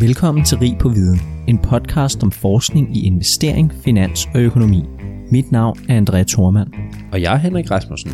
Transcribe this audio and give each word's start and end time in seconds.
Velkommen 0.00 0.44
til 0.44 0.58
Rig 0.58 0.78
på 0.80 0.88
Viden, 0.88 1.20
en 1.48 1.58
podcast 1.58 2.22
om 2.22 2.32
forskning 2.32 2.96
i 2.96 3.06
investering, 3.06 3.72
finans 3.84 4.26
og 4.34 4.40
økonomi. 4.40 4.82
Mit 5.30 5.52
navn 5.52 5.78
er 5.88 6.00
André 6.00 6.24
Thormand. 6.24 6.72
Og 7.12 7.22
jeg 7.22 7.34
er 7.34 7.38
Henrik 7.38 7.70
Rasmussen. 7.70 8.10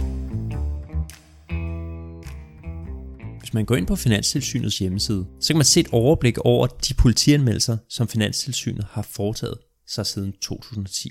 Hvis 3.39 3.55
man 3.55 3.65
går 3.65 3.77
ind 3.77 3.87
på 3.87 3.97
Finanstilsynets 3.97 4.79
hjemmeside, 4.79 5.27
så 5.41 5.49
kan 5.49 5.57
man 5.57 5.65
se 5.65 5.81
et 5.81 5.89
overblik 5.93 6.39
over 6.39 6.67
de 6.67 6.95
politianmeldelser, 6.95 7.77
som 7.89 8.09
Finanstilsynet 8.09 8.87
har 8.91 9.03
foretaget 9.03 9.59
sig 9.87 10.07
siden 10.07 10.33
2010. 10.33 11.11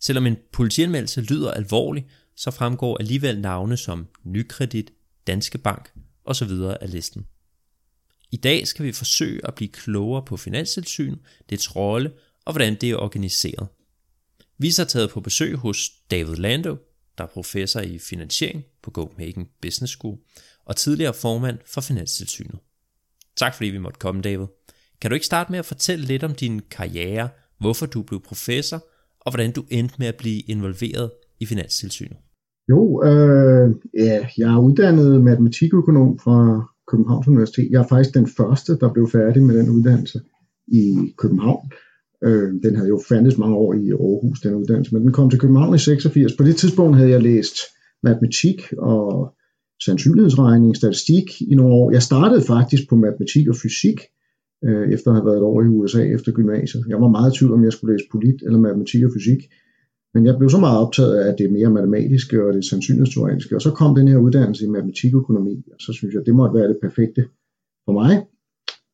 Selvom 0.00 0.26
en 0.26 0.36
politianmeldelse 0.52 1.20
lyder 1.20 1.50
alvorlig, 1.50 2.06
så 2.36 2.50
fremgår 2.50 2.98
alligevel 3.00 3.40
navne 3.40 3.76
som 3.76 4.06
Nykredit, 4.24 4.90
Danske 5.26 5.58
Bank 5.58 5.92
osv. 6.24 6.50
af 6.80 6.90
listen. 6.90 7.24
I 8.32 8.36
dag 8.36 8.66
skal 8.66 8.84
vi 8.84 8.92
forsøge 8.92 9.46
at 9.46 9.54
blive 9.54 9.68
klogere 9.68 10.24
på 10.24 10.36
Finanstilsyn, 10.36 11.16
dets 11.50 11.76
rolle 11.76 12.12
og 12.46 12.52
hvordan 12.52 12.76
det 12.80 12.90
er 12.90 12.96
organiseret. 12.96 13.68
Vi 14.58 14.68
er 14.68 14.72
så 14.72 14.84
taget 14.84 15.10
på 15.10 15.20
besøg 15.20 15.56
hos 15.56 15.90
David 16.10 16.36
Lando, 16.36 16.76
der 17.18 17.24
er 17.24 17.28
professor 17.28 17.80
i 17.80 17.98
finansiering 17.98 18.64
på 18.82 18.90
Copenhagen 18.90 19.46
Business 19.62 19.92
School 19.92 20.18
og 20.64 20.76
tidligere 20.76 21.14
formand 21.14 21.58
for 21.66 21.80
Finanstilsynet. 21.80 22.58
Tak 23.36 23.54
fordi 23.54 23.70
vi 23.70 23.78
måtte 23.78 23.98
komme, 23.98 24.22
David. 24.22 24.46
Kan 25.00 25.10
du 25.10 25.14
ikke 25.14 25.26
starte 25.26 25.52
med 25.52 25.58
at 25.58 25.64
fortælle 25.64 26.04
lidt 26.04 26.24
om 26.24 26.34
din 26.34 26.60
karriere, 26.70 27.28
hvorfor 27.60 27.86
du 27.86 28.02
blev 28.02 28.20
professor, 28.20 28.84
og 29.20 29.32
hvordan 29.32 29.52
du 29.52 29.64
endte 29.70 29.94
med 29.98 30.06
at 30.06 30.16
blive 30.16 30.40
involveret 30.40 31.10
i 31.40 31.46
Finanstilsynet? 31.46 32.16
Jo, 32.70 33.02
øh, 33.04 33.70
ja, 33.98 34.26
jeg 34.38 34.54
er 34.54 34.58
uddannet 34.58 35.22
matematikøkonom 35.22 36.18
fra 36.18 36.66
Københavns 36.90 37.28
Universitet. 37.28 37.68
Jeg 37.70 37.82
er 37.82 37.88
faktisk 37.88 38.14
den 38.14 38.26
første, 38.26 38.78
der 38.80 38.92
blev 38.92 39.08
færdig 39.08 39.42
med 39.42 39.58
den 39.58 39.70
uddannelse 39.70 40.20
i 40.68 41.14
København. 41.18 41.72
Øh, 42.24 42.52
den 42.64 42.76
havde 42.76 42.88
jo 42.88 43.00
fandtes 43.08 43.38
mange 43.38 43.56
år 43.56 43.74
i 43.74 43.90
Aarhus, 43.90 44.40
den 44.40 44.54
uddannelse, 44.54 44.94
men 44.94 45.02
den 45.02 45.12
kom 45.12 45.30
til 45.30 45.40
København 45.40 45.74
i 45.74 45.78
86. 45.78 46.36
På 46.36 46.44
det 46.44 46.56
tidspunkt 46.56 46.96
havde 46.96 47.10
jeg 47.10 47.22
læst 47.22 47.56
matematik 48.02 48.72
og 48.78 49.34
sandsynlighedsregning, 49.84 50.76
statistik 50.76 51.42
i 51.42 51.54
nogle 51.54 51.74
år. 51.74 51.90
Jeg 51.90 52.02
startede 52.02 52.42
faktisk 52.42 52.82
på 52.88 52.96
matematik 52.96 53.48
og 53.48 53.56
fysik, 53.56 53.98
øh, 54.64 54.92
efter 54.94 55.10
at 55.10 55.16
have 55.16 55.26
været 55.26 55.36
et 55.36 55.42
år 55.42 55.62
i 55.62 55.66
USA 55.66 56.02
efter 56.16 56.32
gymnasiet. 56.32 56.84
Jeg 56.88 57.00
var 57.00 57.08
meget 57.08 57.34
i 57.34 57.38
tvivl 57.38 57.52
om, 57.52 57.64
jeg 57.64 57.72
skulle 57.72 57.94
læse 57.94 58.08
polit 58.12 58.42
eller 58.46 58.58
matematik 58.58 59.04
og 59.04 59.10
fysik. 59.16 59.40
Men 60.14 60.26
jeg 60.26 60.38
blev 60.38 60.50
så 60.50 60.58
meget 60.58 60.78
optaget 60.78 61.16
af 61.16 61.36
det 61.38 61.52
mere 61.52 61.70
matematiske 61.70 62.44
og 62.44 62.52
det 62.54 62.64
sandsynlighedsteoretiske, 62.64 63.54
og 63.56 63.62
så 63.62 63.70
kom 63.70 63.94
den 63.94 64.08
her 64.08 64.18
uddannelse 64.18 64.64
i 64.64 64.68
matematikøkonomi, 64.68 65.64
og 65.72 65.80
så 65.80 65.92
synes 65.92 66.14
jeg, 66.14 66.26
det 66.26 66.34
måtte 66.34 66.54
være 66.58 66.68
det 66.68 66.78
perfekte 66.82 67.22
for 67.84 67.92
mig. 67.92 68.26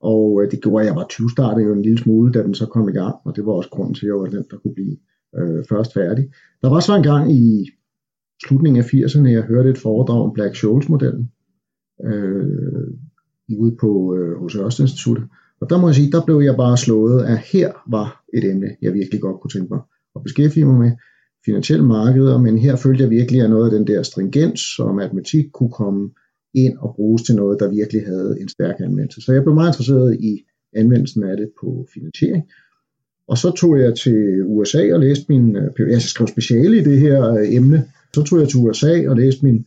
Og 0.01 0.43
øh, 0.43 0.51
det 0.51 0.63
gjorde, 0.63 0.83
at 0.83 0.87
jeg 0.87 0.97
var 0.97 1.07
20 1.09 1.31
startede 1.31 1.67
jo 1.67 1.73
en 1.73 1.83
lille 1.83 1.99
smule, 1.99 2.33
da 2.33 2.43
den 2.43 2.55
så 2.55 2.67
kom 2.67 2.89
i 2.89 2.93
gang, 2.93 3.17
og 3.25 3.37
det 3.37 3.47
var 3.47 3.53
også 3.53 3.71
grunden 3.71 3.95
til, 3.95 4.07
at 4.07 4.09
jeg 4.09 4.15
var 4.15 4.27
den, 4.27 4.45
der 4.51 4.57
kunne 4.57 4.75
blive 4.75 4.97
øh, 5.39 5.65
først 5.69 5.95
færdig. 5.95 6.31
Der 6.63 6.69
var 6.69 6.81
så 6.81 6.97
en 6.97 7.03
gang 7.03 7.33
i 7.33 7.71
slutningen 8.47 8.83
af 8.83 8.95
80'erne, 8.95 9.29
jeg 9.29 9.43
hørte 9.43 9.71
et 9.71 9.79
foredrag 9.79 10.23
om 10.23 10.33
Black 10.33 10.55
Scholes-modellen 10.55 11.31
øh, 12.05 12.87
ude 13.59 13.77
på 13.81 14.17
øh, 14.17 14.39
hos 14.39 14.55
Ørsted 14.55 14.85
Instituttet. 14.85 15.25
Og 15.61 15.71
der 15.71 15.81
må 15.81 15.89
jeg 15.89 15.95
sige, 15.95 16.13
der 16.13 16.25
blev 16.25 16.39
jeg 16.41 16.57
bare 16.57 16.77
slået, 16.77 17.25
at 17.25 17.39
her 17.39 17.73
var 17.91 18.25
et 18.35 18.45
emne, 18.45 18.71
jeg 18.83 18.95
virkelig 18.95 19.21
godt 19.21 19.41
kunne 19.41 19.51
tænke 19.51 19.75
mig 19.75 19.81
at 20.17 20.23
beskæftige 20.23 20.65
mig 20.65 20.79
med 20.79 20.93
finansielle 21.45 21.87
markeder, 21.87 22.39
men 22.39 22.59
her 22.59 22.77
følte 22.77 23.03
jeg 23.03 23.11
virkelig, 23.11 23.41
at 23.43 23.51
noget 23.51 23.65
af 23.65 23.79
den 23.79 23.87
der 23.87 24.03
stringens 24.03 24.79
og 24.79 24.95
matematik 24.95 25.45
kunne 25.53 25.71
komme 25.71 26.11
ind 26.55 26.79
og 26.79 26.95
bruges 26.97 27.23
til 27.23 27.37
noget, 27.37 27.61
der 27.61 27.71
virkelig 27.71 28.07
havde 28.07 28.37
en 28.41 28.49
stærk 28.49 28.75
anvendelse. 28.81 29.21
Så 29.21 29.33
jeg 29.33 29.43
blev 29.43 29.55
meget 29.55 29.69
interesseret 29.69 30.17
i 30.21 30.45
anvendelsen 30.77 31.23
af 31.23 31.37
det 31.37 31.49
på 31.61 31.87
finansiering. 31.95 32.45
Og 33.29 33.39
så 33.39 33.51
tog 33.51 33.81
jeg 33.81 33.95
til 33.95 34.45
USA 34.45 34.95
og 34.95 35.01
læste 35.01 35.25
min, 35.29 35.57
øh, 35.57 35.91
jeg 35.91 36.03
skrev 36.03 36.27
speciale 36.27 36.79
i 36.79 36.85
det 36.85 36.99
her 37.01 37.31
øh, 37.31 37.55
emne, 37.55 37.85
så 38.15 38.23
tog 38.23 38.41
jeg 38.41 38.49
til 38.49 38.59
USA 38.59 39.09
og 39.09 39.17
læste 39.17 39.45
min 39.45 39.65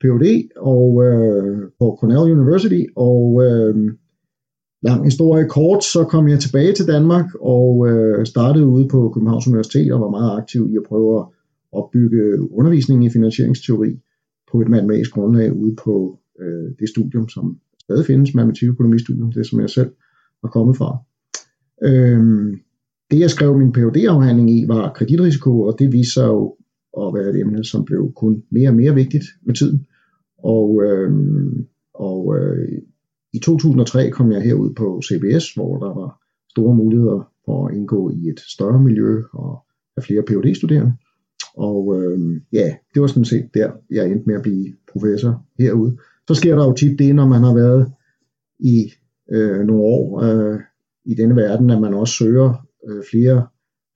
Ph.D. 0.00 0.48
Og, 0.56 1.04
øh, 1.04 1.58
på 1.78 1.96
Cornell 2.00 2.32
University, 2.38 2.82
og 2.96 3.42
øh, 3.44 3.74
lang 4.82 5.04
historie 5.04 5.48
kort, 5.48 5.84
så 5.84 6.04
kom 6.04 6.28
jeg 6.28 6.40
tilbage 6.40 6.72
til 6.72 6.86
Danmark 6.86 7.26
og 7.40 7.88
øh, 7.88 8.26
startede 8.26 8.66
ude 8.66 8.88
på 8.88 9.10
Københavns 9.14 9.46
Universitet 9.46 9.92
og 9.92 10.00
var 10.00 10.10
meget 10.10 10.38
aktiv 10.38 10.68
i 10.70 10.76
at 10.76 10.82
prøve 10.88 11.20
at 11.20 11.26
opbygge 11.72 12.52
undervisningen 12.52 13.02
i 13.02 13.10
finansieringsteori 13.10 14.00
på 14.52 14.60
et 14.60 14.68
matematisk 14.68 15.10
grundlag 15.12 15.52
ude 15.52 15.76
på 15.84 16.18
øh, 16.40 16.70
det 16.78 16.88
studium, 16.88 17.28
som 17.28 17.58
stadig 17.78 18.06
findes, 18.06 18.34
matematikøkonomistudium, 18.34 19.32
det 19.32 19.46
som 19.46 19.60
jeg 19.60 19.70
selv 19.70 19.90
har 20.42 20.48
kommet 20.48 20.76
fra. 20.76 20.98
Øhm, 21.82 22.58
det 23.10 23.20
jeg 23.20 23.30
skrev 23.30 23.58
min 23.58 23.72
phd 23.72 23.96
afhandling 24.08 24.50
i 24.50 24.64
var 24.68 24.92
kreditrisiko, 24.92 25.60
og 25.60 25.76
det 25.78 25.92
viste 25.92 26.12
sig 26.12 26.26
jo 26.26 26.56
at 27.00 27.14
være 27.14 27.30
et 27.30 27.40
emne, 27.40 27.64
som 27.64 27.84
blev 27.84 28.12
kun 28.16 28.42
mere 28.50 28.68
og 28.68 28.74
mere 28.74 28.94
vigtigt 28.94 29.24
med 29.42 29.54
tiden. 29.54 29.86
Og, 30.38 30.82
øhm, 30.84 31.66
og 31.94 32.36
øh, 32.38 32.68
i 33.32 33.38
2003 33.38 34.10
kom 34.10 34.32
jeg 34.32 34.42
herud 34.42 34.74
på 34.74 35.02
CBS, 35.08 35.54
hvor 35.54 35.78
der 35.78 35.94
var 36.00 36.20
store 36.50 36.74
muligheder 36.74 37.30
for 37.44 37.66
at 37.66 37.74
indgå 37.74 38.10
i 38.10 38.28
et 38.28 38.40
større 38.54 38.82
miljø 38.82 39.22
og 39.32 39.64
have 39.96 40.02
flere 40.02 40.22
phd 40.22 40.54
studerende 40.54 40.92
Og 41.56 41.94
øh, 41.96 42.40
ja, 42.52 42.74
det 42.94 43.02
var 43.02 43.08
sådan 43.08 43.24
set 43.24 43.48
der, 43.54 43.70
jeg 43.90 44.06
endte 44.06 44.26
med 44.26 44.34
at 44.34 44.42
blive 44.42 44.72
professor 44.92 45.46
herude. 45.58 45.96
Så 46.28 46.34
sker 46.34 46.56
der 46.56 46.66
jo 46.66 46.74
tit 46.74 46.98
det, 46.98 47.14
når 47.14 47.26
man 47.26 47.42
har 47.42 47.54
været 47.54 47.92
i 48.58 48.92
øh, 49.32 49.60
nogle 49.66 49.82
år 49.82 50.22
øh, 50.22 50.60
i 51.04 51.14
denne 51.14 51.36
verden, 51.36 51.70
at 51.70 51.80
man 51.80 51.94
også 51.94 52.14
søger 52.14 52.66
øh, 52.88 53.02
flere 53.10 53.46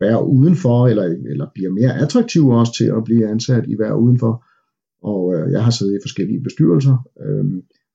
værv 0.00 0.28
udenfor, 0.28 0.86
eller, 0.86 1.04
eller 1.04 1.46
bliver 1.54 1.70
mere 1.70 2.00
attraktiv 2.00 2.48
også 2.48 2.75
til 2.78 2.84
at 2.84 3.04
blive 3.04 3.28
ansat 3.28 3.64
i 3.69 3.78
værv 3.78 3.96
udenfor. 3.96 4.44
Og 5.02 5.34
øh, 5.34 5.52
jeg 5.52 5.64
har 5.64 5.70
siddet 5.70 5.94
i 5.94 6.02
forskellige 6.02 6.42
bestyrelser. 6.42 7.08
Øh, 7.26 7.44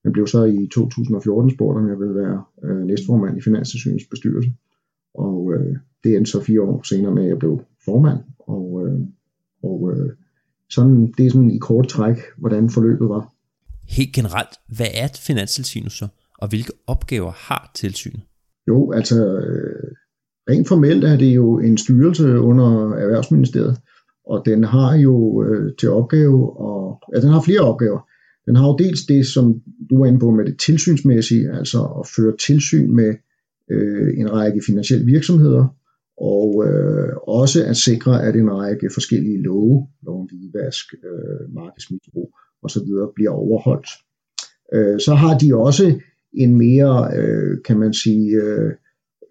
jeg 0.03 0.11
blev 0.11 0.27
så 0.27 0.43
i 0.43 0.67
2014 0.73 1.51
spurgt, 1.51 1.77
om 1.77 1.89
jeg 1.89 1.99
ville 1.99 2.15
være 2.15 2.43
øh, 2.63 2.85
næstformand 2.85 3.37
i 3.37 3.41
Finanstilsynets 3.41 4.05
bestyrelse. 4.09 4.51
Og 5.13 5.53
øh, 5.53 5.75
det 6.03 6.15
endte 6.15 6.31
så 6.31 6.43
fire 6.43 6.61
år 6.61 6.83
senere 6.83 7.13
med, 7.13 7.23
at 7.23 7.29
jeg 7.29 7.39
blev 7.39 7.61
formand. 7.85 8.19
Og, 8.39 8.87
øh, 8.87 8.99
og 9.63 9.91
øh, 9.91 10.09
sådan, 10.69 11.13
det 11.17 11.25
er 11.25 11.29
sådan 11.29 11.51
i 11.51 11.57
kort 11.57 11.87
træk, 11.87 12.17
hvordan 12.37 12.69
forløbet 12.69 13.09
var. 13.09 13.33
Helt 13.89 14.13
generelt, 14.13 14.49
hvad 14.77 14.87
er 14.93 15.05
et 15.05 15.17
Finanstilsynet 15.27 15.91
så, 15.91 16.07
og 16.37 16.49
hvilke 16.49 16.71
opgaver 16.87 17.31
har 17.31 17.71
tilsynet? 17.75 18.21
Jo, 18.67 18.91
altså 18.91 19.37
øh, 19.37 19.91
rent 20.49 20.67
formelt 20.67 21.03
er 21.03 21.17
det 21.17 21.35
jo 21.35 21.59
en 21.59 21.77
styrelse 21.77 22.39
under 22.39 22.91
Erhvervsministeriet, 22.93 23.77
og 24.25 24.43
den 24.45 24.63
har 24.63 24.95
jo 24.95 25.43
øh, 25.43 25.71
til 25.79 25.89
opgave, 25.89 26.59
og, 26.59 26.99
ja, 27.15 27.21
den 27.21 27.29
har 27.29 27.41
flere 27.41 27.59
opgaver. 27.61 28.07
Den 28.51 28.57
har 28.57 28.67
jo 28.67 28.75
dels 28.75 29.05
det, 29.05 29.27
som 29.27 29.61
du 29.89 30.01
er 30.01 30.05
inde 30.05 30.19
på 30.19 30.31
med 30.31 30.45
det 30.45 30.59
tilsynsmæssige, 30.59 31.51
altså 31.51 31.79
at 31.99 32.07
føre 32.15 32.37
tilsyn 32.37 32.95
med 32.95 33.13
øh, 33.71 34.19
en 34.19 34.31
række 34.31 34.61
finansielle 34.67 35.05
virksomheder, 35.05 35.65
og 36.17 36.65
øh, 36.67 37.13
også 37.27 37.65
at 37.65 37.77
sikre, 37.77 38.23
at 38.27 38.35
en 38.35 38.51
række 38.51 38.89
forskellige 38.93 39.41
love, 39.41 39.87
lov 40.05 40.19
om 40.21 40.27
hvidvask, 40.27 40.85
øh, 40.93 41.53
markedsmisbrug 41.53 42.35
osv. 42.63 42.87
bliver 43.15 43.31
overholdt. 43.31 43.87
Øh, 44.73 44.99
så 44.99 45.13
har 45.13 45.37
de 45.37 45.55
også 45.55 45.99
en 46.33 46.57
mere, 46.57 47.11
øh, 47.17 47.57
kan 47.65 47.79
man 47.79 47.93
sige, 47.93 48.31
øh, 48.31 48.71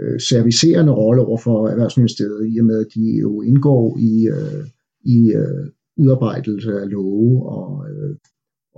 øh 0.00 0.20
servicerende 0.20 0.92
rolle 0.92 1.22
over 1.22 1.38
for 1.38 1.68
Erhvervsministeriet, 1.68 2.54
i 2.54 2.58
og 2.58 2.64
med 2.64 2.78
at 2.80 2.94
de 2.94 3.18
jo 3.20 3.42
indgår 3.42 3.98
i, 3.98 4.28
øh, 4.28 4.64
i 5.04 5.32
øh, 5.32 5.66
udarbejdelse 5.96 6.72
af 6.80 6.90
love 6.90 7.48
og 7.48 7.86
øh, 7.90 8.16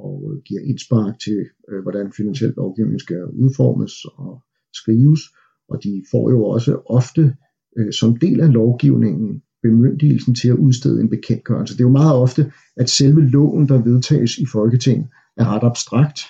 og 0.06 0.32
øh, 0.32 0.42
giver 0.42 0.60
indspark 0.60 1.14
til, 1.24 1.40
øh, 1.68 1.82
hvordan 1.82 2.12
finansiel 2.16 2.52
lovgivning 2.56 3.00
skal 3.00 3.24
udformes 3.24 3.92
og 4.04 4.42
skrives. 4.74 5.20
Og 5.68 5.84
de 5.84 6.02
får 6.10 6.30
jo 6.30 6.44
også 6.44 6.72
ofte 6.86 7.34
øh, 7.78 7.92
som 7.92 8.16
del 8.16 8.40
af 8.40 8.52
lovgivningen 8.52 9.42
bemyndigelsen 9.62 10.34
til 10.34 10.48
at 10.48 10.56
udstede 10.56 11.00
en 11.00 11.10
bekendtgørelse. 11.10 11.74
Det 11.74 11.80
er 11.80 11.88
jo 11.88 11.98
meget 12.02 12.16
ofte, 12.16 12.52
at 12.76 12.90
selve 12.90 13.28
loven, 13.28 13.68
der 13.68 13.82
vedtages 13.82 14.38
i 14.38 14.46
Folketinget, 14.46 15.08
er 15.36 15.54
ret 15.54 15.66
abstrakt 15.70 16.20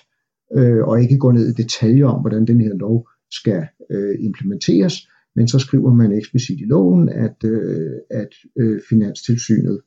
øh, 0.57 0.83
og 0.89 1.03
ikke 1.03 1.19
går 1.19 1.33
ned 1.33 1.49
i 1.49 1.63
detaljer 1.63 2.07
om, 2.07 2.21
hvordan 2.21 2.47
den 2.47 2.61
her 2.61 2.75
lov 2.75 3.09
skal 3.31 3.67
øh, 3.91 4.15
implementeres, 4.21 4.95
men 5.37 5.49
så 5.49 5.59
skriver 5.59 5.95
man 5.95 6.13
eksplicit 6.13 6.61
i 6.61 6.65
loven, 6.65 7.09
at, 7.09 7.37
øh, 7.45 7.93
at 8.11 8.29
øh, 8.59 8.81
Finanstilsynet 8.89 9.81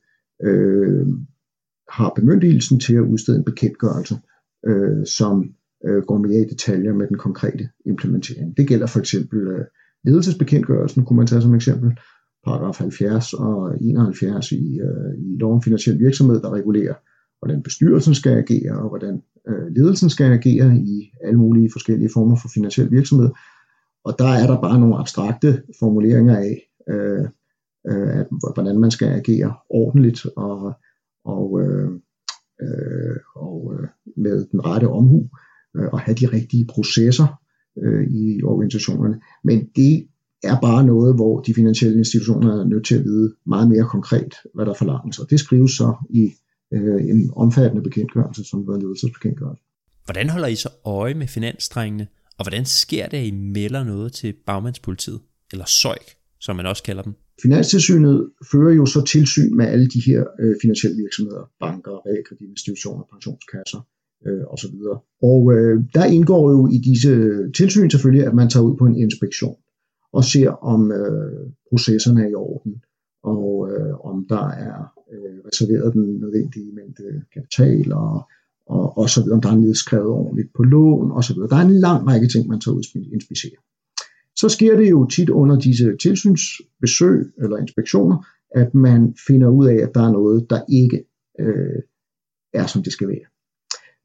øh, 0.44 1.06
har 1.92 2.12
bemyndigelsen 2.16 2.80
til 2.80 2.94
at 2.94 3.00
udstede 3.00 3.36
en 3.36 3.44
bekendtgørelse, 3.44 4.16
øh, 4.66 5.06
som 5.06 5.54
øh, 5.86 6.02
går 6.02 6.18
mere 6.18 6.40
i 6.40 6.48
detaljer 6.50 6.92
med 6.94 7.08
den 7.08 7.18
konkrete 7.18 7.68
implementering. 7.86 8.56
Det 8.56 8.68
gælder 8.68 8.86
for 8.86 9.00
eksempel 9.00 9.38
øh, 9.38 9.64
ledelsesbekendtgørelsen, 10.04 11.04
kunne 11.04 11.16
man 11.16 11.26
tage 11.26 11.42
som 11.42 11.54
eksempel, 11.54 11.98
paragraf 12.46 12.78
70 12.78 13.32
og 13.32 13.74
71 13.80 14.52
i, 14.52 14.80
øh, 14.80 15.18
i 15.18 15.36
lov 15.40 15.54
om 15.54 15.62
finansiel 15.62 15.98
virksomhed, 15.98 16.40
der 16.40 16.50
regulerer, 16.50 16.94
hvordan 17.38 17.62
bestyrelsen 17.62 18.14
skal 18.14 18.32
agere, 18.32 18.78
og 18.78 18.88
hvordan 18.88 19.22
øh, 19.48 19.66
ledelsen 19.76 20.10
skal 20.10 20.32
agere 20.32 20.76
i 20.76 21.10
alle 21.24 21.38
mulige 21.38 21.70
forskellige 21.72 22.10
former 22.14 22.36
for 22.42 22.48
finansiel 22.54 22.90
virksomhed. 22.90 23.30
og 24.04 24.14
der 24.18 24.28
er 24.28 24.46
der 24.46 24.60
bare 24.60 24.80
nogle 24.80 24.98
abstrakte 24.98 25.62
formuleringer 25.78 26.36
af, 26.36 26.70
øh, 26.88 27.24
øh, 27.88 28.18
at, 28.18 28.26
hvordan 28.54 28.80
man 28.80 28.90
skal 28.90 29.08
agere 29.08 29.54
ordentligt 29.70 30.26
og, 30.36 30.74
og, 31.26 31.60
øh, 31.62 31.90
øh, 32.62 33.16
og 33.36 33.72
øh, 33.74 33.88
med 34.16 34.46
den 34.52 34.66
rette 34.66 34.88
omhu 34.88 35.28
øh, 35.76 35.88
og 35.92 36.00
have 36.00 36.14
de 36.14 36.26
rigtige 36.26 36.66
processer 36.66 37.40
øh, 37.82 38.06
i 38.10 38.42
organisationerne. 38.42 39.20
Men 39.44 39.68
det 39.76 40.08
er 40.42 40.60
bare 40.60 40.84
noget, 40.84 41.14
hvor 41.14 41.40
de 41.40 41.54
finansielle 41.54 41.98
institutioner 41.98 42.60
er 42.60 42.64
nødt 42.64 42.86
til 42.86 42.98
at 42.98 43.04
vide 43.04 43.34
meget 43.46 43.68
mere 43.68 43.84
konkret, 43.84 44.34
hvad 44.54 44.66
der 44.66 44.74
forlanges. 44.74 45.18
Og 45.18 45.30
det 45.30 45.40
skrives 45.40 45.72
så 45.72 45.94
i 46.10 46.30
øh, 46.74 47.00
en 47.12 47.30
omfattende 47.36 47.82
bekendtgørelse, 47.82 48.44
som 48.44 48.66
var 48.66 48.76
ledelsesbekendtgørelse. 48.78 49.62
Hvordan 50.04 50.30
holder 50.30 50.48
I 50.48 50.54
så 50.54 50.68
øje 50.84 51.14
med 51.14 51.26
finansdrengene, 51.26 52.06
og 52.38 52.44
hvordan 52.44 52.64
sker 52.64 53.08
det, 53.08 53.16
at 53.16 53.26
I 53.26 53.30
melder 53.30 53.84
noget 53.84 54.12
til 54.12 54.34
bagmandspolitiet, 54.46 55.20
eller 55.52 55.64
SØJK, 55.64 56.16
som 56.40 56.56
man 56.56 56.66
også 56.66 56.82
kalder 56.82 57.02
dem? 57.02 57.14
Finanstilsynet 57.42 58.30
fører 58.50 58.74
jo 58.74 58.86
så 58.86 59.04
tilsyn 59.04 59.56
med 59.56 59.66
alle 59.66 59.88
de 59.88 60.00
her 60.06 60.24
øh, 60.40 60.54
finansielle 60.62 60.96
virksomheder, 60.96 61.50
banker, 61.60 62.06
realkreditinstitutioner, 62.06 63.04
pensionskasser 63.12 63.80
øh, 64.26 64.44
osv. 64.52 64.76
Og 65.22 65.52
øh, 65.54 65.84
der 65.94 66.04
indgår 66.04 66.50
jo 66.50 66.68
i 66.76 66.78
disse 66.78 67.12
tilsyn 67.52 67.90
selvfølgelig, 67.90 68.26
at 68.26 68.34
man 68.34 68.48
tager 68.48 68.64
ud 68.64 68.76
på 68.76 68.84
en 68.84 68.96
inspektion 68.96 69.56
og 70.12 70.24
ser, 70.24 70.50
om 70.50 70.92
øh, 70.92 71.50
processerne 71.70 72.22
er 72.24 72.28
i 72.28 72.34
orden, 72.34 72.74
og 73.22 73.68
øh, 73.70 73.94
om 74.10 74.26
der 74.28 74.48
er 74.48 74.78
øh, 75.12 75.38
reserveret 75.46 75.94
den 75.94 76.06
nødvendige 76.22 76.72
mængde 76.72 77.22
kapital, 77.34 77.92
og, 77.92 78.28
og, 78.66 78.98
og 78.98 79.10
så 79.10 79.22
videre, 79.22 79.34
om 79.34 79.40
der 79.40 79.52
er 79.52 79.56
nedskrevet 79.56 80.06
ordentligt 80.06 80.52
på 80.56 80.62
lån, 80.62 81.10
og 81.10 81.24
så 81.24 81.34
videre. 81.34 81.48
Der 81.48 81.56
er 81.56 81.66
en 81.66 81.80
lang 81.86 82.06
række 82.06 82.28
ting, 82.28 82.48
man 82.48 82.60
tager 82.60 82.74
ud 82.74 82.84
og 82.94 83.12
inspicerer. 83.12 83.60
Så 84.36 84.48
sker 84.48 84.76
det 84.76 84.90
jo 84.90 85.06
tit 85.06 85.30
under 85.30 85.58
disse 85.58 85.96
tilsynsbesøg 85.96 87.32
eller 87.42 87.56
inspektioner, 87.56 88.26
at 88.54 88.74
man 88.74 89.14
finder 89.26 89.48
ud 89.48 89.66
af, 89.66 89.74
at 89.74 89.90
der 89.94 90.02
er 90.02 90.12
noget, 90.12 90.46
der 90.50 90.60
ikke 90.68 91.04
øh, 91.40 91.82
er, 92.54 92.66
som 92.66 92.82
det 92.82 92.92
skal 92.92 93.08
være. 93.08 93.26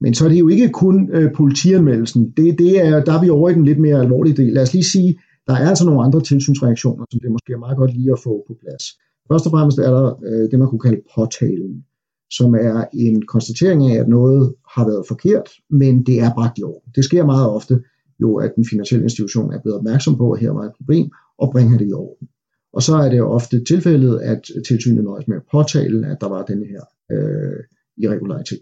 Men 0.02 0.14
så 0.14 0.26
er 0.26 0.30
det 0.30 0.40
jo 0.40 0.48
ikke 0.48 0.70
kun 0.70 1.10
øh, 1.12 1.34
politianmeldelsen. 1.36 2.32
Det, 2.38 2.60
det 2.60 2.86
er, 2.86 3.04
der 3.04 3.14
er 3.14 3.22
vi 3.22 3.30
over 3.30 3.50
i 3.50 3.54
den 3.54 3.66
lidt 3.66 3.80
mere 3.80 4.00
alvorlige 4.00 4.38
del. 4.38 4.54
Lad 4.54 4.64
os 4.64 4.74
lige 4.74 4.84
sige, 4.84 5.20
der 5.48 5.54
er 5.54 5.70
altså 5.70 5.86
nogle 5.86 6.04
andre 6.04 6.22
tilsynsreaktioner, 6.22 7.06
som 7.12 7.20
det 7.20 7.32
måske 7.32 7.54
er 7.54 7.58
meget 7.58 7.78
godt 7.78 7.94
lige 7.94 8.12
at 8.12 8.20
få 8.20 8.44
på 8.48 8.54
plads. 8.62 8.84
Først 9.32 9.46
og 9.46 9.52
fremmest 9.52 9.78
er 9.80 9.92
der 9.98 10.24
øh, 10.26 10.52
det, 10.52 10.60
man 10.60 10.68
kunne 10.68 10.86
kalde 10.88 11.02
påtalen, 11.16 11.86
som 12.32 12.56
er 12.56 12.86
en 12.94 13.26
konstatering 13.26 13.92
af, 13.92 13.96
at 14.00 14.08
noget 14.08 14.54
har 14.76 14.86
været 14.86 15.06
forkert, 15.08 15.50
men 15.70 16.06
det 16.06 16.20
er 16.20 16.34
bragt 16.34 16.58
i 16.58 16.64
orden. 16.64 16.92
Det 16.96 17.04
sker 17.04 17.26
meget 17.26 17.50
ofte, 17.50 17.84
jo 18.22 18.36
at 18.36 18.54
den 18.56 18.66
finansielle 18.66 19.04
institution 19.04 19.54
er 19.54 19.60
blevet 19.62 19.78
opmærksom 19.78 20.18
på, 20.18 20.32
at 20.32 20.40
her 20.40 20.52
var 20.52 20.64
et 20.64 20.74
problem, 20.78 21.12
og 21.38 21.52
bringer 21.52 21.78
det 21.78 21.90
i 21.90 21.94
orden. 21.94 22.28
Og 22.74 22.82
så 22.82 22.96
er 22.96 23.10
det 23.10 23.18
jo 23.18 23.30
ofte 23.30 23.64
tilfældet, 23.64 24.20
at 24.20 24.42
tilsynet 24.68 25.04
nøjes 25.04 25.28
med 25.28 25.38
at 25.38 25.44
påtale, 25.52 26.08
at 26.08 26.18
der 26.22 26.30
var 26.30 26.46
denne 26.46 26.66
her 26.66 26.82
øh, 27.12 27.64
irregularitet. 27.98 28.62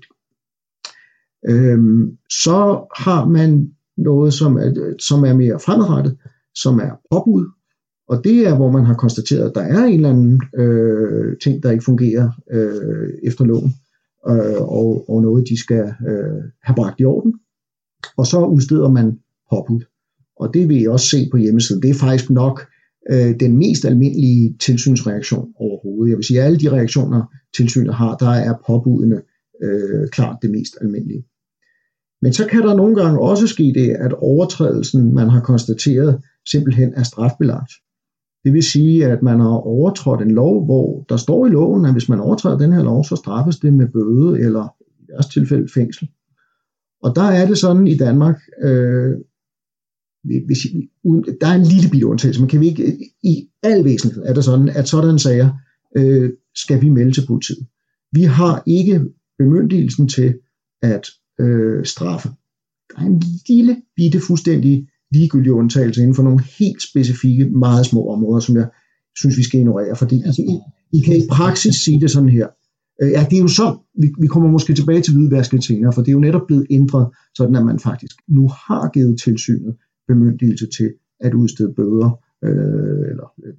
Øhm, 1.49 2.17
så 2.29 2.87
har 2.95 3.25
man 3.25 3.71
noget, 3.97 4.33
som 4.33 4.57
er, 4.57 4.95
som 4.99 5.23
er 5.23 5.33
mere 5.33 5.59
fremadrettet, 5.59 6.17
som 6.55 6.79
er 6.79 6.91
påbud, 7.11 7.45
og 8.09 8.23
det 8.23 8.47
er, 8.47 8.55
hvor 8.55 8.71
man 8.71 8.85
har 8.85 8.93
konstateret, 8.93 9.49
at 9.49 9.55
der 9.55 9.61
er 9.61 9.83
en 9.83 9.95
eller 9.95 10.09
anden 10.09 10.41
øh, 10.55 11.37
ting, 11.43 11.63
der 11.63 11.71
ikke 11.71 11.83
fungerer 11.83 12.31
øh, 12.51 13.09
efter 13.23 13.45
loven, 13.45 13.73
øh, 14.29 14.61
og, 14.61 15.09
og 15.09 15.21
noget, 15.21 15.49
de 15.49 15.59
skal 15.59 15.93
øh, 16.07 16.43
have 16.63 16.75
bragt 16.75 16.99
i 16.99 17.05
orden. 17.05 17.33
Og 18.17 18.27
så 18.27 18.45
udsteder 18.45 18.89
man 18.89 19.19
påbud. 19.49 19.81
Og 20.39 20.53
det 20.53 20.69
vil 20.69 20.81
I 20.81 20.87
også 20.87 21.05
se 21.05 21.27
på 21.31 21.37
hjemmesiden. 21.37 21.81
Det 21.81 21.89
er 21.89 21.93
faktisk 21.93 22.29
nok 22.29 22.67
øh, 23.11 23.39
den 23.39 23.57
mest 23.57 23.85
almindelige 23.85 24.55
tilsynsreaktion 24.59 25.53
overhovedet. 25.55 26.09
Jeg 26.09 26.17
vil 26.17 26.25
sige, 26.25 26.39
at 26.39 26.45
alle 26.45 26.59
de 26.59 26.71
reaktioner, 26.71 27.23
tilsynet 27.57 27.93
har, 27.93 28.15
der 28.15 28.29
er 28.29 28.53
påbudene 28.67 29.21
øh, 29.63 30.09
klart 30.09 30.37
det 30.41 30.51
mest 30.51 30.77
almindelige. 30.81 31.25
Men 32.21 32.33
så 32.33 32.47
kan 32.47 32.61
der 32.61 32.75
nogle 32.75 32.95
gange 32.95 33.21
også 33.21 33.47
ske 33.47 33.73
det, 33.75 33.89
at 33.89 34.13
overtrædelsen, 34.13 35.13
man 35.13 35.29
har 35.29 35.41
konstateret, 35.41 36.21
simpelthen 36.51 36.93
er 36.93 37.03
strafbelagt. 37.03 37.71
Det 38.43 38.53
vil 38.53 38.63
sige, 38.63 39.05
at 39.05 39.23
man 39.23 39.39
har 39.39 39.57
overtrådt 39.75 40.21
en 40.21 40.31
lov, 40.31 40.65
hvor 40.65 41.05
der 41.09 41.17
står 41.17 41.47
i 41.47 41.49
loven, 41.49 41.85
at 41.85 41.91
hvis 41.91 42.09
man 42.09 42.19
overtræder 42.19 42.57
den 42.57 42.73
her 42.73 42.83
lov, 42.83 43.03
så 43.03 43.15
straffes 43.15 43.59
det 43.59 43.73
med 43.73 43.87
bøde 43.87 44.39
eller 44.39 44.75
i 44.99 45.05
deres 45.11 45.25
tilfælde 45.25 45.67
fængsel. 45.73 46.09
Og 47.03 47.15
der 47.15 47.23
er 47.23 47.47
det 47.47 47.57
sådan 47.57 47.87
i 47.87 47.97
Danmark, 47.97 48.39
øh, 48.61 49.17
hvis, 50.23 50.67
der 51.41 51.47
er 51.47 51.55
en 51.55 51.63
lille 51.63 51.89
bitte 51.89 52.07
undtagelse, 52.07 52.41
man 52.41 52.49
kan 52.49 52.61
vi 52.61 52.67
ikke, 52.67 52.97
i 53.23 53.47
al 53.63 53.83
væsentlighed 53.83 54.23
er 54.25 54.33
det 54.33 54.43
sådan, 54.43 54.69
at 54.69 54.87
sådan 54.87 55.19
sager 55.19 55.49
øh, 55.97 56.29
skal 56.55 56.81
vi 56.81 56.89
melde 56.89 57.11
til 57.11 57.27
politiet. 57.27 57.67
Vi 58.11 58.23
har 58.23 58.63
ikke 58.67 59.01
bemyndigelsen 59.37 60.07
til 60.07 60.33
at 60.81 61.07
øh, 61.39 61.85
straffe. 61.85 62.29
Der 62.91 63.01
er 63.01 63.05
en 63.05 63.23
lille 63.49 63.77
bitte 63.95 64.19
fuldstændig 64.27 64.87
ligegyldig 65.11 65.51
undtagelse 65.51 66.01
inden 66.01 66.15
for 66.15 66.23
nogle 66.23 66.43
helt 66.59 66.83
specifikke, 66.83 67.45
meget 67.45 67.85
små 67.85 68.07
områder, 68.13 68.39
som 68.39 68.55
jeg 68.55 68.69
synes, 69.15 69.37
vi 69.37 69.43
skal 69.43 69.59
ignorere, 69.59 69.95
fordi 69.95 70.21
altså, 70.25 70.41
I, 70.41 70.55
I 70.97 71.01
kan 71.01 71.15
i 71.17 71.27
praksis 71.29 71.75
sige 71.75 72.01
det 72.01 72.11
sådan 72.11 72.29
her. 72.29 72.47
Øh, 73.01 73.11
ja, 73.11 73.25
det 73.29 73.37
er 73.37 73.41
jo 73.41 73.47
så, 73.47 73.77
vi, 74.01 74.07
vi 74.21 74.27
kommer 74.27 74.49
måske 74.49 74.73
tilbage 74.73 75.01
til 75.01 75.13
hvidvasket 75.13 75.63
senere, 75.63 75.93
for 75.93 76.01
det 76.01 76.07
er 76.07 76.13
jo 76.13 76.19
netop 76.19 76.47
blevet 76.47 76.67
ændret, 76.69 77.07
sådan 77.35 77.55
at 77.55 77.65
man 77.65 77.79
faktisk 77.79 78.15
nu 78.27 78.47
har 78.47 78.89
givet 78.93 79.19
tilsynet 79.19 79.75
bemyndigelse 80.09 80.67
til 80.77 80.89
at 81.19 81.33
udstede 81.33 81.73
bøder, 81.73 82.11
øh, 82.45 83.05
eller 83.11 83.27
øh, 83.45 83.53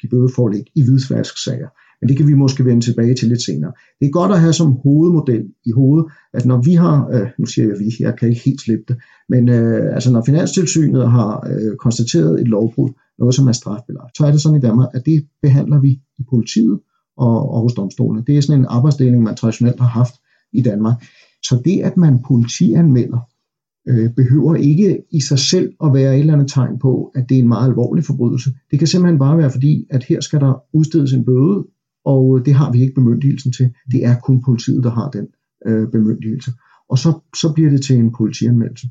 give 0.00 0.10
bødeforlæg 0.10 0.64
i 0.74 0.82
hvidvasksager. 0.84 1.70
Men 2.00 2.08
det 2.08 2.16
kan 2.16 2.26
vi 2.26 2.34
måske 2.34 2.64
vende 2.64 2.84
tilbage 2.84 3.14
til 3.14 3.28
lidt 3.28 3.42
senere. 3.42 3.72
Det 4.00 4.06
er 4.06 4.10
godt 4.10 4.32
at 4.32 4.40
have 4.40 4.52
som 4.52 4.72
hovedmodel 4.72 5.44
i 5.64 5.72
hovedet, 5.72 6.06
at 6.34 6.44
når 6.46 6.62
vi 6.62 6.72
har, 6.72 7.08
øh, 7.14 7.28
nu 7.38 7.46
siger 7.46 7.68
jeg 7.68 7.78
vi, 7.78 7.90
jeg 8.00 8.16
kan 8.18 8.28
ikke 8.28 8.40
helt 8.44 8.60
slippe 8.60 8.84
det, 8.88 8.96
men 9.28 9.48
øh, 9.48 9.94
altså 9.94 10.12
når 10.12 10.22
Finanstilsynet 10.26 11.10
har 11.10 11.48
øh, 11.50 11.76
konstateret 11.76 12.40
et 12.40 12.48
lovbrud, 12.48 12.90
noget 13.18 13.34
som 13.34 13.48
er 13.48 13.52
strafbelagt, 13.52 14.16
så 14.16 14.26
er 14.26 14.30
det 14.30 14.40
sådan 14.40 14.58
i 14.58 14.60
Danmark, 14.60 14.88
at 14.94 15.06
det 15.06 15.26
behandler 15.42 15.80
vi 15.80 15.90
i 16.18 16.22
politiet 16.30 16.80
og, 17.16 17.50
og 17.52 17.60
hos 17.60 17.74
domstolene. 17.74 18.24
Det 18.26 18.36
er 18.36 18.42
sådan 18.42 18.60
en 18.60 18.66
arbejdsdeling, 18.68 19.22
man 19.22 19.36
traditionelt 19.36 19.80
har 19.80 19.88
haft 19.88 20.14
i 20.52 20.62
Danmark. 20.62 20.94
Så 21.42 21.62
det, 21.64 21.80
at 21.80 21.96
man 21.96 22.22
politianmelder, 22.28 23.29
øh, 23.90 24.14
behøver 24.16 24.54
ikke 24.54 24.98
i 25.12 25.20
sig 25.20 25.38
selv 25.38 25.72
at 25.84 25.94
være 25.94 26.14
et 26.14 26.20
eller 26.20 26.32
andet 26.32 26.50
tegn 26.50 26.78
på, 26.78 27.12
at 27.14 27.24
det 27.28 27.34
er 27.34 27.42
en 27.42 27.48
meget 27.48 27.68
alvorlig 27.68 28.04
forbrydelse. 28.04 28.50
Det 28.70 28.78
kan 28.78 28.88
simpelthen 28.88 29.18
bare 29.18 29.38
være 29.38 29.50
fordi, 29.50 29.86
at 29.90 30.04
her 30.04 30.20
skal 30.20 30.40
der 30.40 30.62
udstedes 30.72 31.12
en 31.12 31.24
bøde, 31.24 31.66
og 32.04 32.38
øh, 32.38 32.44
det 32.46 32.54
har 32.54 32.72
vi 32.72 32.80
ikke 32.82 32.94
bemyndigelsen 32.94 33.52
til. 33.52 33.70
Det 33.92 34.04
er 34.04 34.14
kun 34.26 34.42
politiet, 34.42 34.84
der 34.84 34.90
har 34.90 35.10
den 35.10 35.26
øh, 35.66 35.88
bemyndigelse. 35.92 36.50
Og 36.90 36.98
så, 36.98 37.10
så 37.36 37.52
bliver 37.54 37.70
det 37.70 37.82
til 37.82 37.96
en 37.96 38.12
politianmeldelse. 38.18 38.86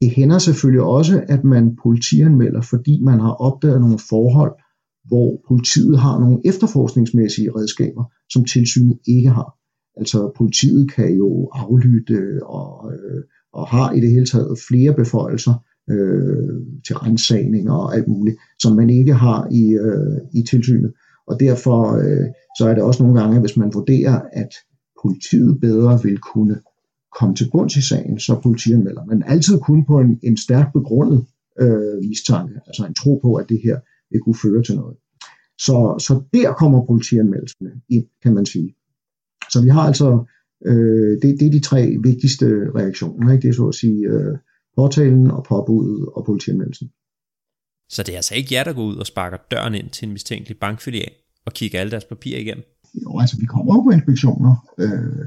Det 0.00 0.10
hænder 0.10 0.38
selvfølgelig 0.38 0.82
også, 0.82 1.24
at 1.28 1.44
man 1.44 1.76
politianmelder, 1.82 2.60
fordi 2.60 3.00
man 3.02 3.20
har 3.20 3.32
opdaget 3.32 3.80
nogle 3.80 3.98
forhold, 4.08 4.52
hvor 5.08 5.40
politiet 5.48 5.98
har 5.98 6.20
nogle 6.20 6.40
efterforskningsmæssige 6.44 7.50
redskaber, 7.56 8.04
som 8.32 8.44
tilsynet 8.44 8.98
ikke 9.06 9.28
har. 9.28 9.50
Altså 9.96 10.32
politiet 10.36 10.90
kan 10.92 11.16
jo 11.16 11.50
aflytte 11.52 12.46
og, 12.46 12.92
øh, 12.92 13.22
og 13.52 13.68
har 13.68 13.92
i 13.92 14.00
det 14.00 14.10
hele 14.10 14.26
taget 14.26 14.58
flere 14.68 14.94
beføjelser 14.94 15.54
øh, 15.90 16.60
til 16.86 16.96
rensagning 16.96 17.70
og 17.70 17.94
alt 17.94 18.08
muligt, 18.08 18.36
som 18.58 18.76
man 18.76 18.90
ikke 18.90 19.14
har 19.14 19.48
i, 19.50 19.72
øh, 19.72 20.18
i 20.34 20.42
tilsynet. 20.50 20.92
Og 21.26 21.40
derfor 21.40 21.96
øh, 21.96 22.26
så 22.58 22.68
er 22.68 22.74
det 22.74 22.82
også 22.82 23.02
nogle 23.02 23.20
gange, 23.20 23.40
hvis 23.40 23.56
man 23.56 23.74
vurderer, 23.74 24.20
at 24.32 24.48
politiet 25.02 25.60
bedre 25.60 26.00
vil 26.02 26.18
kunne 26.18 26.60
komme 27.18 27.34
til 27.34 27.50
bunds 27.52 27.76
i 27.76 27.82
sagen, 27.82 28.18
så 28.18 28.40
politianmelder. 28.42 29.04
Men 29.04 29.22
altid 29.26 29.58
kun 29.58 29.84
på 29.84 30.00
en, 30.00 30.20
en 30.22 30.36
stærk 30.36 30.72
begrundet 30.72 31.24
øh, 31.60 31.98
mistanke, 32.08 32.54
altså 32.66 32.86
en 32.86 32.94
tro 32.94 33.20
på, 33.22 33.34
at 33.34 33.48
det 33.48 33.60
her 33.64 33.78
vil 34.10 34.20
kunne 34.20 34.40
føre 34.42 34.62
til 34.62 34.76
noget. 34.76 34.96
Så, 35.58 35.94
så 36.06 36.22
der 36.32 36.52
kommer 36.52 36.86
politianmeldelserne 36.86 37.70
ind, 37.88 38.06
kan 38.22 38.34
man 38.34 38.46
sige. 38.46 38.74
Så 39.52 39.62
vi 39.62 39.68
har 39.68 39.80
altså, 39.80 40.24
øh, 40.66 41.22
det, 41.22 41.40
det 41.40 41.46
er 41.46 41.50
de 41.50 41.60
tre 41.60 41.96
vigtigste 42.02 42.46
reaktioner. 42.74 43.32
Ikke? 43.32 43.42
Det 43.42 43.48
er 43.48 43.52
så 43.52 43.68
at 43.68 43.74
sige 43.74 44.00
øh, 44.08 44.38
påtalen 44.76 45.30
og 45.30 45.44
påbuddet 45.48 46.08
og 46.16 46.24
politianmeldelsen. 46.26 46.88
Så 47.88 48.02
det 48.02 48.12
er 48.12 48.16
altså 48.16 48.34
ikke 48.34 48.54
jer, 48.54 48.64
der 48.64 48.72
går 48.72 48.84
ud 48.84 48.96
og 48.96 49.06
sparker 49.06 49.36
døren 49.50 49.74
ind 49.74 49.90
til 49.90 50.06
en 50.06 50.12
mistænkelig 50.12 50.58
bankfilial 50.58 51.12
og 51.46 51.52
kigger 51.52 51.80
alle 51.80 51.90
deres 51.90 52.04
papirer 52.04 52.38
igennem? 52.38 52.64
Jo, 53.02 53.18
altså 53.18 53.36
vi 53.40 53.46
kommer 53.46 53.74
jo 53.74 53.80
på 53.80 53.90
inspektioner. 53.90 54.54
Øh, 54.78 55.26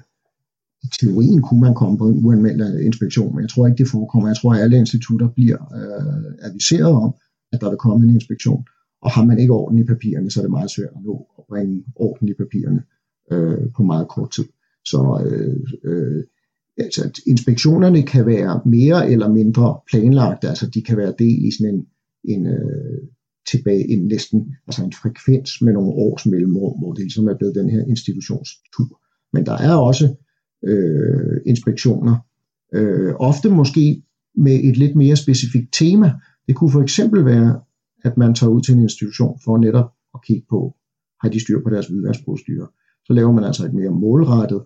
I 0.84 0.88
teorien 1.00 1.42
kunne 1.42 1.62
man 1.62 1.76
komme 1.76 1.98
på 1.98 2.08
en 2.08 2.26
uanmeldt 2.26 2.82
inspektion, 2.82 3.36
men 3.36 3.42
jeg 3.42 3.50
tror 3.50 3.68
ikke, 3.68 3.78
det 3.78 3.88
forekommer. 3.88 4.30
Jeg 4.30 4.38
tror, 4.38 4.54
at 4.54 4.62
alle 4.62 4.78
institutter 4.78 5.28
bliver 5.28 5.60
øh, 5.80 6.48
aviseret 6.48 6.94
om, 7.06 7.14
at 7.54 7.62
der 7.62 7.70
vil 7.70 7.78
komme 7.78 8.04
en 8.06 8.14
inspektion. 8.14 8.66
Og 9.02 9.12
har 9.12 9.26
man 9.26 9.40
ikke 9.40 9.54
orden 9.54 9.80
i 9.80 9.84
papirerne, 9.84 10.32
så 10.32 10.40
er 10.40 10.44
det 10.44 10.52
meget 10.52 10.72
svært 10.72 10.94
at 10.96 11.04
nå 11.04 11.16
at 11.38 11.44
bringe 11.50 11.84
orden 11.96 12.30
i 12.30 12.34
papirerne 12.34 12.82
øh, 13.32 13.72
på 13.76 13.84
meget 13.84 14.08
kort 14.08 14.32
tid. 14.32 14.46
Så 14.86 15.24
øh, 15.26 15.92
øh, 15.92 16.24
altså, 16.78 17.22
inspektionerne 17.28 18.02
kan 18.04 18.26
være 18.26 18.62
mere 18.66 19.12
eller 19.12 19.30
mindre 19.30 19.80
planlagt, 19.90 20.44
altså 20.44 20.70
de 20.74 20.82
kan 20.82 20.98
være 20.98 21.14
det 21.20 21.32
i 21.48 21.52
sådan 21.52 21.76
en 21.76 21.86
en 22.24 22.48
øh, 22.48 23.02
tilbage 23.52 23.90
en 23.90 24.08
næsten 24.08 24.56
altså 24.68 24.84
en 24.84 24.94
frekvens 24.94 25.62
med 25.62 25.74
nogle 25.74 25.90
års 25.90 26.26
mellemrum, 26.26 26.80
hvor 26.80 26.94
det 26.94 27.04
ligesom 27.04 27.28
er 27.28 27.38
blevet 27.38 27.56
den 27.56 27.70
her 27.70 27.86
institutionstur. 27.86 29.02
Men 29.34 29.46
der 29.46 29.58
er 29.58 29.76
også 29.76 30.16
øh, 30.64 31.42
inspektioner, 31.46 32.16
øh, 32.74 33.14
ofte 33.16 33.50
måske 33.50 34.04
med 34.36 34.60
et 34.64 34.78
lidt 34.78 34.96
mere 34.96 35.16
specifikt 35.16 35.74
tema. 35.74 36.14
Det 36.48 36.56
kunne 36.56 36.72
for 36.72 36.82
eksempel 36.82 37.26
være, 37.26 37.62
at 38.04 38.18
man 38.18 38.36
tager 38.36 38.52
ud 38.52 38.62
til 38.62 38.74
en 38.76 38.82
institution 38.82 39.40
for 39.46 39.58
netop 39.58 39.92
at 40.14 40.20
kigge 40.28 40.46
på, 40.50 40.76
har 41.22 41.30
de 41.30 41.40
styr 41.40 41.64
på 41.64 41.70
deres 41.70 41.88
hvidvaskprocedurer. 41.88 42.68
Så 43.06 43.14
laver 43.14 43.32
man 43.32 43.44
altså 43.44 43.66
et 43.66 43.74
mere 43.74 43.90
målrettet 43.90 44.62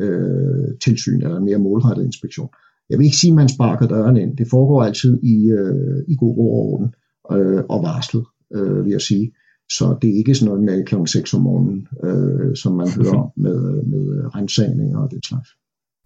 øh, 0.00 0.78
tilsyn 0.84 1.22
eller 1.22 1.36
en 1.36 1.44
mere 1.44 1.58
målrettet 1.58 2.04
inspektion. 2.04 2.48
Jeg 2.90 2.98
vil 2.98 3.04
ikke 3.04 3.16
sige, 3.16 3.30
at 3.30 3.36
man 3.36 3.48
sparker 3.48 3.86
døren 3.86 4.16
ind. 4.16 4.36
Det 4.36 4.46
foregår 4.50 4.82
altid 4.82 5.22
i, 5.22 5.50
øh, 5.50 5.98
i 6.08 6.16
god 6.16 6.36
ro 6.36 6.46
og 6.58 6.64
orden 6.72 6.88
øh, 7.32 7.62
og 7.68 7.82
varslet, 7.82 8.24
øh, 8.54 8.84
vil 8.84 8.90
jeg 8.90 9.00
sige. 9.00 9.32
Så 9.76 9.96
det 10.02 10.10
er 10.10 10.14
ikke 10.14 10.34
sådan 10.34 10.48
noget 10.48 10.64
med 10.64 10.84
kl. 10.84 10.94
6 11.06 11.34
om 11.34 11.40
morgenen, 11.40 11.88
øh, 12.04 12.56
som 12.56 12.72
man 12.72 12.88
hører 12.88 13.18
om 13.24 13.30
med, 13.36 13.58
med 13.92 14.34
rensagninger 14.34 14.98
og 14.98 15.10
det 15.10 15.26
slags. 15.26 15.48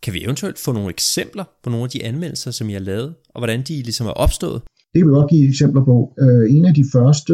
Kan 0.03 0.15
vi 0.15 0.25
eventuelt 0.25 0.59
få 0.59 0.73
nogle 0.73 0.91
eksempler 0.91 1.45
på 1.63 1.71
nogle 1.71 1.85
af 1.85 1.91
de 1.91 2.05
anmeldelser, 2.05 2.51
som 2.51 2.69
I 2.69 2.73
har 2.73 2.81
lavet, 2.81 3.15
og 3.35 3.41
hvordan 3.41 3.61
de 3.69 3.75
ligesom 3.89 4.07
er 4.07 4.17
opstået? 4.25 4.63
Det 4.93 4.99
kan 5.01 5.09
vi 5.09 5.13
godt 5.13 5.31
give 5.31 5.49
eksempler 5.49 5.85
på. 5.85 5.97
Øh, 6.23 6.55
en 6.57 6.65
af 6.65 6.75
de 6.75 6.85
første, 6.93 7.33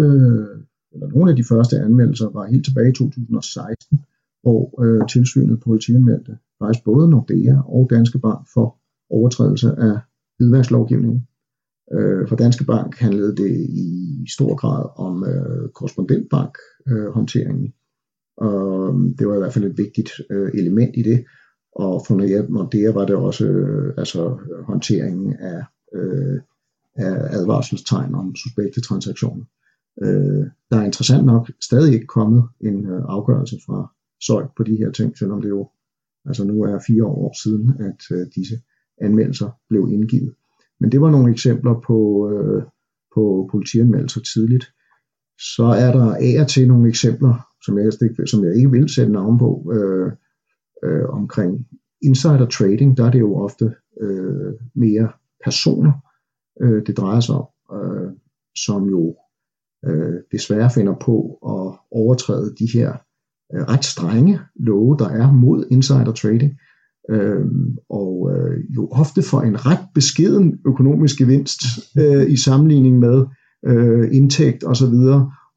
eller 0.93 1.09
nogle 1.15 1.31
af 1.31 1.37
de 1.37 1.45
første 1.45 1.75
anmeldelser 1.87 2.29
var 2.37 2.47
helt 2.53 2.65
tilbage 2.65 2.91
i 2.91 2.93
2016, 2.93 4.01
hvor 4.43 4.83
øh, 4.85 5.09
tilsynet 5.09 5.61
politianmeldte 5.61 6.39
faktisk 6.59 6.85
både 6.85 7.11
Nordea 7.11 7.55
og 7.67 7.87
Danske 7.91 8.19
Bank 8.19 8.47
for 8.55 8.79
overtrædelse 9.11 9.69
af 9.79 9.99
hvidvasklovgivningen. 10.37 11.27
Øh, 11.93 12.29
for 12.29 12.37
Danske 12.37 12.65
Bank 12.65 12.99
handlede 12.99 13.37
det 13.37 13.67
i 13.71 14.27
stor 14.35 14.55
grad 14.57 14.85
om 14.97 15.25
øh, 15.25 15.69
korrespondentbankhåndteringen. 15.69 17.67
Øh, 17.67 17.73
og 18.37 18.95
det 19.19 19.29
var 19.29 19.35
i 19.35 19.39
hvert 19.39 19.53
fald 19.53 19.65
et 19.65 19.79
vigtigt 19.79 20.11
øh, 20.31 20.51
element 20.55 20.97
i 20.97 21.03
det. 21.03 21.25
Og 21.77 22.05
for 22.07 22.15
Nordea 22.51 22.91
var 22.93 23.07
det 23.07 23.17
også 23.17 23.47
øh, 23.47 23.95
altså, 23.97 24.39
håndteringen 24.67 25.37
af, 25.37 25.65
øh, 25.95 26.41
af 26.97 27.37
advarselstegn 27.39 28.15
om 28.15 28.35
suspekte 28.37 28.81
transaktioner. 28.81 29.45
Øh, 30.03 30.47
der 30.71 30.77
er 30.77 30.85
interessant 30.85 31.27
nok 31.27 31.51
stadig 31.61 31.95
ikke 31.95 32.07
kommet 32.07 32.45
en 32.61 32.87
øh, 32.87 33.03
afgørelse 33.09 33.57
fra 33.67 33.93
solgt 34.27 34.55
på 34.57 34.63
de 34.63 34.77
her 34.77 34.91
ting, 34.91 35.19
selvom 35.19 35.43
det 35.43 35.49
jo 35.49 35.69
altså 36.25 36.45
nu 36.45 36.63
er 36.63 36.79
fire 36.87 37.05
år 37.05 37.43
siden, 37.43 37.75
at 37.81 38.17
øh, 38.17 38.27
disse 38.35 38.57
anmeldelser 39.01 39.51
blev 39.69 39.89
indgivet. 39.93 40.35
Men 40.81 40.93
det 40.93 41.01
var 41.01 41.11
nogle 41.11 41.33
eksempler 41.33 41.81
på, 41.87 42.31
øh, 42.33 42.63
på 43.15 43.49
politianmeldelser 43.53 44.21
tidligt. 44.21 44.65
Så 45.57 45.65
er 45.65 45.93
der 45.93 46.15
af 46.15 46.43
og 46.43 46.49
til 46.49 46.69
nogle 46.69 46.89
eksempler, 46.89 47.35
som 47.65 47.79
jeg, 47.79 47.93
som 48.27 48.45
jeg 48.45 48.57
ikke 48.57 48.71
vil 48.71 48.89
sætte 48.89 49.13
navn 49.13 49.39
på, 49.39 49.73
øh, 49.75 50.13
øh, 50.85 51.09
omkring 51.09 51.67
insider 52.03 52.47
trading. 52.47 52.97
Der 52.97 53.05
er 53.05 53.11
det 53.11 53.21
jo 53.21 53.37
ofte 53.37 53.75
øh, 54.01 54.53
mere 54.75 55.09
personer, 55.45 55.93
øh, 56.61 56.87
det 56.87 56.97
drejer 56.97 57.21
sig 57.21 57.35
om, 57.35 57.47
øh, 57.77 58.13
som 58.57 58.85
jo 58.89 59.17
øh, 59.85 60.21
desværre 60.33 60.71
finder 60.71 60.95
på 61.01 61.39
at 61.55 61.79
overtræde 61.91 62.55
de 62.59 62.69
her 62.75 62.97
øh, 63.55 63.63
ret 63.63 63.85
strenge 63.85 64.41
love, 64.57 64.97
der 64.99 65.09
er 65.09 65.33
mod 65.33 65.65
insider 65.71 66.13
trading 66.13 66.53
øh, 67.11 67.47
og 67.91 68.31
øh, 68.33 68.75
jo 68.77 68.89
ofte 68.91 69.23
for 69.23 69.41
en 69.41 69.67
ret 69.67 69.87
beskeden 69.95 70.59
økonomisk 70.67 71.19
gevinst 71.19 71.61
øh, 71.99 72.31
i 72.31 72.37
sammenligning 72.37 72.99
med 72.99 73.25
øh, 73.67 74.09
indtægt 74.13 74.65
osv., 74.65 74.95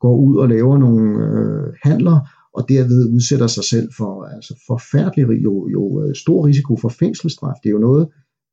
går 0.02 0.18
ud 0.18 0.38
og 0.38 0.50
laver 0.50 0.78
nogle 0.78 1.26
øh, 1.26 1.74
handler, 1.84 2.20
og 2.54 2.70
derved 2.70 3.10
udsætter 3.14 3.48
sig 3.48 3.64
selv 3.64 3.90
for 3.98 4.24
altså 4.24 4.64
forfærdelig 4.68 5.44
jo, 5.44 5.70
jo 5.70 6.04
øh, 6.04 6.16
stor 6.16 6.48
risiko 6.48 6.78
for 6.82 6.90
fængselsstraf. 6.90 7.54
Det 7.64 7.70
er 7.70 7.74
jo 7.74 7.80
noget, 7.80 8.08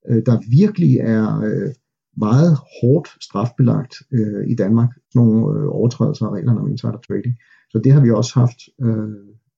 øh, 0.09 0.23
der 0.27 0.39
virkelig 0.51 0.97
er 0.97 1.41
øh, 1.41 1.71
meget 2.17 2.57
hårdt 2.81 3.09
strafbelagt 3.25 3.95
øh, 4.13 4.45
i 4.49 4.55
Danmark, 4.55 4.91
nogle 5.15 5.59
øh, 5.59 5.69
overtrædelser 5.69 6.27
af 6.27 6.31
reglerne 6.31 6.61
om 6.61 6.71
insider 6.71 6.99
trading. 7.09 7.35
Så 7.73 7.81
det 7.85 7.93
har 7.93 8.01
vi 8.01 8.11
også 8.11 8.33
haft 8.41 8.61
øh, 8.85 9.09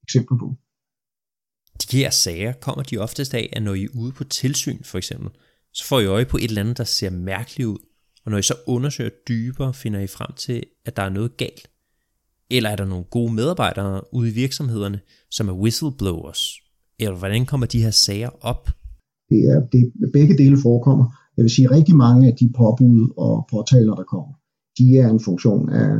eksempler 0.06 0.38
på 0.38 0.48
de 1.90 1.98
her 1.98 2.10
sager 2.10 2.52
kommer 2.52 2.82
de 2.82 2.98
oftest 2.98 3.34
af, 3.34 3.48
at 3.52 3.62
når 3.62 3.74
I 3.74 3.84
er 3.84 3.88
ude 3.94 4.12
på 4.12 4.24
tilsyn 4.24 4.82
for 4.82 4.98
eksempel, 4.98 5.30
så 5.72 5.84
får 5.88 6.00
I 6.00 6.06
øje 6.06 6.24
på 6.24 6.36
et 6.36 6.44
eller 6.44 6.60
andet, 6.60 6.78
der 6.78 6.84
ser 6.84 7.10
mærkeligt 7.10 7.66
ud. 7.66 7.78
Og 8.24 8.30
når 8.30 8.38
I 8.38 8.42
så 8.42 8.54
undersøger 8.66 9.10
dybere, 9.28 9.74
finder 9.74 10.00
I 10.00 10.06
frem 10.06 10.32
til, 10.36 10.62
at 10.86 10.96
der 10.96 11.02
er 11.02 11.08
noget 11.08 11.36
galt. 11.36 11.70
Eller 12.50 12.70
er 12.70 12.76
der 12.76 12.84
nogle 12.84 13.04
gode 13.04 13.32
medarbejdere 13.32 14.14
ude 14.14 14.30
i 14.30 14.34
virksomhederne, 14.34 15.00
som 15.30 15.48
er 15.48 15.52
whistleblowers? 15.52 16.42
Eller 16.98 17.18
hvordan 17.18 17.46
kommer 17.46 17.66
de 17.66 17.82
her 17.82 17.90
sager 17.90 18.30
op? 18.40 18.64
Det 19.30 19.40
er, 19.52 19.60
det, 19.72 19.92
begge 20.12 20.38
dele 20.38 20.56
forekommer. 20.62 21.06
Jeg 21.36 21.42
vil 21.42 21.50
sige, 21.50 21.66
at 21.68 21.70
rigtig 21.70 21.96
mange 21.96 22.28
af 22.28 22.34
de 22.40 22.52
påbud 22.56 23.12
og 23.16 23.48
påtaler, 23.50 23.94
der 23.94 24.04
kommer, 24.04 24.34
de 24.78 24.98
er 24.98 25.08
en 25.08 25.20
funktion 25.20 25.68
af, 25.68 25.90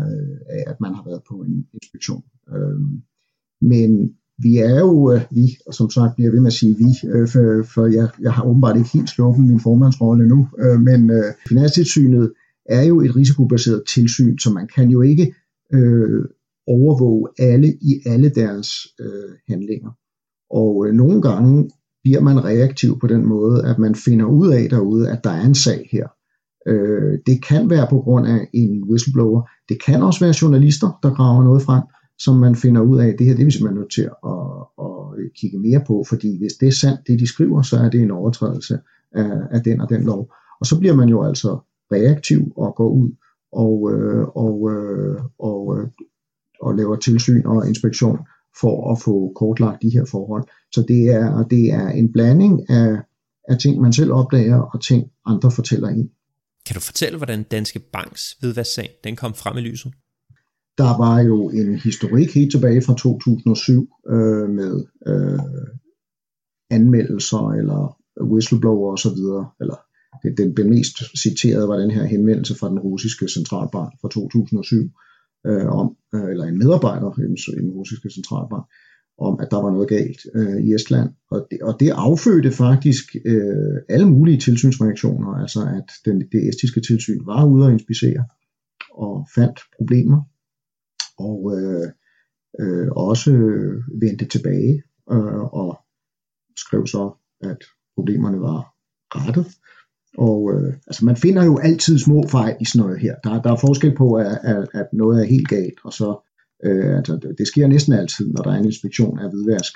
af 0.57 0.65
at 0.67 0.77
man 0.81 0.95
har 0.95 1.05
været 1.07 1.23
på 1.29 1.35
en 1.35 1.67
inspektion. 1.75 2.23
Øhm, 2.55 3.03
men 3.61 3.91
vi 4.39 4.57
er 4.57 4.79
jo, 4.79 5.13
øh, 5.13 5.21
vi, 5.31 5.57
og 5.67 5.75
som 5.75 5.91
sagt 5.91 6.15
bliver 6.15 6.27
jeg 6.29 6.33
ved 6.33 6.41
med 6.41 6.47
at 6.55 6.61
sige 6.61 6.77
vi, 6.77 7.09
øh, 7.09 7.29
for, 7.29 7.67
for 7.75 7.87
jeg, 7.87 8.09
jeg 8.21 8.33
har 8.33 8.45
åbenbart 8.45 8.77
ikke 8.77 8.89
helt 8.89 9.11
sluppet 9.11 9.45
min 9.45 9.61
formandsrolle 9.61 10.29
nu, 10.29 10.49
øh, 10.59 10.81
men 10.81 11.11
øh, 11.11 11.25
Finanstilsynet 11.49 12.33
er 12.67 12.83
jo 12.83 13.01
et 13.01 13.17
risikobaseret 13.17 13.83
tilsyn, 13.95 14.39
så 14.39 14.51
man 14.51 14.69
kan 14.75 14.89
jo 14.91 15.03
ikke 15.03 15.35
øh, 15.73 16.25
overvåge 16.67 17.29
alle 17.39 17.69
i 17.69 17.93
alle 18.07 18.29
deres 18.29 18.69
øh, 19.01 19.31
handlinger. 19.49 19.91
Og 20.51 20.87
øh, 20.87 20.95
nogle 20.95 21.23
gange 21.23 21.71
bliver 22.03 22.21
man 22.21 22.45
reaktiv 22.45 22.99
på 22.99 23.07
den 23.07 23.27
måde, 23.27 23.67
at 23.67 23.79
man 23.79 23.95
finder 23.95 24.27
ud 24.27 24.49
af 24.49 24.69
derude, 24.71 25.11
at 25.11 25.25
der 25.25 25.31
er 25.31 25.47
en 25.47 25.55
sag 25.55 25.89
her. 25.93 26.07
Øh, 26.67 27.19
det 27.27 27.45
kan 27.45 27.71
være 27.71 27.87
på 27.91 27.99
grund 27.99 28.27
af 28.27 28.49
en 28.53 28.85
whistleblower. 28.91 29.43
Det 29.69 29.83
kan 29.87 30.03
også 30.03 30.25
være 30.25 30.35
journalister, 30.43 30.99
der 31.03 31.15
graver 31.15 31.45
noget 31.45 31.63
frem 31.63 31.83
som 32.19 32.37
man 32.37 32.57
finder 32.57 32.81
ud 32.81 32.99
af, 32.99 33.15
det 33.19 33.27
her 33.27 33.35
det 33.35 33.41
er 33.41 33.45
vi 33.45 33.51
simpelthen 33.51 33.81
nødt 33.81 33.93
til 33.93 34.03
at, 34.03 34.45
at 34.79 35.33
kigge 35.37 35.59
mere 35.59 35.83
på, 35.87 36.05
fordi 36.09 36.39
hvis 36.39 36.53
det 36.53 36.69
er 36.69 36.73
sandt, 36.73 37.01
det 37.07 37.19
de 37.19 37.27
skriver, 37.27 37.63
så 37.63 37.77
er 37.77 37.91
det 37.91 38.01
en 38.01 38.11
overtrædelse 38.11 38.79
af, 39.13 39.31
af 39.51 39.63
den 39.63 39.81
og 39.81 39.89
den 39.89 40.03
lov. 40.03 40.33
Og 40.61 40.67
så 40.67 40.79
bliver 40.79 40.95
man 40.95 41.09
jo 41.09 41.25
altså 41.25 41.59
reaktiv 41.93 42.53
og 42.57 42.75
går 42.77 42.89
ud 42.89 43.11
og, 43.53 43.93
øh, 43.93 44.25
og, 44.29 44.71
øh, 44.73 45.21
og, 45.39 45.79
øh, 45.79 45.89
og 46.61 46.75
laver 46.75 46.97
tilsyn 46.97 47.47
og 47.47 47.69
inspektion 47.69 48.19
for 48.61 48.93
at 48.93 49.03
få 49.03 49.33
kortlagt 49.37 49.83
de 49.83 49.91
her 49.91 50.05
forhold. 50.05 50.45
Så 50.73 50.85
det 50.89 51.15
er, 51.15 51.43
det 51.43 51.73
er 51.73 51.89
en 51.89 52.13
blanding 52.13 52.71
af, 52.71 52.99
af 53.49 53.59
ting, 53.59 53.81
man 53.81 53.93
selv 53.93 54.13
opdager, 54.13 54.61
og 54.61 54.83
ting, 54.83 55.11
andre 55.27 55.51
fortæller 55.51 55.89
ind. 55.89 56.11
Kan 56.67 56.75
du 56.75 56.81
fortælle, 56.81 57.17
hvordan 57.17 57.43
Danske 57.43 57.81
Banks 57.93 58.23
hvidvaskssag 58.41 58.89
den 59.05 59.17
kom 59.17 59.35
frem 59.35 59.57
i 59.57 59.61
lyset? 59.61 59.93
Der 60.79 60.93
var 61.05 61.21
jo 61.21 61.51
en 61.51 61.75
historik 61.79 62.35
helt 62.35 62.51
tilbage 62.51 62.83
fra 62.83 62.95
2007 62.95 63.89
øh, 64.09 64.49
med 64.59 64.75
øh, 65.07 65.41
anmeldelser 66.71 67.51
eller 67.61 67.81
whistleblower 68.33 68.93
osv. 68.93 69.21
Eller 69.61 69.79
det, 70.23 70.39
den, 70.39 70.57
den 70.57 70.71
mest 70.71 70.97
citerede 71.23 71.69
var 71.69 71.77
den 71.77 71.91
her 71.91 72.05
henvendelse 72.05 72.55
fra 72.59 72.69
den 72.69 72.79
russiske 72.79 73.29
centralbank 73.29 73.93
fra 74.01 74.09
2007 74.09 74.91
øh, 75.47 75.67
om, 75.81 75.97
øh, 76.15 76.31
eller 76.31 76.45
en 76.45 76.59
medarbejder 76.59 77.11
i 77.59 77.61
den 77.61 77.71
russiske 77.71 78.11
centralbank, 78.11 78.65
om 79.19 79.41
at 79.41 79.49
der 79.51 79.63
var 79.63 79.71
noget 79.71 79.89
galt 79.89 80.21
øh, 80.35 80.57
i 80.57 80.75
Estland. 80.75 81.11
Og 81.31 81.47
det, 81.51 81.63
og 81.63 81.77
det 81.81 81.91
affødte 81.91 82.51
faktisk 82.51 83.17
øh, 83.25 83.77
alle 83.89 84.09
mulige 84.09 84.41
tilsynsreaktioner, 84.41 85.35
altså 85.35 85.61
at 85.61 85.91
den, 86.05 86.21
det 86.33 86.49
estiske 86.49 86.81
tilsyn 86.81 87.27
var 87.27 87.47
ude 87.47 87.67
og 87.67 87.73
inspicere 87.73 88.25
og 88.95 89.29
fandt 89.35 89.61
problemer 89.77 90.23
og 91.19 91.53
øh, 91.57 91.89
øh, 92.61 92.89
også 92.91 93.31
vendte 94.01 94.25
tilbage 94.25 94.83
øh, 95.13 95.43
og 95.43 95.79
skrev 96.57 96.87
så, 96.87 97.13
at 97.41 97.59
problemerne 97.95 98.41
var 98.41 98.75
rettet. 99.15 99.47
Og 100.19 100.53
øh, 100.55 100.75
altså 100.87 101.05
man 101.05 101.17
finder 101.17 101.45
jo 101.45 101.59
altid 101.59 101.99
små 101.99 102.29
fejl 102.29 102.57
i 102.61 102.65
sådan 102.65 102.87
noget 102.87 103.01
her. 103.01 103.15
Der, 103.25 103.43
der 103.43 103.53
er 103.53 103.57
forskel 103.57 103.97
på, 103.97 104.15
at, 104.15 104.39
at, 104.43 104.69
at 104.75 104.87
noget 104.93 105.21
er 105.23 105.27
helt 105.27 105.49
galt, 105.49 105.79
og 105.85 105.93
så 105.93 106.24
øh, 106.65 106.97
altså, 106.97 107.35
det 107.39 107.47
sker 107.47 107.67
næsten 107.67 107.93
altid, 107.93 108.33
når 108.33 108.43
der 108.43 108.51
er 108.51 108.59
en 108.59 108.65
inspektion 108.65 109.19
af 109.19 109.31
hvidvask 109.31 109.75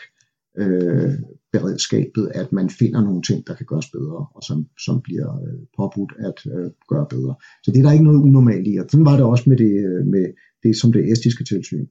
øh, 0.58 1.14
beredskabet, 1.52 2.30
at 2.34 2.52
man 2.52 2.70
finder 2.70 3.00
nogle 3.00 3.22
ting, 3.22 3.46
der 3.46 3.54
kan 3.54 3.66
gøres 3.66 3.90
bedre, 3.90 4.26
og 4.34 4.42
som, 4.42 4.66
som 4.84 5.00
bliver 5.00 5.42
øh, 5.42 5.58
påbudt 5.76 6.12
at 6.18 6.52
øh, 6.52 6.70
gøre 6.88 7.06
bedre. 7.10 7.34
Så 7.64 7.70
det 7.70 7.78
er 7.78 7.82
der 7.82 7.92
ikke 7.92 8.04
noget 8.04 8.22
unormalt 8.22 8.66
i, 8.66 8.76
og 8.76 8.86
sådan 8.90 9.06
var 9.06 9.16
det 9.16 9.24
også 9.24 9.44
med 9.46 9.56
det, 9.56 9.74
øh, 9.88 10.06
med 10.06 10.26
det 10.62 10.76
som 10.76 10.92
det 10.92 11.12
estiske 11.12 11.44
tilsyn 11.44 11.86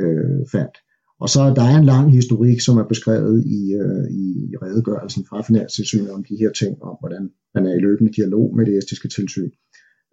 øh, 0.00 0.40
fandt. 0.52 0.76
Og 1.20 1.28
så 1.28 1.40
der 1.56 1.62
er 1.62 1.78
en 1.78 1.84
lang 1.84 2.12
historik, 2.12 2.60
som 2.60 2.78
er 2.78 2.84
beskrevet 2.84 3.44
i, 3.46 3.72
øh, 3.74 4.06
i 4.10 4.54
redegørelsen 4.62 5.24
fra 5.28 5.42
Finanstilsynet 5.42 6.10
om 6.10 6.24
de 6.24 6.36
her 6.36 6.52
ting, 6.52 6.82
om 6.82 6.96
hvordan 7.00 7.30
man 7.54 7.66
er 7.66 7.74
i 7.74 7.80
løbende 7.80 8.12
dialog 8.12 8.56
med 8.56 8.66
det 8.66 8.78
estiske 8.78 9.08
tilsyn. 9.08 9.50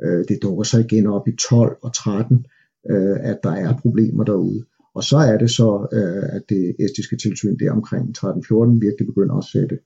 Øh, 0.03 0.25
det 0.29 0.39
dukker 0.41 0.63
så 0.63 0.79
igen 0.79 1.07
op 1.07 1.27
i 1.27 1.31
12 1.49 1.77
og 1.81 1.93
13, 1.93 2.45
øh, 2.91 3.17
at 3.21 3.39
der 3.43 3.51
er 3.51 3.77
problemer 3.77 4.23
derude. 4.23 4.65
Og 4.95 5.03
så 5.03 5.17
er 5.17 5.37
det 5.37 5.51
så, 5.51 5.87
øh, 5.93 6.35
at 6.35 6.43
det 6.49 6.75
estiske 6.79 7.17
tilsyn 7.17 7.57
der 7.59 7.71
omkring 7.71 8.15
13-14 8.17 8.79
virkelig 8.79 9.07
begynder 9.07 9.35
at 9.35 9.43
sætte 9.43 9.79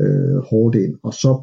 øh, 0.00 0.36
hårdt 0.50 0.76
ind. 0.76 0.94
Og 1.02 1.14
så 1.14 1.42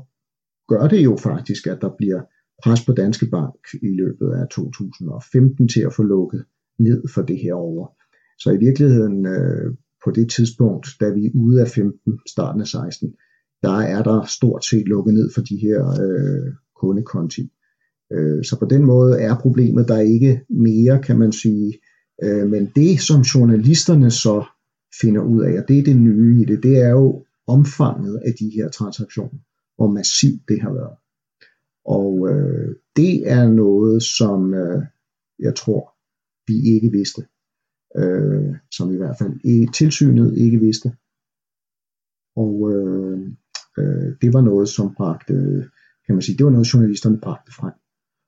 gør 0.68 0.88
det 0.88 1.04
jo 1.04 1.18
faktisk, 1.18 1.68
at 1.68 1.82
der 1.82 1.92
bliver 1.98 2.22
pres 2.64 2.86
på 2.86 2.94
Danske 2.94 3.26
Bank 3.26 3.62
i 3.82 3.92
løbet 4.02 4.32
af 4.34 4.48
2015 4.48 5.68
til 5.68 5.82
at 5.82 5.94
få 5.94 6.04
lukket 6.04 6.46
ned 6.80 7.04
for 7.14 7.22
det 7.22 7.40
her 7.40 7.54
over. 7.54 7.88
Så 8.40 8.52
i 8.52 8.58
virkeligheden 8.58 9.26
øh, 9.26 9.76
på 10.04 10.12
det 10.12 10.30
tidspunkt, 10.30 10.88
da 11.00 11.10
vi 11.10 11.26
er 11.26 11.32
ude 11.36 11.62
af 11.62 11.68
15, 11.68 12.20
starten 12.28 12.62
af 12.62 12.68
16, 12.68 13.14
der 13.62 13.78
er 13.78 14.04
der 14.04 14.26
stort 14.38 14.66
set 14.66 14.88
lukket 14.88 15.14
ned 15.14 15.30
for 15.36 15.42
de 15.42 15.58
her 15.58 15.80
øh, 16.06 16.54
kundekonti. 16.76 17.52
Øh, 18.14 18.44
så 18.44 18.60
på 18.60 18.66
den 18.66 18.86
måde 18.86 19.22
er 19.22 19.40
problemet 19.40 19.88
der 19.88 20.00
ikke 20.00 20.42
mere, 20.50 21.02
kan 21.04 21.20
man 21.20 21.32
sige. 21.32 21.80
Øh, 22.24 22.48
men 22.48 22.72
det, 22.76 23.00
som 23.00 23.22
journalisterne 23.22 24.12
så 24.12 24.46
finder 25.02 25.22
ud 25.22 25.42
af, 25.44 25.62
og 25.62 25.68
det 25.68 25.80
er 25.80 25.84
det 25.84 25.98
nye 25.98 26.42
i 26.42 26.46
det, 26.46 26.64
det 26.64 26.78
er 26.78 26.90
jo 26.90 27.26
omfanget 27.48 28.22
af 28.26 28.34
de 28.40 28.50
her 28.50 28.70
transaktioner, 28.70 29.40
hvor 29.76 29.92
massivt 29.92 30.42
det 30.48 30.62
har 30.62 30.74
været. 30.74 30.98
Og 31.86 32.30
øh, 32.32 32.76
det 32.96 33.32
er 33.32 33.48
noget, 33.48 34.04
som 34.04 34.54
øh, 34.54 34.84
jeg 35.40 35.56
tror, 35.56 35.94
vi 36.48 36.74
ikke 36.74 36.92
vidste. 36.92 37.22
Øh, 37.98 38.56
som 38.72 38.94
i 38.94 38.98
hvert 38.98 39.18
fald 39.20 39.34
i 39.44 39.68
tilsynet 39.74 40.38
ikke 40.38 40.60
vidste. 40.60 40.92
Og 42.36 42.74
øh, 42.74 43.20
øh, 43.78 44.14
det 44.22 44.34
var 44.34 44.42
noget, 44.42 44.70
som 44.70 44.96
bragte, 44.96 45.34
kan 46.06 46.16
man 46.16 46.22
sige, 46.22 46.38
det 46.38 46.46
var 46.46 46.52
noget, 46.52 46.74
journalisterne 46.74 47.20
bragte 47.20 47.52
frem. 47.52 47.74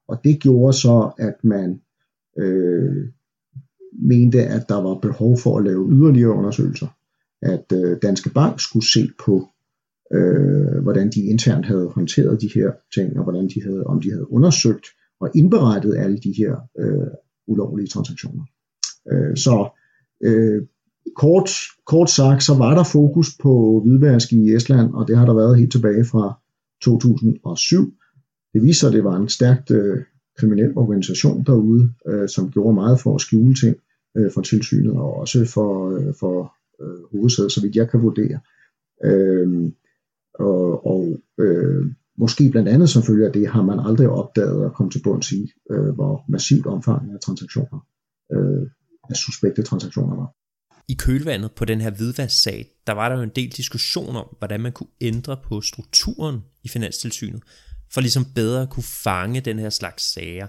Og 0.10 0.24
det 0.24 0.40
gjorde 0.40 0.74
så, 0.74 1.12
at 1.18 1.36
man 1.44 1.82
øh, 2.38 3.08
mente, 3.94 4.42
at 4.42 4.70
der 4.70 4.82
var 4.82 4.96
behov 4.96 5.38
for 5.38 5.58
at 5.58 5.64
lave 5.66 5.90
yderligere 5.92 6.34
undersøgelser. 6.34 6.88
At 7.42 7.66
øh, 7.74 7.98
Danske 8.02 8.30
Bank 8.30 8.60
skulle 8.60 8.88
se 8.94 9.10
på, 9.26 9.48
øh, 10.14 10.84
hvordan 10.84 11.10
de 11.10 11.22
internt 11.22 11.66
havde 11.66 11.92
håndteret 11.96 12.42
de 12.42 12.50
her 12.56 12.72
ting, 12.96 13.18
og 13.18 13.24
hvordan 13.24 13.48
de 13.48 13.64
havde, 13.64 13.84
om 13.84 14.02
de 14.02 14.12
havde 14.12 14.32
undersøgt 14.32 14.86
og 15.20 15.30
indberettet 15.36 15.98
alle 15.98 16.18
de 16.18 16.34
her 16.38 16.56
øh, 16.80 17.08
ulovlige 17.48 17.88
transaktioner. 17.88 18.44
Øh, 19.12 19.38
så 19.38 19.70
øh, 20.24 20.62
kort, 21.16 21.50
kort 21.86 22.10
sagt, 22.10 22.44
så 22.44 22.54
var 22.54 22.76
der 22.76 22.84
fokus 22.84 23.28
på 23.44 23.82
hvidvask 23.86 24.34
i 24.34 24.56
Estland, 24.56 24.94
og 24.94 25.08
det 25.08 25.18
har 25.18 25.26
der 25.26 25.34
været 25.34 25.58
helt 25.58 25.72
tilbage 25.72 26.06
fra 26.06 26.40
2007. 26.82 27.94
Det 28.54 28.64
viser, 28.64 28.88
at 28.88 28.94
det 28.94 29.04
var 29.04 29.16
en 29.16 29.30
stærkt 29.30 29.72
øh, 29.72 29.98
kriminel 30.38 30.78
organisation 30.78 31.44
derude, 31.44 31.94
øh, 32.08 32.30
som 32.30 32.52
gjorde 32.52 32.74
meget 32.74 33.00
for 33.00 33.16
at 33.16 33.22
skjule 33.22 33.56
ting 33.56 33.78
øh, 34.18 34.32
for 34.34 34.42
tilsynet, 34.42 34.94
og 34.94 35.14
også 35.14 35.46
for, 35.46 35.98
øh, 35.98 36.14
for 36.20 36.54
øh, 36.82 37.04
hovedsædet, 37.12 37.52
så 37.52 37.62
vidt 37.62 37.76
jeg 37.76 37.90
kan 37.90 38.02
vurdere. 38.02 38.40
Øh, 39.04 39.72
og 40.34 40.86
og 40.86 41.20
øh, 41.40 41.86
måske 42.18 42.50
blandt 42.50 42.70
andet 42.70 42.90
som 42.90 43.04
følge 43.04 43.26
af 43.28 43.34
det, 43.34 43.48
har 43.48 43.62
man 43.62 43.80
aldrig 43.80 44.10
opdaget 44.10 44.66
at 44.66 44.74
komme 44.74 44.92
til 44.92 45.02
bunds 45.04 45.32
i, 45.32 45.52
øh, 45.72 45.90
hvor 45.96 46.24
massivt 46.30 46.66
omfanget 46.66 47.14
af 47.14 47.20
transaktioner, 47.20 47.80
øh, 48.34 48.68
af 49.10 49.16
suspekte 49.16 49.64
transaktioner 49.64 50.16
var. 50.16 50.34
I 50.88 50.94
kølvandet 50.94 51.52
på 51.52 51.66
den 51.66 51.82
her 51.82 51.92
hvidvasksag, 51.92 52.68
der 52.88 52.94
var 52.94 53.10
der 53.10 53.16
jo 53.16 53.24
en 53.24 53.32
del 53.36 53.50
diskussion 53.50 54.16
om, 54.16 54.36
hvordan 54.40 54.60
man 54.60 54.72
kunne 54.72 54.90
ændre 55.02 55.38
på 55.44 55.62
strukturen 55.62 56.40
i 56.64 56.68
Finanstilsynet, 56.68 57.44
for 57.94 58.02
ligesom 58.02 58.26
bedre 58.36 58.62
at 58.62 58.70
kunne 58.70 58.84
fange 59.04 59.42
den 59.42 59.60
her 59.60 59.70
slags 59.70 60.14
sager. 60.14 60.48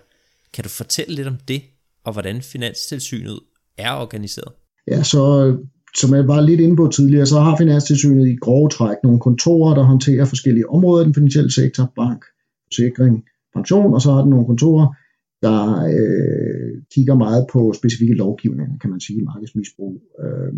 Kan 0.54 0.64
du 0.64 0.68
fortælle 0.68 1.14
lidt 1.14 1.28
om 1.28 1.36
det, 1.48 1.62
og 2.04 2.12
hvordan 2.12 2.42
Finanstilsynet 2.42 3.40
er 3.78 3.92
organiseret? 3.92 4.52
Ja, 4.86 5.02
så 5.02 5.56
som 5.96 6.14
jeg 6.14 6.28
var 6.28 6.40
lidt 6.40 6.60
inde 6.60 6.76
på 6.76 6.90
tidligere, 6.94 7.26
så 7.26 7.40
har 7.40 7.56
Finanstilsynet 7.56 8.28
i 8.28 8.36
grove 8.36 8.68
træk 8.68 8.96
nogle 9.02 9.20
kontorer, 9.20 9.74
der 9.74 9.82
håndterer 9.82 10.24
forskellige 10.24 10.68
områder 10.68 11.02
i 11.02 11.06
den 11.06 11.14
finansielle 11.14 11.52
sektor, 11.52 11.92
bank, 11.96 12.24
forsikring, 12.66 13.24
pension, 13.54 13.94
og 13.94 14.00
så 14.00 14.12
har 14.12 14.20
den 14.20 14.30
nogle 14.30 14.46
kontorer, 14.46 14.94
der 15.42 15.58
øh, 15.84 16.82
kigger 16.94 17.14
meget 17.14 17.46
på 17.52 17.72
specifikke 17.72 18.14
lovgivninger, 18.14 18.78
kan 18.78 18.90
man 18.90 19.00
sige, 19.00 19.22
markedsmisbrug, 19.22 20.02
øh, 20.22 20.52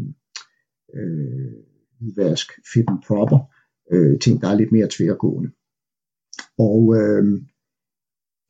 øh, 0.99 1.53
vask, 2.17 2.47
fit 2.73 2.85
and 2.89 3.03
proper, 3.07 3.39
øh, 3.93 4.19
ting, 4.21 4.41
der 4.41 4.49
er 4.49 4.57
lidt 4.57 4.73
mere 4.73 4.89
tværgående. 4.91 5.51
Og 6.59 6.97
øh, 6.97 7.25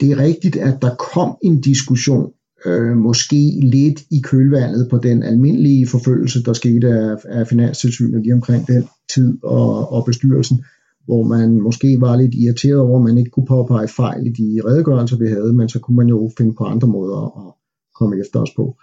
det 0.01 0.11
er 0.13 0.19
rigtigt, 0.19 0.57
at 0.57 0.83
der 0.83 0.95
kom 0.95 1.37
en 1.43 1.61
diskussion 1.61 2.33
øh, 2.67 2.97
måske 2.97 3.61
lidt 3.63 4.01
i 4.11 4.21
kølvandet 4.23 4.89
på 4.91 4.99
den 4.99 5.23
almindelige 5.23 5.87
forfølgelse, 5.87 6.45
der 6.45 6.53
skete 6.53 6.89
af, 6.89 7.17
af 7.25 7.47
Finanstilsynet 7.47 8.23
lige 8.23 8.35
omkring 8.35 8.67
den 8.67 8.85
tid 9.15 9.39
og, 9.43 9.93
og 9.93 10.05
bestyrelsen, 10.05 10.65
hvor 11.05 11.23
man 11.23 11.61
måske 11.61 11.97
var 12.01 12.17
lidt 12.17 12.35
irriteret 12.35 12.81
over, 12.81 12.99
at 12.99 13.05
man 13.05 13.19
ikke 13.19 13.31
kunne 13.31 13.47
påpege 13.47 13.89
fejl 13.89 14.27
i 14.27 14.31
de 14.31 14.61
redegørelser, 14.65 15.19
vi 15.19 15.27
havde, 15.27 15.53
men 15.53 15.69
så 15.69 15.79
kunne 15.79 15.97
man 15.97 16.09
jo 16.09 16.31
finde 16.39 16.55
på 16.59 16.65
andre 16.65 16.89
måder 16.89 17.49
at 17.49 17.55
komme 17.99 18.21
efter 18.21 18.41
os 18.41 18.51
på. 18.57 18.77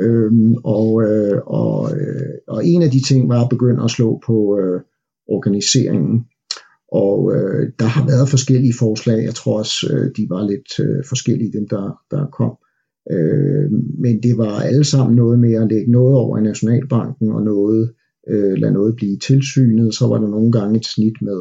Øhm, 0.00 0.54
og, 0.64 1.02
øh, 1.02 1.40
og, 1.46 1.96
øh, 1.96 2.34
og 2.48 2.66
en 2.66 2.82
af 2.82 2.90
de 2.90 3.02
ting 3.08 3.28
var 3.28 3.42
at 3.42 3.48
begynde 3.48 3.84
at 3.84 3.90
slå 3.90 4.20
på 4.26 4.58
øh, 4.58 4.80
organiseringen. 5.28 6.24
Og 7.02 7.18
øh, 7.36 7.72
der 7.78 7.88
har 7.94 8.06
været 8.06 8.28
forskellige 8.28 8.74
forslag. 8.78 9.18
Jeg 9.24 9.34
tror 9.34 9.58
også, 9.58 9.76
øh, 9.92 10.06
de 10.16 10.26
var 10.30 10.42
lidt 10.50 10.72
øh, 10.84 11.04
forskellige, 11.08 11.52
dem 11.58 11.66
der, 11.68 11.86
der 12.10 12.22
kom. 12.38 12.52
Øh, 13.14 13.66
men 14.04 14.22
det 14.22 14.34
var 14.38 14.54
alle 14.68 14.84
sammen 14.84 15.16
noget 15.16 15.38
med 15.38 15.54
at 15.62 15.68
lægge 15.72 15.90
noget 15.92 16.14
over 16.16 16.38
i 16.38 16.42
Nationalbanken 16.42 17.28
og 17.32 17.42
noget, 17.42 17.94
øh, 18.28 18.54
lade 18.62 18.72
noget 18.72 18.96
blive 18.96 19.18
tilsynet. 19.18 19.94
Så 19.94 20.06
var 20.06 20.18
der 20.18 20.28
nogle 20.28 20.52
gange 20.52 20.76
et 20.76 20.86
snit 20.86 21.18
med, 21.22 21.40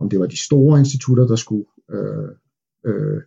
om 0.00 0.10
det 0.10 0.20
var 0.20 0.26
de 0.26 0.44
store 0.44 0.78
institutter, 0.78 1.26
der 1.26 1.36
skulle, 1.36 1.66
øh, 1.94 2.30
øh, 2.86 3.20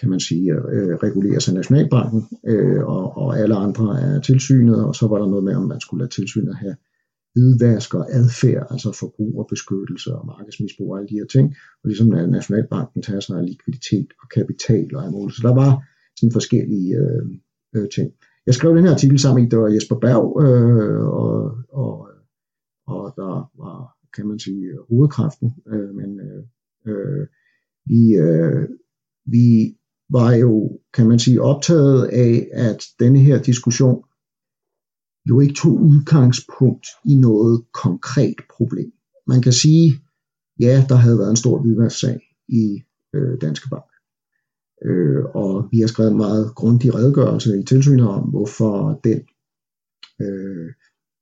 kan 0.00 0.10
man 0.10 0.20
sige, 0.20 0.52
øh, 0.52 0.94
reguleres 1.06 1.48
af 1.48 1.54
Nationalbanken, 1.54 2.22
øh, 2.46 2.82
og, 2.84 3.16
og 3.16 3.38
alle 3.38 3.54
andre 3.54 4.00
er 4.00 4.20
tilsynet, 4.20 4.84
og 4.84 4.94
så 4.94 5.06
var 5.08 5.18
der 5.18 5.28
noget 5.28 5.44
med, 5.44 5.54
om 5.54 5.68
man 5.68 5.80
skulle 5.80 6.02
lade 6.02 6.14
tilsynet 6.14 6.54
have 6.56 6.76
hvidvask 7.32 7.94
og 7.94 8.04
adfærd, 8.18 8.66
altså 8.70 8.92
forbrugerbeskyttelse 8.92 10.14
og 10.14 10.26
markedsmisbrug 10.26 10.92
og 10.92 10.98
alle 10.98 11.08
de 11.08 11.18
her 11.20 11.26
ting, 11.26 11.46
og 11.82 11.88
ligesom 11.88 12.08
Nationalbanken 12.08 13.02
tager 13.02 13.20
sig 13.20 13.38
af 13.38 13.46
likviditet 13.46 14.08
og 14.22 14.28
kapital 14.28 14.96
og 14.96 15.04
alt. 15.04 15.34
Så 15.34 15.40
der 15.48 15.54
var 15.54 15.72
sådan 16.16 16.32
forskellige 16.32 16.96
øh, 16.96 17.22
øh, 17.76 17.88
ting. 17.96 18.12
Jeg 18.46 18.54
skrev 18.54 18.76
den 18.76 18.84
her 18.84 18.92
artikel 18.92 19.18
sammen 19.18 19.42
med, 19.42 19.50
det 19.50 19.58
var 19.58 19.68
Jesper 19.68 19.98
Berg, 20.04 20.42
øh, 20.44 21.04
og, 21.22 21.34
og, 21.82 22.08
og 22.86 23.12
der 23.16 23.50
var, 23.62 23.96
kan 24.16 24.26
man 24.28 24.38
sige, 24.38 24.64
hovedkræften, 24.88 25.50
øh, 25.72 25.94
men 25.94 26.20
øh, 26.20 26.42
øh, 26.86 27.26
vi, 27.86 28.16
øh, 28.16 28.68
vi 29.26 29.76
var 30.10 30.32
jo, 30.32 30.80
kan 30.94 31.08
man 31.08 31.18
sige, 31.18 31.42
optaget 31.42 32.04
af, 32.04 32.48
at 32.52 32.84
denne 33.00 33.18
her 33.18 33.42
diskussion 33.42 34.04
jo 35.28 35.40
ikke 35.40 35.54
tog 35.54 35.72
udgangspunkt 35.72 36.86
i 37.04 37.14
noget 37.14 37.64
konkret 37.72 38.34
problem. 38.56 38.92
Man 39.26 39.42
kan 39.42 39.52
sige, 39.52 39.92
ja, 40.60 40.84
der 40.88 40.94
havde 40.94 41.18
været 41.18 41.30
en 41.30 41.36
stor 41.36 41.58
hvidværkssag 41.58 42.20
i 42.48 42.82
øh, 43.14 43.40
Danske 43.40 43.68
Bank. 43.68 43.84
Øh, 44.84 45.24
og 45.34 45.68
vi 45.72 45.80
har 45.80 45.86
skrevet 45.86 46.10
en 46.10 46.16
meget 46.16 46.54
grundig 46.54 46.94
redegørelse 46.94 47.60
i 47.60 47.64
tilsynet 47.64 48.08
om, 48.08 48.22
hvorfor 48.22 49.00
den, 49.04 49.20
øh, 50.20 50.68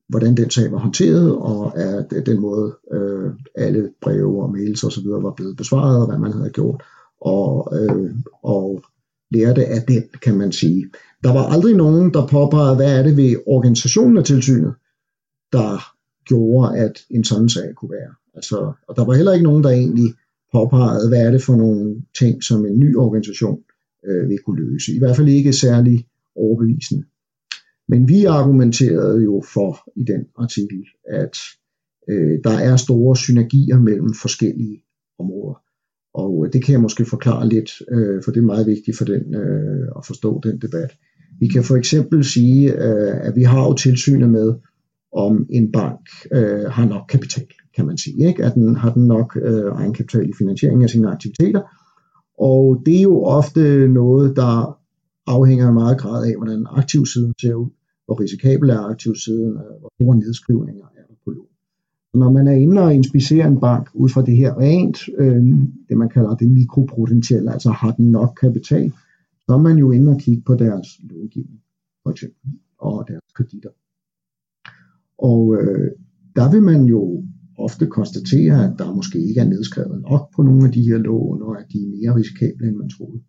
hvordan 0.09 0.37
den 0.37 0.51
sag 0.51 0.73
var 0.73 0.79
håndteret, 0.79 1.37
og 1.37 1.79
at 1.79 2.27
den 2.27 2.41
måde 2.41 2.77
øh, 2.93 3.31
alle 3.55 3.91
breve 4.03 4.43
og 4.43 4.53
mails 4.53 4.85
osv. 4.85 5.07
var 5.07 5.35
blevet 5.37 5.57
besvaret, 5.57 6.01
og 6.01 6.07
hvad 6.07 6.19
man 6.19 6.33
havde 6.33 6.51
gjort, 6.51 6.83
og, 7.21 7.73
øh, 7.77 8.15
og 8.43 8.83
lærte 9.31 9.67
af 9.67 9.83
den, 9.83 10.03
kan 10.23 10.37
man 10.37 10.53
sige. 10.53 10.91
Der 11.25 11.33
var 11.33 11.45
aldrig 11.45 11.77
nogen, 11.77 12.14
der 12.14 12.27
påpegede, 12.27 12.77
hvad 12.77 12.99
er 12.99 13.03
det 13.03 13.17
ved 13.17 13.37
organisationen 13.47 14.17
af 14.17 14.25
tilsynet, 14.25 14.75
der 15.53 15.95
gjorde, 16.25 16.79
at 16.79 17.01
en 17.11 17.25
sådan 17.25 17.49
sag 17.49 17.75
kunne 17.75 17.91
være. 17.91 18.14
Altså, 18.35 18.73
og 18.88 18.97
der 18.97 19.05
var 19.05 19.14
heller 19.14 19.33
ikke 19.33 19.45
nogen, 19.45 19.64
der 19.64 19.71
egentlig 19.71 20.14
påpegede, 20.53 21.09
hvad 21.09 21.27
er 21.27 21.31
det 21.31 21.43
for 21.43 21.57
nogle 21.57 22.03
ting, 22.19 22.43
som 22.43 22.67
en 22.67 22.79
ny 22.79 22.97
organisation 22.97 23.61
øh, 24.07 24.29
vil 24.29 24.38
kunne 24.38 24.62
løse. 24.64 24.95
I 24.95 24.99
hvert 24.99 25.17
fald 25.17 25.29
ikke 25.29 25.53
særlig 25.53 26.07
overbevisende. 26.37 27.05
Men 27.88 28.09
vi 28.09 28.25
argumenterede 28.25 29.23
jo 29.23 29.43
for 29.55 29.91
i 29.97 30.05
den 30.05 30.27
artikel, 30.37 30.85
at 31.09 31.37
øh, 32.09 32.38
der 32.45 32.57
er 32.69 32.77
store 32.77 33.17
synergier 33.17 33.81
mellem 33.81 34.14
forskellige 34.14 34.83
områder. 35.19 35.68
Og 36.14 36.47
øh, 36.47 36.53
det 36.53 36.64
kan 36.64 36.73
jeg 36.73 36.81
måske 36.81 37.05
forklare 37.05 37.49
lidt, 37.49 37.71
øh, 37.90 38.23
for 38.25 38.31
det 38.31 38.40
er 38.40 38.44
meget 38.44 38.66
vigtigt 38.66 38.97
for 38.99 39.05
den 39.05 39.35
øh, 39.35 39.88
at 39.99 40.07
forstå 40.07 40.40
den 40.44 40.59
debat. 40.61 40.90
Vi 41.40 41.47
kan 41.49 41.64
for 41.64 41.77
eksempel 41.77 42.25
sige, 42.25 42.73
øh, 42.73 43.27
at 43.27 43.37
vi 43.37 43.42
har 43.42 43.64
jo 43.64 43.75
tilsynet 43.75 44.31
med, 44.31 44.55
om 45.12 45.47
en 45.51 45.73
bank 45.73 46.01
øh, 46.33 46.64
har 46.71 46.87
nok 46.88 47.03
kapital 47.09 47.47
kan 47.79 47.87
man 47.87 47.99
sige. 47.99 48.29
Ikke? 48.29 48.44
At 48.44 48.55
den, 48.55 48.77
har 48.77 48.92
den 48.92 49.07
nok 49.07 49.38
øh, 49.42 49.71
egenkapital 49.73 50.29
i 50.29 50.33
finansiering 50.38 50.83
af 50.83 50.90
sine 50.90 51.11
aktiviteter. 51.11 51.62
Og 52.38 52.83
det 52.87 52.97
er 52.99 53.03
jo 53.03 53.25
ofte 53.25 53.88
noget, 53.88 54.37
der 54.37 54.79
afhænger 55.27 55.71
i 55.71 55.73
meget 55.73 55.99
grad 55.99 56.27
af, 56.29 56.35
hvordan 56.37 56.66
aktivsiden 56.71 57.35
ser 57.40 57.55
ud, 57.55 57.71
hvor 58.07 58.21
risikabel 58.21 58.71
er 58.71 58.81
aktivsiden, 58.81 59.53
øh, 59.62 59.75
hvor 59.81 59.90
store 59.97 60.16
nedskrivninger 60.16 60.87
er 60.97 61.03
på 61.25 61.31
lån. 61.31 61.58
Når 62.14 62.33
man 62.33 62.47
er 62.47 62.53
inde 62.53 62.83
og 62.83 62.94
inspicerer 62.94 63.49
en 63.49 63.61
bank 63.61 63.88
ud 63.94 64.09
fra 64.09 64.23
det 64.23 64.37
her 64.37 64.59
rent, 64.59 64.99
øh, 65.18 65.42
det 65.88 65.99
man 65.99 66.09
kalder 66.09 66.35
det 66.35 66.51
mikropotentielle, 66.51 67.53
altså 67.53 67.71
har 67.71 67.92
den 67.92 68.11
nok 68.11 68.38
kapital, 68.40 68.92
så 69.47 69.55
er 69.55 69.59
man 69.59 69.79
jo 69.79 69.90
inde 69.90 70.11
og 70.11 70.21
kigge 70.21 70.42
på 70.47 70.55
deres 70.55 70.87
långivning, 71.11 71.61
for 72.03 72.11
eksempel, 72.11 72.51
og 72.79 73.05
deres 73.09 73.33
kreditter. 73.35 73.71
Og 75.18 75.57
øh, 75.61 75.90
der 76.37 76.51
vil 76.51 76.62
man 76.62 76.85
jo 76.85 77.25
ofte 77.59 77.87
konstatere, 77.87 78.64
at 78.64 78.79
der 78.79 78.94
måske 78.94 79.18
ikke 79.18 79.40
er 79.40 79.49
nedskrevet 79.49 80.03
nok 80.11 80.35
på 80.37 80.42
nogle 80.42 80.66
af 80.66 80.73
de 80.73 80.83
her 80.83 80.99
lån, 80.99 81.42
og 81.42 81.61
at 81.61 81.66
de 81.73 81.79
er 81.79 81.88
mere 81.88 82.16
risikable, 82.16 82.68
end 82.68 82.77
man 82.77 82.90
troede. 82.90 83.21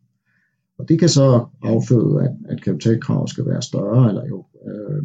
Og 0.78 0.90
det 0.90 1.00
kan 1.00 1.10
så 1.10 1.46
afføde, 1.62 2.24
at, 2.24 2.36
at 2.46 2.64
kapitalkrav 2.64 3.28
skal 3.28 3.46
være 3.46 3.62
større, 3.62 4.10
eller 4.10 4.26
jo, 4.28 4.46
øh, 4.68 5.04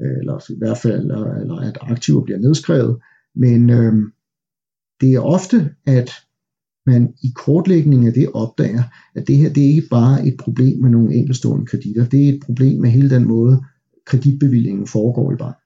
Øh, 0.00 0.18
eller 0.20 0.50
i 0.50 0.58
hvert 0.58 0.78
fald, 0.78 1.00
eller, 1.00 1.34
eller 1.34 1.56
at 1.56 1.78
aktiver 1.80 2.24
bliver 2.24 2.38
nedskrevet. 2.38 2.96
Men 3.34 3.70
øh, 3.70 3.92
det 5.00 5.14
er 5.14 5.20
ofte, 5.20 5.70
at 5.86 6.10
man 6.86 7.14
i 7.22 7.32
kortlægningen 7.34 8.06
af 8.06 8.12
det 8.12 8.28
opdager, 8.34 8.82
at 9.14 9.28
det 9.28 9.36
her 9.36 9.52
det 9.52 9.64
er 9.64 9.68
ikke 9.68 9.88
bare 9.90 10.26
et 10.26 10.36
problem 10.38 10.82
med 10.82 10.90
nogle 10.90 11.14
enkeltstående 11.14 11.66
kreditter, 11.66 12.04
det 12.04 12.24
er 12.24 12.32
et 12.32 12.40
problem 12.46 12.80
med 12.80 12.90
hele 12.90 13.10
den 13.10 13.28
måde, 13.28 13.62
kreditbevillingen 14.06 14.86
foregår 14.86 15.32
i 15.32 15.36
banken. 15.36 15.62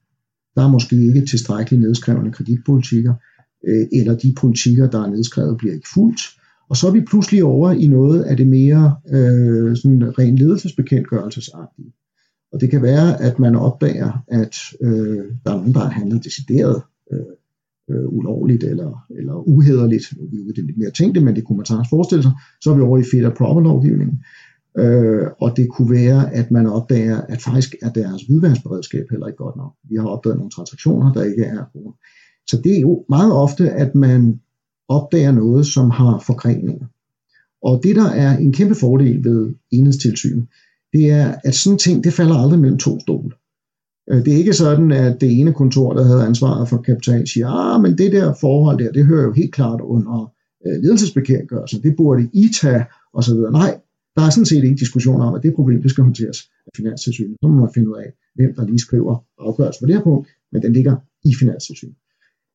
Der 0.57 0.62
er 0.62 0.68
måske 0.68 0.97
ikke 0.97 1.27
tilstrækkeligt 1.27 1.83
nedskrevne 1.83 2.33
kreditpolitikker, 2.33 3.14
øh, 3.68 3.87
eller 3.92 4.18
de 4.18 4.35
politikker, 4.40 4.90
der 4.90 5.03
er 5.03 5.11
nedskrevet, 5.11 5.59
bliver 5.59 5.75
ikke 5.75 5.88
fuldt. 5.95 6.21
Og 6.71 6.77
så 6.77 6.88
er 6.88 6.92
vi 6.92 7.01
pludselig 7.01 7.45
over 7.45 7.73
i 7.73 7.87
noget 7.87 8.23
af 8.23 8.37
det 8.37 8.47
mere 8.47 8.97
øh, 9.09 9.77
sådan 9.77 10.18
ren 10.18 10.37
ledelsesbekendtgørelsesagtige. 10.37 11.92
Og 12.53 12.61
det 12.61 12.71
kan 12.71 12.83
være, 12.83 13.23
at 13.23 13.38
man 13.38 13.57
opdager, 13.57 14.25
at 14.29 14.57
øh, 14.81 15.25
der 15.45 15.51
er 15.53 15.57
nogen, 15.57 15.75
der 15.75 15.81
har 15.81 15.91
handlet 15.91 16.25
decideret 16.25 16.83
øh, 17.12 17.19
øh, 17.91 18.09
ulovligt 18.09 18.65
eller, 18.65 19.07
eller 19.11 19.49
uhederligt. 19.49 20.12
Nu 20.33 20.49
er 20.49 20.53
det 20.53 20.65
lidt 20.65 20.79
mere 20.79 20.91
tænkte, 20.91 21.21
men 21.21 21.37
det 21.37 21.45
kunne 21.45 21.57
man 21.57 21.67
sagtens 21.67 21.88
forestille 21.91 22.23
sig. 22.23 22.33
Så 22.61 22.71
er 22.71 22.75
vi 22.75 22.81
over 22.81 22.99
i 22.99 23.03
fit 23.11 23.25
og 23.25 23.35
proper 23.35 23.61
lovgivningen. 23.61 24.25
Øh, 24.79 25.27
og 25.41 25.57
det 25.57 25.69
kunne 25.69 25.91
være, 25.91 26.35
at 26.35 26.51
man 26.51 26.67
opdager, 26.67 27.21
at 27.21 27.43
faktisk 27.43 27.75
er 27.83 27.91
deres 27.91 28.23
hvidvandsberedskab 28.23 29.07
heller 29.11 29.27
ikke 29.27 29.37
godt 29.37 29.57
nok. 29.57 29.73
Vi 29.91 29.97
har 29.97 30.07
opdaget 30.07 30.37
nogle 30.37 30.51
transaktioner, 30.51 31.12
der 31.12 31.25
ikke 31.25 31.43
er 31.43 31.65
gode. 31.73 31.95
Så 32.47 32.61
det 32.65 32.77
er 32.77 32.81
jo 32.81 33.05
meget 33.09 33.33
ofte, 33.33 33.71
at 33.71 33.95
man 33.95 34.41
opdager 34.88 35.33
noget, 35.33 35.67
som 35.67 35.91
har 35.91 36.19
forgreninger. 36.27 36.87
Og 37.62 37.81
det, 37.83 37.97
der 37.97 38.09
er 38.11 38.37
en 38.37 38.53
kæmpe 38.53 38.75
fordel 38.75 39.25
ved 39.25 39.55
enhedstilsyn, 39.71 40.43
det 40.93 41.11
er, 41.11 41.35
at 41.45 41.55
sådan 41.55 41.79
ting, 41.79 42.05
det 42.05 42.13
falder 42.13 42.35
aldrig 42.35 42.61
mellem 42.61 42.79
to 42.79 43.01
stole. 43.01 43.31
Øh, 44.11 44.25
det 44.25 44.33
er 44.33 44.37
ikke 44.37 44.53
sådan, 44.53 44.93
at 44.93 45.21
det 45.21 45.41
ene 45.41 45.53
kontor, 45.53 45.93
der 45.93 46.05
havde 46.05 46.27
ansvaret 46.27 46.69
for 46.69 46.77
kapital, 46.77 47.29
siger, 47.29 47.49
ah, 47.49 47.83
men 47.83 47.99
det 47.99 48.13
der 48.13 48.35
forhold 48.41 48.79
der, 48.79 48.93
det 48.93 49.05
hører 49.05 49.25
jo 49.25 49.33
helt 49.33 49.53
klart 49.53 49.81
under 49.81 50.33
øh, 50.67 50.83
ledelsesbekendtgørelsen, 50.83 51.83
det 51.83 51.97
burde 51.97 52.31
I 52.33 52.49
tage, 52.61 52.85
og 53.15 53.25
så 53.25 53.35
videre. 53.35 53.53
Nej, 53.53 53.81
der 54.17 54.23
er 54.23 54.31
sådan 54.31 54.47
set 54.47 54.65
ikke 54.65 54.77
diskussion 54.85 55.21
om, 55.21 55.35
at 55.35 55.43
det 55.43 55.55
problem, 55.55 55.83
det 55.83 55.91
skal 55.91 56.05
håndteres 56.05 56.39
af 56.67 56.71
Finanstilsynet. 56.77 57.37
Så 57.43 57.49
må 57.49 57.61
man 57.61 57.75
finde 57.75 57.91
ud 57.91 57.97
af, 57.97 58.13
hvem 58.35 58.55
der 58.55 58.67
lige 58.67 58.79
skriver 58.79 59.25
afgørelsen 59.39 59.85
på 59.85 59.87
det 59.87 59.97
her 59.97 60.03
punkt, 60.03 60.29
men 60.53 60.63
den 60.63 60.73
ligger 60.73 60.97
i 61.25 61.31
Finanstilsynet. 61.41 61.97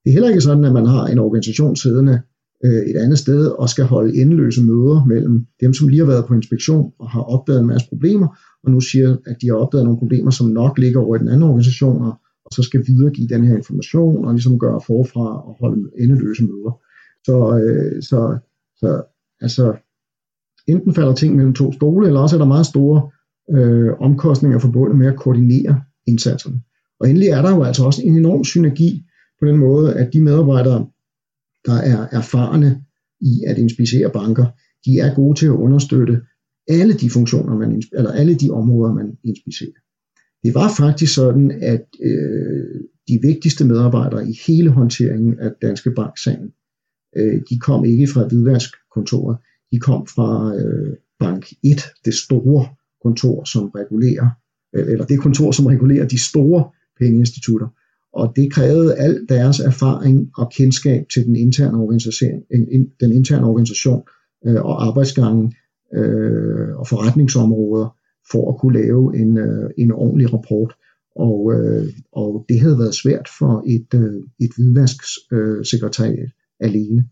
Det 0.02 0.10
er 0.10 0.13
heller 0.13 0.30
ikke 0.30 0.41
sådan, 0.41 0.65
at 0.65 0.73
man 0.73 0.86
har 0.86 1.06
en 1.08 1.19
organisation 1.19 1.76
siddende 1.76 2.21
øh, 2.65 2.81
et 2.89 2.95
andet 2.95 3.19
sted 3.19 3.47
og 3.47 3.69
skal 3.69 3.85
holde 3.85 4.21
endeløse 4.21 4.63
møder 4.63 5.05
mellem 5.05 5.45
dem, 5.61 5.73
som 5.73 5.87
lige 5.87 5.99
har 5.99 6.07
været 6.07 6.25
på 6.25 6.33
inspektion 6.33 6.91
og 6.99 7.09
har 7.09 7.21
opdaget 7.21 7.59
en 7.59 7.67
masse 7.67 7.87
problemer, 7.89 8.27
og 8.63 8.71
nu 8.71 8.79
siger, 8.79 9.17
at 9.25 9.35
de 9.41 9.47
har 9.47 9.55
opdaget 9.55 9.85
nogle 9.85 9.99
problemer, 9.99 10.31
som 10.31 10.47
nok 10.47 10.77
ligger 10.77 10.99
over 11.01 11.15
i 11.15 11.19
den 11.19 11.27
anden 11.27 11.49
organisation, 11.49 12.01
og 12.45 12.53
så 12.53 12.63
skal 12.63 12.83
videregive 12.87 13.27
den 13.27 13.43
her 13.43 13.55
information 13.55 14.25
og 14.25 14.33
ligesom 14.33 14.59
gøre 14.59 14.81
forfra 14.87 15.47
og 15.47 15.57
holde 15.59 15.89
endeløse 15.97 16.43
møder. 16.43 16.79
Så, 17.25 17.59
øh, 17.63 18.03
så, 18.03 18.37
så 18.75 19.03
altså, 19.41 19.75
enten 20.67 20.93
falder 20.93 21.13
ting 21.13 21.35
mellem 21.35 21.53
to 21.53 21.71
stole, 21.71 22.07
eller 22.07 22.19
også 22.19 22.35
er 22.35 22.39
der 22.39 22.45
meget 22.47 22.65
store 22.65 23.09
øh, 23.55 23.89
omkostninger 23.99 24.59
forbundet 24.59 24.97
med 24.97 25.07
at 25.07 25.15
koordinere 25.15 25.81
indsatserne. 26.07 26.61
Og 26.99 27.09
endelig 27.09 27.29
er 27.29 27.41
der 27.41 27.55
jo 27.55 27.63
altså 27.63 27.83
også 27.83 28.01
en 28.03 28.17
enorm 28.17 28.43
synergi 28.43 29.03
på 29.39 29.45
den 29.45 29.57
måde, 29.57 29.93
at 29.93 30.13
de 30.13 30.21
medarbejdere, 30.21 30.87
der 31.67 31.77
er 31.93 32.08
erfarne 32.12 32.69
i 33.21 33.34
at 33.47 33.58
inspicere 33.58 34.10
banker, 34.12 34.45
de 34.86 34.99
er 34.99 35.15
gode 35.15 35.39
til 35.39 35.45
at 35.45 35.60
understøtte 35.65 36.21
alle 36.67 36.93
de 36.93 37.10
funktioner, 37.10 37.56
man, 37.56 37.84
eller 37.93 38.12
alle 38.12 38.36
de 38.36 38.49
områder, 38.49 38.93
man 38.93 39.17
inspicerer. 39.23 39.80
Det 40.43 40.53
var 40.53 40.69
faktisk 40.77 41.13
sådan, 41.13 41.51
at 41.51 41.86
øh, 42.01 42.82
de 43.08 43.19
vigtigste 43.21 43.65
medarbejdere 43.65 44.30
i 44.30 44.34
hele 44.47 44.69
håndteringen 44.69 45.39
af 45.39 45.51
Danske 45.62 45.91
Bank-sagen, 45.91 46.51
øh, 47.17 47.41
de 47.49 47.60
kom 47.60 47.86
ikke 47.86 48.08
fra 48.08 48.27
hvidvaskkontoret, 48.27 49.38
de 49.71 49.80
kom 49.80 50.08
fra 50.08 50.56
øh, 50.56 50.95
Bank 51.19 51.53
1, 51.63 51.82
det 52.06 52.13
store 52.13 52.67
kontor, 53.03 53.43
som 53.43 53.69
regulerer, 53.69 54.30
øh, 54.75 54.91
eller 54.91 55.06
det 55.06 55.19
kontor, 55.19 55.51
som 55.51 55.65
regulerer 55.65 56.08
de 56.08 56.23
store 56.30 56.69
pengeinstitutter. 56.99 57.67
Og 58.17 58.34
det 58.36 58.53
krævede 58.53 58.95
al 58.95 59.25
deres 59.30 59.60
erfaring 59.60 60.32
og 60.38 60.51
kendskab 60.51 61.06
til 61.13 61.25
den 61.25 61.36
interne 61.36 61.77
organisation, 61.77 62.41
den 62.99 63.12
interne 63.12 63.45
organisation 63.45 64.03
øh, 64.45 64.62
og 64.65 64.88
arbejdsgangen 64.88 65.53
øh, 65.95 66.69
og 66.80 66.88
forretningsområder 66.88 67.95
for 68.32 68.51
at 68.51 68.60
kunne 68.60 68.82
lave 68.82 69.17
en, 69.17 69.38
øh, 69.38 69.69
en 69.77 69.91
ordentlig 69.91 70.34
rapport. 70.34 70.73
Og, 71.15 71.53
øh, 71.53 71.88
og 72.12 72.45
det 72.49 72.60
havde 72.60 72.80
været 72.80 72.95
svært 72.95 73.27
for 73.39 73.63
et, 73.67 73.99
øh, 73.99 74.13
et 74.39 74.51
hvidvasksekretariat 74.56 76.19
øh, 76.19 76.67
alene. 76.67 77.10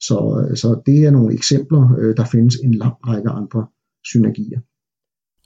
Så, 0.00 0.46
øh, 0.50 0.56
så 0.56 0.82
det 0.86 1.04
er 1.04 1.10
nogle 1.10 1.34
eksempler. 1.34 1.96
Øh, 1.98 2.16
der 2.16 2.24
findes 2.24 2.56
en 2.56 2.74
lang 2.74 2.94
række 3.06 3.28
andre 3.28 3.66
synergier. 4.04 4.60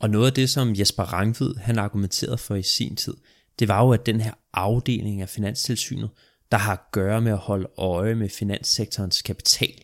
Og 0.00 0.10
noget 0.10 0.26
af 0.26 0.32
det, 0.32 0.50
som 0.50 0.74
Jesper 0.78 1.02
Rangvid 1.02 1.54
han 1.56 1.78
argumenterede 1.78 2.38
for 2.38 2.54
i 2.54 2.62
sin 2.62 2.96
tid, 2.96 3.14
det 3.58 3.68
var 3.68 3.82
jo, 3.82 3.92
at 3.92 4.06
den 4.06 4.20
her 4.20 4.32
afdeling 4.52 5.20
af 5.20 5.28
Finanstilsynet, 5.28 6.10
der 6.52 6.58
har 6.58 6.72
at 6.72 6.92
gøre 6.92 7.20
med 7.20 7.32
at 7.32 7.38
holde 7.38 7.68
øje 7.78 8.14
med 8.14 8.28
finanssektorens 8.28 9.22
kapital, 9.22 9.82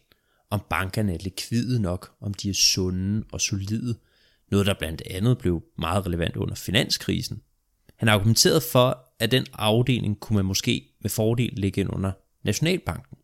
om 0.50 0.62
bankerne 0.70 1.14
er 1.14 1.18
likvide 1.20 1.82
nok, 1.82 2.12
om 2.20 2.34
de 2.34 2.50
er 2.50 2.54
sunde 2.54 3.24
og 3.32 3.40
solide, 3.40 3.98
noget 4.50 4.66
der 4.66 4.74
blandt 4.78 5.02
andet 5.10 5.38
blev 5.38 5.62
meget 5.78 6.06
relevant 6.06 6.36
under 6.36 6.54
finanskrisen. 6.54 7.42
Han 7.96 8.08
argumenterede 8.08 8.60
for, 8.72 9.08
at 9.18 9.30
den 9.30 9.46
afdeling 9.52 10.20
kunne 10.20 10.36
man 10.36 10.44
måske 10.44 10.88
med 11.00 11.10
fordel 11.10 11.52
ligge 11.52 11.80
ind 11.80 11.92
under 11.92 12.12
Nationalbanken. 12.44 13.16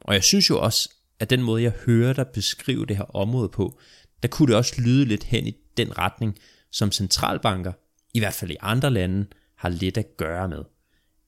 Og 0.00 0.14
jeg 0.14 0.24
synes 0.24 0.50
jo 0.50 0.60
også, 0.60 0.90
at 1.20 1.30
den 1.30 1.42
måde, 1.42 1.62
jeg 1.62 1.72
hører 1.86 2.12
dig 2.12 2.26
beskrive 2.26 2.86
det 2.86 2.96
her 2.96 3.16
område 3.16 3.48
på, 3.48 3.78
der 4.22 4.28
kunne 4.28 4.48
det 4.48 4.56
også 4.56 4.80
lyde 4.80 5.04
lidt 5.04 5.24
hen 5.24 5.46
i 5.46 5.56
den 5.76 5.98
retning, 5.98 6.38
som 6.70 6.92
centralbanker, 6.92 7.72
i 8.14 8.18
hvert 8.18 8.34
fald 8.34 8.50
i 8.50 8.56
andre 8.60 8.90
lande, 8.90 9.26
har 9.62 9.68
lidt 9.68 9.96
at 9.96 10.16
gøre 10.16 10.48
med. 10.48 10.64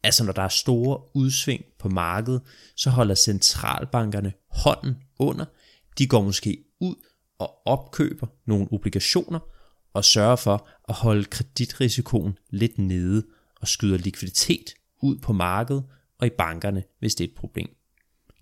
Altså 0.02 0.24
når 0.24 0.32
der 0.32 0.42
er 0.42 0.48
store 0.48 1.16
udsving 1.16 1.64
på 1.78 1.88
markedet, 1.88 2.42
så 2.76 2.90
holder 2.90 3.14
centralbankerne 3.14 4.32
hånden 4.50 4.96
under. 5.18 5.44
De 5.98 6.06
går 6.06 6.22
måske 6.22 6.64
ud 6.80 6.94
og 7.38 7.66
opkøber 7.66 8.26
nogle 8.46 8.68
obligationer 8.70 9.38
og 9.92 10.04
sørger 10.04 10.36
for 10.36 10.68
at 10.88 10.94
holde 10.94 11.24
kreditrisikoen 11.24 12.38
lidt 12.50 12.78
nede 12.78 13.26
og 13.60 13.68
skyder 13.68 13.98
likviditet 13.98 14.74
ud 15.02 15.16
på 15.16 15.32
markedet 15.32 15.84
og 16.18 16.26
i 16.26 16.30
bankerne, 16.38 16.84
hvis 16.98 17.14
det 17.14 17.24
er 17.24 17.28
et 17.28 17.36
problem. 17.36 17.68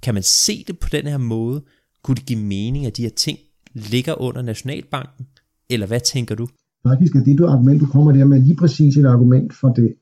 Kan 0.02 0.14
man 0.14 0.22
se 0.22 0.64
det 0.64 0.78
på 0.78 0.88
den 0.88 1.06
her 1.06 1.18
måde? 1.18 1.64
Kunne 2.02 2.14
det 2.14 2.26
give 2.26 2.38
mening, 2.38 2.86
at 2.86 2.96
de 2.96 3.02
her 3.02 3.10
ting 3.10 3.38
ligger 3.72 4.14
under 4.20 4.42
Nationalbanken? 4.42 5.28
Eller 5.70 5.86
hvad 5.86 6.00
tænker 6.00 6.34
du? 6.34 6.48
Faktisk 6.88 7.14
er 7.14 7.24
det 7.24 7.38
du 7.38 7.46
argument, 7.46 7.80
du 7.80 7.86
kommer 7.86 8.12
der 8.12 8.24
med, 8.24 8.42
lige 8.42 8.56
præcis 8.56 8.96
et 8.96 9.06
argument 9.06 9.54
for 9.54 9.68
det 9.68 9.94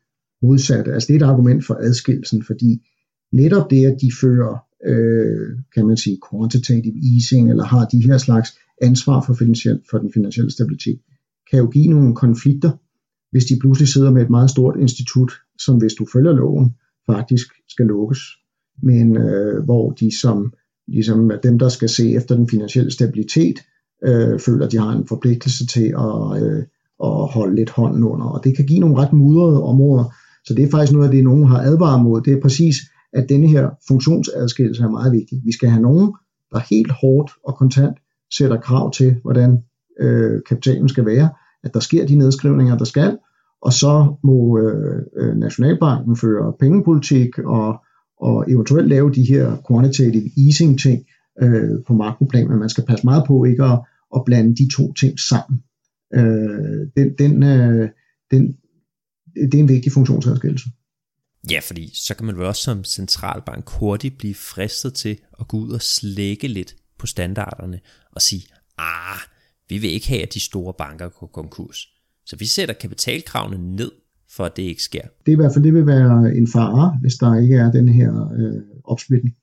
modsatte. 0.42 0.92
Altså 0.92 1.06
det 1.06 1.22
er 1.22 1.26
et 1.26 1.30
argument 1.30 1.66
for 1.66 1.74
adskillelsen, 1.74 2.42
fordi 2.42 2.86
netop 3.32 3.70
det, 3.70 3.86
at 3.86 3.96
de 4.00 4.10
fører, 4.20 4.56
øh, 4.86 5.58
kan 5.74 5.86
man 5.86 5.96
sige, 5.96 6.18
quantitative 6.30 6.94
easing, 7.14 7.50
eller 7.50 7.64
har 7.64 7.84
de 7.84 8.06
her 8.06 8.18
slags 8.18 8.50
ansvar 8.82 9.24
for, 9.26 9.34
finansiel, 9.34 9.80
for 9.90 9.98
den 9.98 10.12
finansielle 10.12 10.50
stabilitet, 10.50 11.00
kan 11.50 11.58
jo 11.58 11.66
give 11.66 11.86
nogle 11.86 12.14
konflikter, 12.14 12.70
hvis 13.30 13.44
de 13.44 13.58
pludselig 13.60 13.88
sidder 13.88 14.10
med 14.10 14.22
et 14.22 14.30
meget 14.30 14.50
stort 14.50 14.76
institut, 14.80 15.32
som 15.58 15.78
hvis 15.78 15.94
du 15.94 16.06
følger 16.12 16.32
loven, 16.32 16.74
faktisk 17.06 17.46
skal 17.68 17.86
lukkes 17.86 18.20
men 18.82 19.16
øh, 19.16 19.64
hvor 19.64 19.90
de 19.90 20.20
som 20.20 20.52
ligesom 20.88 21.32
dem, 21.42 21.58
der 21.58 21.68
skal 21.68 21.88
se 21.88 22.14
efter 22.14 22.36
den 22.36 22.48
finansielle 22.48 22.90
stabilitet, 22.90 23.58
øh, 24.04 24.38
føler, 24.38 24.66
at 24.66 24.72
de 24.72 24.78
har 24.78 24.92
en 24.92 25.06
forpligtelse 25.06 25.66
til 25.66 25.94
at, 25.98 26.42
øh, 26.42 26.62
at 27.04 27.28
holde 27.34 27.56
lidt 27.56 27.70
hånden 27.70 28.04
under. 28.04 28.26
Og 28.26 28.44
det 28.44 28.56
kan 28.56 28.66
give 28.66 28.80
nogle 28.80 28.96
ret 28.96 29.12
mudrede 29.12 29.62
områder. 29.62 30.04
Så 30.44 30.54
det 30.54 30.64
er 30.64 30.70
faktisk 30.70 30.92
noget 30.92 31.06
af 31.06 31.12
det, 31.12 31.24
nogen 31.24 31.44
har 31.44 31.58
advaret 31.58 32.02
mod. 32.02 32.20
Det 32.20 32.32
er 32.32 32.40
præcis, 32.40 32.76
at 33.12 33.28
denne 33.28 33.48
her 33.48 33.70
funktionsadskillelse 33.88 34.82
er 34.82 34.88
meget 34.88 35.12
vigtig. 35.12 35.40
Vi 35.44 35.52
skal 35.52 35.68
have 35.68 35.82
nogen, 35.82 36.14
der 36.52 36.58
helt 36.70 36.92
hårdt 36.92 37.32
og 37.44 37.56
kontant 37.56 37.96
sætter 38.32 38.60
krav 38.60 38.92
til, 38.92 39.16
hvordan 39.22 39.58
øh, 40.00 40.40
kapitalen 40.48 40.88
skal 40.88 41.06
være, 41.06 41.28
at 41.64 41.74
der 41.74 41.80
sker 41.80 42.06
de 42.06 42.14
nedskrivninger, 42.14 42.78
der 42.78 42.84
skal, 42.84 43.18
og 43.62 43.72
så 43.72 44.14
må 44.24 44.58
øh, 44.58 45.02
øh 45.16 45.36
Nationalbanken 45.36 46.16
føre 46.16 46.52
pengepolitik 46.60 47.38
og, 47.38 47.80
og 48.20 48.50
eventuelt 48.50 48.88
lave 48.88 49.12
de 49.12 49.24
her 49.24 49.56
quantitative 49.68 50.30
easing 50.46 50.78
ting 50.78 51.02
øh, 51.42 51.84
på 51.86 51.94
makroplan, 51.94 52.48
men 52.48 52.58
man 52.58 52.68
skal 52.68 52.84
passe 52.84 53.06
meget 53.06 53.24
på 53.26 53.44
ikke 53.44 53.64
at, 53.64 53.80
at 54.16 54.22
blande 54.26 54.56
de 54.56 54.68
to 54.76 54.92
ting 54.92 55.20
sammen. 55.20 55.62
Øh, 56.14 56.86
den, 56.96 57.14
den, 57.18 57.42
øh, 57.42 57.88
den, 58.30 58.56
det 59.34 59.54
er 59.54 59.58
en 59.58 59.68
vigtig 59.68 59.92
funktionsadskillelse. 59.92 60.68
Ja, 61.50 61.60
fordi 61.62 61.90
så 61.94 62.16
kan 62.16 62.26
man 62.26 62.36
jo 62.36 62.48
også 62.48 62.62
som 62.62 62.84
centralbank 62.84 63.70
hurtigt 63.70 64.18
blive 64.18 64.34
fristet 64.34 64.94
til 64.94 65.18
at 65.40 65.48
gå 65.48 65.56
ud 65.56 65.70
og 65.70 65.82
slække 65.82 66.48
lidt 66.48 66.76
på 66.98 67.06
standarderne 67.06 67.80
og 68.12 68.22
sige, 68.22 68.42
ah, 68.78 69.20
vi 69.68 69.78
vil 69.78 69.90
ikke 69.90 70.08
have, 70.08 70.22
at 70.22 70.34
de 70.34 70.40
store 70.40 70.74
banker 70.78 71.08
går 71.08 71.26
konkurs. 71.26 71.88
Så 72.26 72.36
vi 72.36 72.46
sætter 72.46 72.74
kapitalkravene 72.74 73.76
ned, 73.76 73.90
for 74.36 74.44
at 74.44 74.56
det 74.56 74.62
ikke 74.62 74.82
sker. 74.82 75.02
Det 75.26 75.32
er 75.32 75.32
i 75.32 75.34
hvert 75.42 75.52
fald 75.54 75.64
det 75.64 75.74
vil 75.74 75.86
være 75.86 76.36
en 76.36 76.48
fare, 76.48 76.98
hvis 77.00 77.14
der 77.14 77.40
ikke 77.42 77.54
er 77.54 77.70
den 77.70 77.88
her 77.88 78.32
øh, 78.38 78.62
opsplitning. 78.84 79.34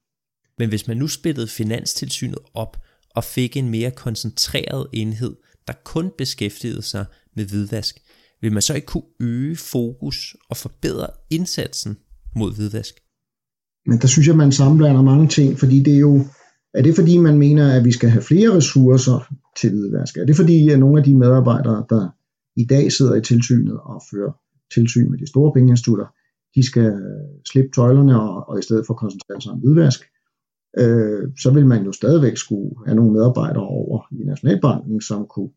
Men 0.58 0.70
hvis 0.70 0.88
man 0.88 0.98
nu 0.98 1.08
splittede 1.08 1.48
finanstilsynet 1.48 2.40
op 2.54 2.78
og 3.16 3.24
fik 3.24 3.58
en 3.58 3.70
mere 3.70 3.92
koncentreret 3.92 4.88
enhed, 4.94 5.36
der 5.68 5.74
kun 5.86 6.12
beskæftigede 6.18 6.82
sig 6.82 7.06
med 7.36 7.46
hvidvask, 7.46 8.00
vil 8.42 8.54
man 8.54 8.62
så 8.62 8.74
ikke 8.74 8.88
kunne 8.88 9.10
øge 9.20 9.56
fokus 9.56 10.36
og 10.50 10.58
forbedre 10.58 11.08
indsatsen 11.30 11.98
mod 12.36 12.56
hvidvask? 12.56 12.94
Men 13.86 14.02
der 14.02 14.08
synes 14.08 14.28
jeg, 14.28 14.38
man 14.38 14.52
sammenblander 14.52 15.02
mange 15.02 15.28
ting, 15.28 15.60
fordi 15.60 15.84
det 15.84 15.94
er 15.94 16.00
jo, 16.00 16.26
er 16.74 16.82
det 16.82 16.96
fordi, 16.96 17.18
man 17.18 17.38
mener, 17.38 17.74
at 17.74 17.86
vi 17.86 17.92
skal 17.92 18.10
have 18.10 18.22
flere 18.22 18.56
ressourcer 18.56 19.34
til 19.60 19.70
hvidvask? 19.70 20.18
Er 20.18 20.26
det 20.26 20.36
fordi, 20.36 20.70
at 20.70 20.80
nogle 20.80 21.00
af 21.00 21.04
de 21.06 21.16
medarbejdere, 21.16 21.86
der 21.90 22.10
i 22.56 22.66
dag 22.66 22.92
sidder 22.92 23.16
i 23.16 23.22
tilsynet 23.22 23.78
og 23.80 24.02
fører 24.12 24.32
tilsyn 24.74 25.10
med 25.12 25.18
de 25.20 25.28
store 25.28 25.54
pengeinstitutter, 25.54 26.06
de 26.56 26.66
skal 26.66 26.92
slippe 27.52 27.70
tøjlerne 27.76 28.22
og, 28.22 28.50
og 28.50 28.60
i 28.60 28.62
stedet 28.62 28.84
for 28.88 28.94
koncentrere 28.94 29.42
sig 29.42 29.52
om 29.52 29.60
hvidvask? 29.60 30.02
Øh, 30.78 31.30
så 31.40 31.52
vil 31.52 31.66
man 31.66 31.86
jo 31.86 31.92
stadigvæk 31.92 32.38
skulle 32.38 32.76
have 32.86 32.96
nogle 32.96 33.14
medarbejdere 33.14 33.68
over 33.68 34.02
i 34.12 34.24
Nationalbanken, 34.24 35.02
som 35.02 35.26
kunne 35.26 35.50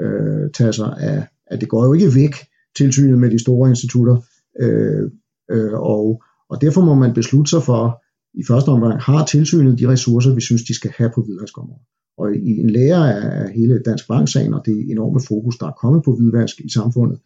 øh, 0.00 0.50
tage 0.54 0.72
sig 0.72 0.96
af 0.98 1.26
at 1.46 1.60
det 1.60 1.68
går 1.68 1.86
jo 1.86 1.92
ikke 1.92 2.14
væk, 2.14 2.34
tilsynet 2.76 3.18
med 3.18 3.30
de 3.30 3.38
store 3.38 3.68
institutter, 3.68 4.16
øh, 4.60 5.10
øh, 5.50 5.72
og, 5.72 6.22
og 6.48 6.60
derfor 6.60 6.80
må 6.80 6.94
man 6.94 7.14
beslutte 7.14 7.50
sig 7.50 7.62
for, 7.62 8.02
i 8.34 8.44
første 8.48 8.68
omgang, 8.68 9.00
har 9.00 9.24
tilsynet 9.24 9.78
de 9.78 9.88
ressourcer, 9.88 10.34
vi 10.34 10.40
synes, 10.40 10.62
de 10.62 10.74
skal 10.74 10.92
have 10.98 11.10
på 11.14 11.22
hvidvaskområdet. 11.22 11.86
Og 12.18 12.34
i 12.34 12.60
en 12.60 12.70
lære 12.70 13.14
af 13.14 13.52
hele 13.52 13.82
Dansk 13.82 14.08
Banksagen 14.08 14.54
og 14.54 14.62
det 14.66 14.90
enorme 14.90 15.20
fokus, 15.28 15.58
der 15.58 15.66
er 15.66 15.78
kommet 15.82 16.04
på 16.04 16.16
hvidvask 16.16 16.60
i 16.60 16.68
samfundet, 16.68 17.20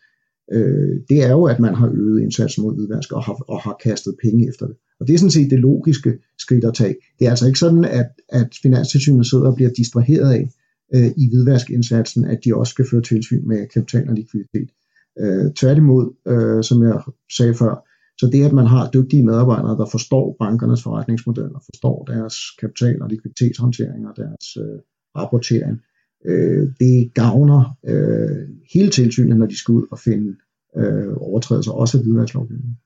øh, 0.52 1.00
det 1.08 1.22
er 1.22 1.30
jo, 1.30 1.44
at 1.44 1.60
man 1.60 1.74
har 1.74 1.90
øget 1.94 2.22
indsatsen 2.22 2.62
mod 2.62 2.74
hvidvask 2.74 3.12
og 3.12 3.22
har, 3.22 3.32
og 3.32 3.60
har 3.60 3.76
kastet 3.82 4.14
penge 4.22 4.48
efter 4.48 4.66
det. 4.66 4.76
Og 5.00 5.06
det 5.06 5.14
er 5.14 5.18
sådan 5.18 5.30
set 5.30 5.50
det 5.50 5.58
logiske 5.58 6.18
skridt 6.38 6.64
at 6.64 6.74
tage. 6.74 6.96
Det 7.18 7.26
er 7.26 7.30
altså 7.30 7.46
ikke 7.46 7.58
sådan, 7.58 7.84
at, 7.84 8.10
at 8.28 8.48
Finanstilsynet 8.62 9.26
sidder 9.26 9.46
og 9.46 9.54
bliver 9.54 9.70
distraheret 9.70 10.32
af, 10.32 10.50
øh, 10.94 11.10
i 11.16 11.28
hvidvaskindsatsen, 11.28 12.24
at 12.24 12.38
de 12.44 12.56
også 12.56 12.70
skal 12.70 12.86
føre 12.90 13.02
tilsyn 13.02 13.48
med 13.48 13.66
kapital 13.74 14.08
og 14.08 14.14
likviditet. 14.14 14.70
Øh, 15.20 15.52
tværtimod, 15.56 16.14
øh, 16.28 16.64
som 16.64 16.82
jeg 16.82 17.00
sagde 17.36 17.54
før, 17.54 17.86
så 18.20 18.26
det, 18.32 18.44
at 18.44 18.52
man 18.52 18.66
har 18.66 18.90
dygtige 18.90 19.24
medarbejdere, 19.24 19.78
der 19.78 19.86
forstår 19.86 20.36
bankernes 20.38 20.82
forretningsmodeller, 20.82 21.60
forstår 21.64 22.04
deres 22.04 22.36
kapital- 22.60 23.02
og 23.02 23.08
likviditetshåndtering 23.08 24.08
og 24.08 24.14
deres 24.16 24.56
øh, 24.56 24.78
rapportering, 25.16 25.80
øh, 26.26 26.68
det 26.80 27.14
gavner 27.14 27.76
øh, 27.86 28.48
hele 28.74 28.90
tilsynet, 28.90 29.36
når 29.36 29.46
de 29.46 29.58
skal 29.58 29.72
ud 29.72 29.86
og 29.90 29.98
finde 29.98 30.36
øh, 30.76 31.16
overtrædelser, 31.16 31.72
også 31.72 31.98
af 31.98 32.04
hvidvasklovgivningen. 32.04 32.76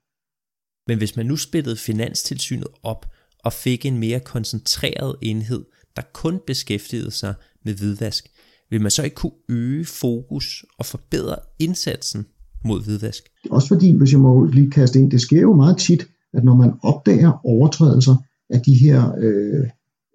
Men 0.89 0.99
hvis 0.99 1.17
man 1.17 1.27
nu 1.27 1.37
splittede 1.37 1.77
finanstilsynet 1.77 2.67
op 2.83 3.07
og 3.45 3.53
fik 3.53 3.87
en 3.87 3.99
mere 3.99 4.21
koncentreret 4.21 5.17
enhed, 5.23 5.65
der 5.97 6.03
kun 6.13 6.41
beskæftigede 6.47 7.11
sig 7.11 7.35
med 7.65 7.75
hvidvask, 7.75 8.29
vil 8.71 8.81
man 8.81 8.91
så 8.91 9.03
ikke 9.03 9.17
kunne 9.17 9.33
øge 9.49 9.85
fokus 9.85 10.65
og 10.79 10.87
forbedre 10.87 11.37
indsatsen 11.59 12.27
mod 12.65 12.85
hvidvask? 12.85 13.23
Også 13.51 13.69
fordi, 13.69 13.97
hvis 13.99 14.13
jeg 14.13 14.21
må 14.21 14.45
lige 14.45 14.71
kaste 14.71 14.99
ind, 14.99 15.11
det 15.11 15.21
sker 15.21 15.41
jo 15.41 15.55
meget 15.55 15.79
tit, 15.79 16.07
at 16.33 16.45
når 16.45 16.55
man 16.55 16.73
opdager 16.83 17.47
overtrædelser 17.47 18.17
af 18.51 18.61
de 18.61 18.75
her 18.75 19.15
øh, 19.19 19.69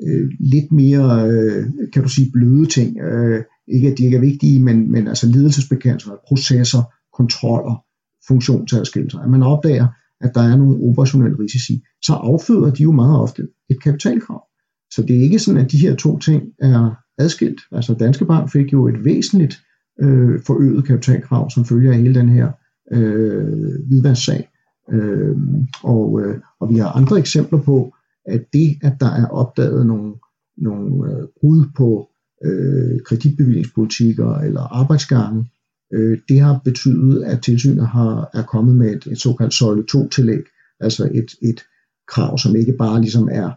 øh, 0.08 0.30
lidt 0.40 0.72
mere, 0.72 1.30
øh, 1.30 1.66
kan 1.94 2.04
du 2.04 2.10
sige, 2.10 2.32
bløde 2.34 2.66
ting, 2.66 3.00
øh, 3.00 3.44
ikke 3.68 3.88
at 3.92 3.98
de 3.98 4.04
ikke 4.04 4.18
er 4.18 4.22
vigtige, 4.22 4.64
men, 4.64 4.92
men 4.92 5.08
altså 5.08 5.28
ledelsesbekendtser, 5.28 6.12
processer, 6.28 6.84
kontroller, 7.18 7.84
funktionsadskillelser, 8.28 9.20
at 9.20 9.30
man 9.30 9.44
opdager, 9.44 9.88
at 10.22 10.32
der 10.36 10.42
er 10.42 10.58
nogle 10.58 10.90
operationelle 10.90 11.40
risici, 11.40 11.84
så 12.02 12.14
afføder 12.14 12.72
de 12.72 12.84
jo 12.84 12.92
meget 12.92 13.20
ofte 13.20 13.48
et 13.70 13.84
kapitalkrav. 13.84 14.44
Så 14.92 15.02
det 15.02 15.18
er 15.18 15.22
ikke 15.22 15.40
sådan, 15.40 15.62
at 15.62 15.72
de 15.72 15.78
her 15.78 15.96
to 15.96 16.20
ting 16.20 16.44
er 16.60 16.96
adskilt. 17.18 17.62
Altså 17.72 17.94
Danske 17.94 18.26
Bank 18.26 18.52
fik 18.52 18.74
jo 18.74 18.88
et 18.88 19.06
væsentligt 19.06 19.62
øh, 20.02 20.40
forøget 20.48 20.86
kapitalkrav, 20.86 21.50
som 21.50 21.66
følger 21.66 21.92
af 21.92 21.98
hele 21.98 22.16
den 22.16 22.30
her 22.30 22.52
øh, 22.92 23.88
hvidvandssag. 23.88 24.50
Øh, 24.92 25.38
og, 25.84 26.22
øh, 26.22 26.38
og 26.60 26.70
vi 26.70 26.78
har 26.78 26.90
andre 26.90 27.20
eksempler 27.20 27.60
på, 27.62 27.96
at 28.30 28.46
det, 28.54 28.78
at 28.84 28.94
der 29.00 29.12
er 29.12 29.26
opdaget 29.26 29.86
nogle, 29.86 30.14
nogle 30.58 31.12
øh, 31.12 31.28
brud 31.42 31.66
på 31.78 32.10
øh, 32.46 33.00
kreditbevillingspolitikker 33.06 34.36
eller 34.36 34.62
arbejdsgange, 34.62 35.50
øh, 35.94 36.18
det 36.30 36.40
har 36.40 36.62
betydet, 36.64 37.24
at 37.24 37.42
tilsynet 37.42 37.88
har, 37.88 38.30
er 38.34 38.44
kommet 38.44 38.76
med 38.76 38.96
et, 38.96 39.12
et 39.12 39.22
såkaldt 39.22 39.54
søjle 39.54 39.84
2-tillæg, 39.92 40.44
altså 40.80 41.10
et, 41.14 41.50
et 41.50 41.62
krav, 42.08 42.38
som 42.38 42.56
ikke 42.56 42.74
bare 42.74 43.02
ligesom 43.02 43.30
er 43.32 43.52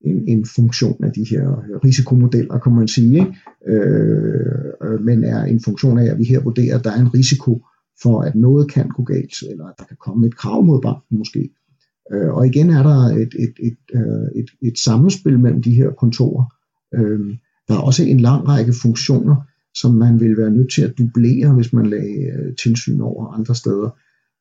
en, 0.00 0.28
en 0.28 0.46
funktion 0.46 1.04
af 1.04 1.12
de 1.12 1.24
her 1.30 1.44
risikomodeller, 1.84 2.58
kan 2.58 2.72
man 2.72 2.88
sige, 2.88 3.14
ikke? 3.14 3.36
Øh, 3.66 4.72
øh, 4.82 5.00
men 5.00 5.24
er 5.24 5.44
en 5.44 5.60
funktion 5.60 5.98
af, 5.98 6.10
at 6.10 6.18
vi 6.18 6.24
her 6.24 6.40
vurderer, 6.40 6.78
at 6.78 6.84
der 6.84 6.90
er 6.90 7.00
en 7.00 7.14
risiko 7.14 7.66
for, 8.02 8.20
at 8.20 8.34
noget 8.34 8.70
kan 8.70 8.88
gå 8.88 9.02
galt, 9.02 9.42
eller 9.50 9.64
at 9.64 9.74
der 9.78 9.84
kan 9.84 9.96
komme 10.00 10.26
et 10.26 10.36
krav 10.36 10.64
mod 10.64 10.80
banken 10.80 11.18
måske. 11.18 11.50
Øh, 12.12 12.30
og 12.34 12.46
igen 12.46 12.70
er 12.70 12.82
der 12.82 12.98
et, 13.22 13.34
et, 13.38 13.54
et, 13.60 13.78
øh, 13.94 14.40
et, 14.40 14.50
et 14.62 14.78
sammenspil 14.78 15.38
mellem 15.38 15.62
de 15.62 15.74
her 15.74 15.90
kontorer. 15.90 16.44
Øh, 16.94 17.20
der 17.68 17.74
er 17.74 17.78
også 17.78 18.04
en 18.04 18.20
lang 18.20 18.48
række 18.48 18.72
funktioner, 18.82 19.36
som 19.74 19.94
man 19.94 20.20
vil 20.20 20.36
være 20.36 20.50
nødt 20.50 20.72
til 20.72 20.82
at 20.82 20.94
dublere, 20.98 21.54
hvis 21.54 21.72
man 21.72 21.86
lagde 21.86 22.32
øh, 22.32 22.56
tilsyn 22.56 23.00
over 23.00 23.26
andre 23.26 23.54
steder. 23.54 23.90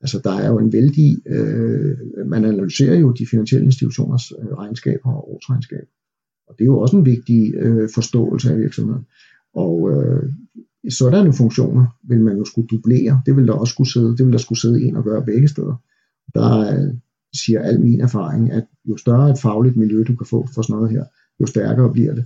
Altså 0.01 0.21
der 0.23 0.32
er 0.32 0.47
jo 0.47 0.60
en 0.60 0.73
vældig, 0.73 1.17
øh, 1.27 1.97
man 2.25 2.45
analyserer 2.45 2.99
jo 2.99 3.12
de 3.12 3.25
finansielle 3.32 3.65
institutioners 3.65 4.32
øh, 4.32 4.58
regnskaber 4.58 5.12
og 5.13 5.34
årsregnskaber. 5.34 5.91
Og 6.47 6.56
det 6.58 6.63
er 6.63 6.65
jo 6.65 6.80
også 6.80 6.97
en 6.97 7.06
vigtig 7.06 7.53
øh, 7.56 7.89
forståelse 7.95 8.51
af 8.51 8.58
virksomheden. 8.58 9.06
Og 9.56 9.91
øh, 9.91 10.23
sådanne 10.89 11.34
funktioner 11.34 11.86
vil 12.03 12.21
man 12.21 12.38
jo 12.38 12.45
skulle 12.45 12.67
dublere. 12.67 13.21
Det 13.25 13.36
vil 13.36 13.47
der 13.47 13.53
også 13.53 13.71
skulle 13.71 13.91
sidde, 13.91 14.17
det 14.17 14.25
vil 14.25 14.34
der 14.34 14.39
skulle 14.39 14.60
sidde 14.60 14.84
en 14.84 14.95
og 14.95 15.03
gøre 15.03 15.25
begge 15.25 15.47
steder. 15.47 15.75
Der 16.34 16.91
siger 17.35 17.61
al 17.61 17.81
min 17.81 18.01
erfaring, 18.01 18.51
at 18.51 18.65
jo 18.85 18.97
større 18.97 19.29
et 19.29 19.39
fagligt 19.39 19.77
miljø 19.77 20.03
du 20.03 20.15
kan 20.15 20.27
få 20.27 20.47
for 20.53 20.61
sådan 20.61 20.75
noget 20.75 20.91
her, 20.91 21.03
jo 21.41 21.45
stærkere 21.45 21.93
bliver 21.93 22.15
det. 22.15 22.25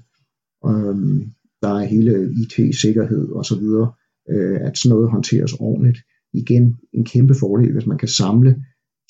Øhm, 0.67 1.31
der 1.61 1.79
er 1.79 1.85
hele 1.85 2.33
IT-sikkerhed 2.41 3.29
og 3.29 3.45
så 3.45 3.59
videre, 3.59 3.91
øh, 4.29 4.59
at 4.61 4.77
sådan 4.77 4.95
noget 4.95 5.11
håndteres 5.11 5.53
ordentligt 5.53 5.99
igen 6.33 6.75
en 6.93 7.05
kæmpe 7.05 7.35
fordel, 7.39 7.71
hvis 7.73 7.85
man 7.85 7.97
kan 7.97 8.07
samle 8.07 8.55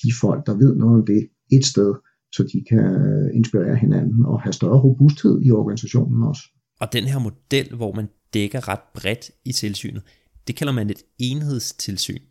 de 0.02 0.10
folk, 0.20 0.46
der 0.46 0.54
ved 0.54 0.76
noget 0.76 1.00
om 1.00 1.06
det, 1.06 1.28
et 1.52 1.64
sted, 1.64 1.94
så 2.32 2.42
de 2.52 2.64
kan 2.68 2.86
inspirere 3.34 3.76
hinanden 3.76 4.24
og 4.26 4.40
have 4.40 4.52
større 4.52 4.80
robusthed 4.80 5.40
i 5.42 5.50
organisationen 5.50 6.22
også. 6.22 6.42
Og 6.80 6.92
den 6.92 7.04
her 7.04 7.18
model, 7.18 7.76
hvor 7.76 7.92
man 7.94 8.08
dækker 8.34 8.68
ret 8.68 8.80
bredt 8.94 9.30
i 9.44 9.52
tilsynet, 9.52 10.02
det 10.46 10.56
kalder 10.56 10.72
man 10.72 10.90
et 10.90 11.02
enhedstilsyn. 11.18 12.22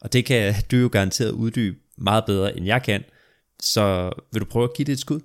Og 0.00 0.12
det 0.12 0.24
kan 0.24 0.54
du 0.70 0.76
jo 0.76 0.88
garanteret 0.92 1.30
uddybe 1.30 1.76
meget 1.98 2.24
bedre, 2.26 2.56
end 2.56 2.66
jeg 2.66 2.82
kan. 2.82 3.02
Så 3.60 4.12
vil 4.32 4.40
du 4.40 4.46
prøve 4.46 4.64
at 4.64 4.74
give 4.76 4.86
det 4.86 4.92
et 4.92 4.98
skud? 4.98 5.20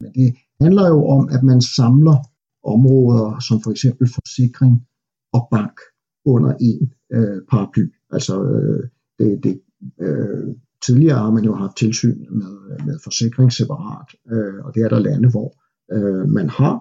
Det 0.00 0.34
handler 0.60 0.88
jo 0.88 1.06
om, 1.06 1.28
at 1.28 1.42
man 1.42 1.60
samler 1.60 2.16
områder 2.64 3.40
som 3.48 3.62
for 3.62 3.70
eksempel 3.70 4.08
forsikring 4.14 4.86
og 5.32 5.48
bank 5.50 5.80
under 6.24 6.54
en 6.60 6.92
øh, 7.12 7.42
paraply. 7.50 7.84
Altså 8.10 8.42
øh, 8.42 8.88
det, 9.18 9.44
det, 9.44 9.60
øh, 10.00 10.54
tidligere 10.86 11.18
har 11.18 11.30
man 11.30 11.44
jo 11.44 11.54
haft 11.54 11.76
tilsyn 11.76 12.18
med, 12.30 12.84
med 12.86 12.98
forsikring 13.04 13.52
separat, 13.52 14.08
øh, 14.32 14.64
og 14.64 14.74
det 14.74 14.82
er 14.82 14.88
der 14.88 14.98
lande, 14.98 15.30
hvor 15.30 15.48
øh, 15.94 16.28
man 16.28 16.48
har. 16.48 16.76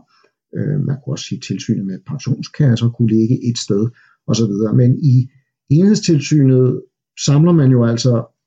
Øh, 0.57 0.79
man 0.87 0.97
kunne 0.99 1.13
også 1.13 1.25
sige, 1.25 1.37
at 1.37 1.43
tilsynet 1.43 1.85
med 1.85 1.99
pensionskasser 2.07 2.89
kunne 2.89 3.09
ligge 3.09 3.49
et 3.49 3.57
sted 3.57 3.89
osv. 4.27 4.53
Men 4.75 4.99
i 5.03 5.29
enhedstilsynet 5.69 6.81
samler 7.25 7.51
man 7.51 7.71
jo 7.71 7.85
altså 7.85 8.38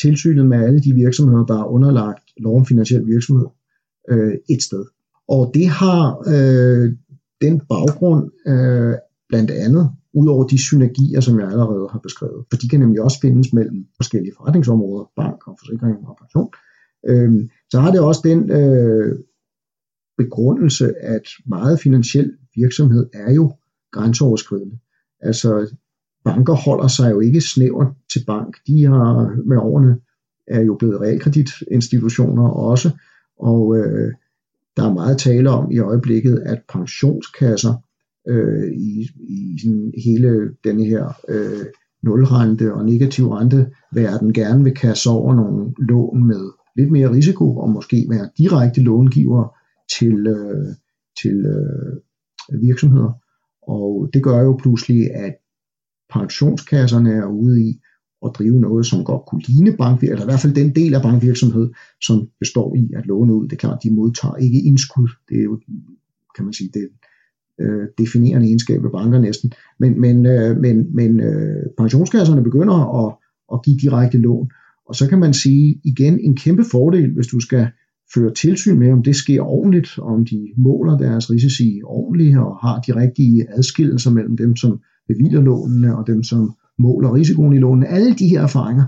tilsynet 0.00 0.46
med 0.46 0.58
alle 0.64 0.80
de 0.80 0.92
virksomheder, 0.94 1.46
der 1.46 1.58
er 1.58 1.64
underlagt 1.64 2.24
lov 2.36 2.56
om 2.56 2.66
finansiel 2.66 3.06
virksomhed 3.06 3.46
øh, 4.10 4.34
et 4.50 4.62
sted. 4.62 4.84
Og 5.28 5.50
det 5.54 5.66
har 5.66 6.22
øh, 6.26 6.92
den 7.40 7.60
baggrund 7.60 8.30
øh, 8.46 8.94
blandt 9.28 9.50
andet, 9.50 9.90
ud 10.14 10.28
over 10.28 10.46
de 10.46 10.58
synergier, 10.58 11.20
som 11.20 11.40
jeg 11.40 11.48
allerede 11.48 11.88
har 11.92 11.98
beskrevet, 11.98 12.44
for 12.50 12.56
de 12.56 12.68
kan 12.68 12.80
nemlig 12.80 13.02
også 13.02 13.18
findes 13.20 13.52
mellem 13.52 13.86
forskellige 13.96 14.34
forretningsområder, 14.36 15.10
bank 15.16 15.48
og 15.48 15.56
forsikring 15.60 15.96
og 16.08 16.18
pension, 16.20 16.50
øh, 17.08 17.48
så 17.70 17.80
har 17.80 17.90
det 17.90 18.00
også 18.00 18.20
den 18.24 18.50
øh, 18.50 19.18
begrundelse, 20.18 20.94
at 20.98 21.22
meget 21.46 21.80
finansiel 21.80 22.32
virksomhed 22.54 23.06
er 23.14 23.32
jo 23.32 23.56
grænseoverskridende. 23.92 24.78
Altså 25.20 25.76
banker 26.24 26.54
holder 26.54 26.88
sig 26.88 27.10
jo 27.10 27.20
ikke 27.20 27.40
snævert 27.40 27.92
til 28.12 28.24
bank. 28.26 28.56
De 28.66 28.84
har 28.84 29.36
med 29.46 29.56
årene 29.56 29.96
er 30.46 30.60
jo 30.60 30.76
blevet 30.78 31.00
realkreditinstitutioner 31.00 32.48
også, 32.48 32.90
og 33.38 33.76
øh, 33.76 34.12
der 34.76 34.88
er 34.88 34.92
meget 34.92 35.18
tale 35.18 35.50
om 35.50 35.70
i 35.70 35.78
øjeblikket, 35.78 36.42
at 36.46 36.62
pensionskasser 36.72 37.74
øh, 38.28 38.72
i, 38.72 39.08
i 39.28 39.58
sådan 39.62 39.92
hele 40.04 40.50
denne 40.64 40.84
her 40.84 41.12
øh, 41.28 41.66
nulrente 42.02 42.74
og 42.74 42.84
negativ 42.84 43.28
rente 43.28 43.70
verden 43.92 44.32
gerne 44.32 44.64
vil 44.64 44.74
kaste 44.74 45.08
over 45.08 45.34
nogle 45.34 45.74
lån 45.78 46.26
med 46.26 46.52
lidt 46.76 46.90
mere 46.90 47.10
risiko 47.10 47.56
og 47.56 47.70
måske 47.70 48.06
være 48.10 48.30
direkte 48.38 48.80
långiver 48.80 49.56
til, 49.98 50.26
øh, 50.26 50.74
til 51.22 51.46
øh, 51.46 52.62
virksomheder. 52.62 53.12
Og 53.62 54.10
det 54.14 54.22
gør 54.22 54.42
jo 54.42 54.58
pludselig, 54.62 55.14
at 55.14 55.34
pensionskasserne 56.12 57.12
er 57.12 57.26
ude 57.26 57.62
i 57.68 57.80
at 58.24 58.30
drive 58.38 58.60
noget, 58.60 58.86
som 58.86 59.04
godt 59.04 59.22
kunne 59.28 59.42
ligne 59.48 59.76
bankvirksomhed, 59.76 60.12
eller 60.12 60.26
i 60.26 60.30
hvert 60.30 60.40
fald 60.40 60.54
den 60.54 60.74
del 60.74 60.94
af 60.94 61.02
bankvirksomhed, 61.02 61.70
som 62.02 62.28
består 62.40 62.76
i 62.76 62.90
at 62.96 63.06
låne 63.06 63.34
ud. 63.34 63.44
Det 63.44 63.52
er 63.52 63.56
klart, 63.56 63.82
de 63.82 63.90
modtager 63.90 64.36
ikke 64.36 64.60
indskud. 64.62 65.08
Det 65.28 65.38
er 65.38 65.42
jo, 65.42 65.60
kan 66.36 66.44
man 66.44 66.54
sige, 66.54 66.70
det 66.74 66.88
øh, 67.60 67.88
definerende 67.98 68.46
egenskab 68.46 68.82
ved 68.82 68.90
banker 68.90 69.20
næsten. 69.20 69.52
Men, 69.78 70.00
men, 70.00 70.26
øh, 70.26 70.56
men, 70.56 70.94
men 70.94 71.20
øh, 71.20 71.62
pensionskasserne 71.78 72.42
begynder 72.42 73.06
at, 73.06 73.14
at 73.52 73.62
give 73.64 73.76
direkte 73.76 74.18
lån. 74.18 74.50
Og 74.88 74.94
så 74.94 75.08
kan 75.08 75.18
man 75.18 75.34
sige 75.34 75.80
igen 75.84 76.20
en 76.20 76.36
kæmpe 76.36 76.64
fordel, 76.70 77.14
hvis 77.14 77.26
du 77.26 77.40
skal 77.40 77.66
føre 78.14 78.34
tilsyn 78.34 78.78
med, 78.78 78.92
om 78.92 79.02
det 79.02 79.16
sker 79.16 79.42
ordentligt, 79.42 79.98
om 79.98 80.24
de 80.24 80.48
måler 80.56 80.98
deres 80.98 81.30
risici 81.30 81.80
ordentligt 81.84 82.38
og 82.38 82.56
har 82.56 82.80
de 82.80 82.96
rigtige 82.96 83.46
adskillelser 83.50 84.10
mellem 84.10 84.36
dem, 84.36 84.56
som 84.56 84.80
bevilger 85.12 85.40
lånene 85.40 85.96
og 85.96 86.06
dem, 86.06 86.22
som 86.22 86.54
måler 86.78 87.14
risikoen 87.14 87.52
i 87.52 87.58
lånene. 87.58 87.88
Alle 87.88 88.14
de 88.14 88.28
her 88.28 88.42
erfaringer, 88.42 88.84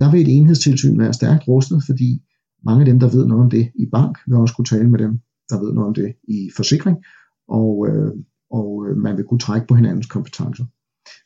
der 0.00 0.10
vil 0.10 0.20
et 0.20 0.36
enhedstilsyn 0.36 0.98
være 0.98 1.12
stærkt 1.12 1.48
rustet, 1.48 1.82
fordi 1.86 2.22
mange 2.64 2.80
af 2.80 2.86
dem, 2.86 3.00
der 3.00 3.08
ved 3.10 3.26
noget 3.26 3.44
om 3.44 3.50
det 3.50 3.70
i 3.74 3.86
bank, 3.92 4.18
vil 4.26 4.36
også 4.36 4.54
kunne 4.54 4.64
tale 4.64 4.90
med 4.90 4.98
dem, 4.98 5.20
der 5.50 5.60
ved 5.64 5.72
noget 5.72 5.88
om 5.88 5.94
det 5.94 6.12
i 6.28 6.50
forsikring, 6.56 6.96
og, 7.48 7.88
øh, 7.88 8.12
og 8.50 8.86
øh, 8.86 8.96
man 8.96 9.16
vil 9.16 9.24
kunne 9.24 9.38
trække 9.38 9.66
på 9.66 9.74
hinandens 9.74 10.06
kompetencer. 10.06 10.64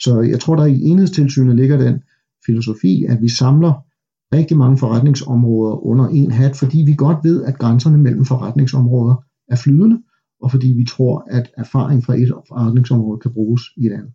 Så 0.00 0.20
jeg 0.20 0.40
tror, 0.40 0.56
der 0.56 0.64
i 0.64 0.80
enhedstilsynet 0.80 1.56
ligger 1.56 1.76
den 1.76 2.02
filosofi, 2.46 3.04
at 3.08 3.22
vi 3.22 3.28
samler 3.28 3.72
rigtig 4.34 4.56
mange 4.56 4.78
forretningsområder 4.78 5.86
under 5.86 6.08
en 6.08 6.30
hat, 6.30 6.56
fordi 6.56 6.78
vi 6.86 6.94
godt 6.94 7.18
ved, 7.24 7.44
at 7.44 7.58
grænserne 7.58 7.98
mellem 7.98 8.24
forretningsområder 8.24 9.14
er 9.48 9.56
flydende, 9.56 10.02
og 10.42 10.50
fordi 10.50 10.66
vi 10.66 10.84
tror, 10.88 11.26
at 11.30 11.50
erfaring 11.56 12.04
fra 12.04 12.14
et 12.14 12.28
forretningsområde 12.48 13.20
kan 13.20 13.32
bruges 13.32 13.62
i 13.76 13.86
et 13.86 13.92
andet. 13.92 14.12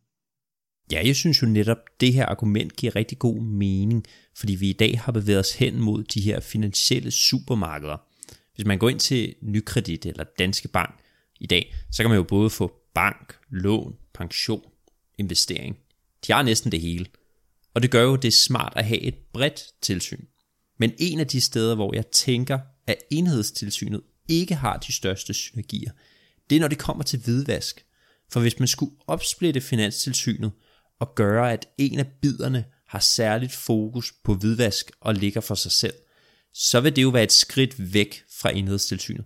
Ja, 0.91 1.01
jeg 1.05 1.15
synes 1.15 1.41
jo 1.41 1.47
netop, 1.47 1.77
det 1.99 2.13
her 2.13 2.25
argument 2.25 2.75
giver 2.75 2.95
rigtig 2.95 3.19
god 3.19 3.41
mening, 3.41 4.05
fordi 4.35 4.55
vi 4.55 4.69
i 4.69 4.73
dag 4.73 4.99
har 4.99 5.11
bevæget 5.11 5.39
os 5.39 5.53
hen 5.53 5.79
mod 5.79 6.03
de 6.03 6.21
her 6.21 6.39
finansielle 6.39 7.11
supermarkeder. 7.11 7.97
Hvis 8.55 8.65
man 8.65 8.77
går 8.77 8.89
ind 8.89 8.99
til 8.99 9.35
Nykredit 9.41 10.05
eller 10.05 10.23
Danske 10.39 10.67
Bank 10.67 10.99
i 11.39 11.47
dag, 11.47 11.75
så 11.91 12.03
kan 12.03 12.09
man 12.09 12.17
jo 12.17 12.23
både 12.23 12.49
få 12.49 12.71
bank, 12.95 13.35
lån, 13.49 13.95
pension, 14.13 14.63
investering. 15.17 15.77
De 16.27 16.33
har 16.33 16.43
næsten 16.43 16.71
det 16.71 16.81
hele. 16.81 17.05
Og 17.73 17.81
det 17.81 17.91
gør 17.91 18.03
jo, 18.03 18.15
det 18.15 18.27
er 18.27 18.31
smart 18.31 18.73
at 18.75 18.85
have 18.85 19.01
et 19.01 19.15
bredt 19.33 19.63
tilsyn. 19.81 20.25
Men 20.79 20.93
en 20.99 21.19
af 21.19 21.27
de 21.27 21.41
steder, 21.41 21.75
hvor 21.75 21.95
jeg 21.95 22.07
tænker, 22.07 22.59
at 22.87 22.97
enhedstilsynet 23.11 24.01
ikke 24.27 24.55
har 24.55 24.77
de 24.77 24.93
største 24.93 25.33
synergier, 25.33 25.91
det 26.49 26.55
er 26.55 26.59
når 26.59 26.67
det 26.67 26.77
kommer 26.77 27.03
til 27.03 27.19
hvidvask. 27.19 27.85
For 28.31 28.39
hvis 28.39 28.59
man 28.59 28.67
skulle 28.67 28.95
opsplitte 29.07 29.61
finanstilsynet 29.61 30.51
og 31.01 31.15
gøre, 31.15 31.53
at 31.53 31.67
en 31.77 31.99
af 31.99 32.07
biderne 32.21 32.63
har 32.87 32.99
særligt 32.99 33.51
fokus 33.51 34.13
på 34.23 34.33
hvidvask 34.33 34.91
og 35.01 35.15
ligger 35.15 35.41
for 35.41 35.55
sig 35.55 35.71
selv, 35.71 35.93
så 36.53 36.81
vil 36.81 36.95
det 36.95 37.03
jo 37.03 37.09
være 37.09 37.23
et 37.23 37.31
skridt 37.31 37.93
væk 37.93 38.23
fra 38.41 38.49
enhedstilsynet. 38.49 39.23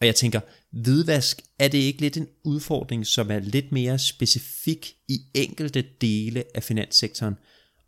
Og 0.00 0.06
jeg 0.06 0.14
tænker, 0.14 0.40
hvidvask, 0.72 1.42
er 1.58 1.68
det 1.68 1.78
ikke 1.78 2.00
lidt 2.00 2.16
en 2.16 2.26
udfordring, 2.44 3.06
som 3.06 3.30
er 3.30 3.38
lidt 3.38 3.72
mere 3.72 3.98
specifik 3.98 4.94
i 5.08 5.18
enkelte 5.34 5.84
dele 6.00 6.44
af 6.54 6.62
finanssektoren, 6.62 7.34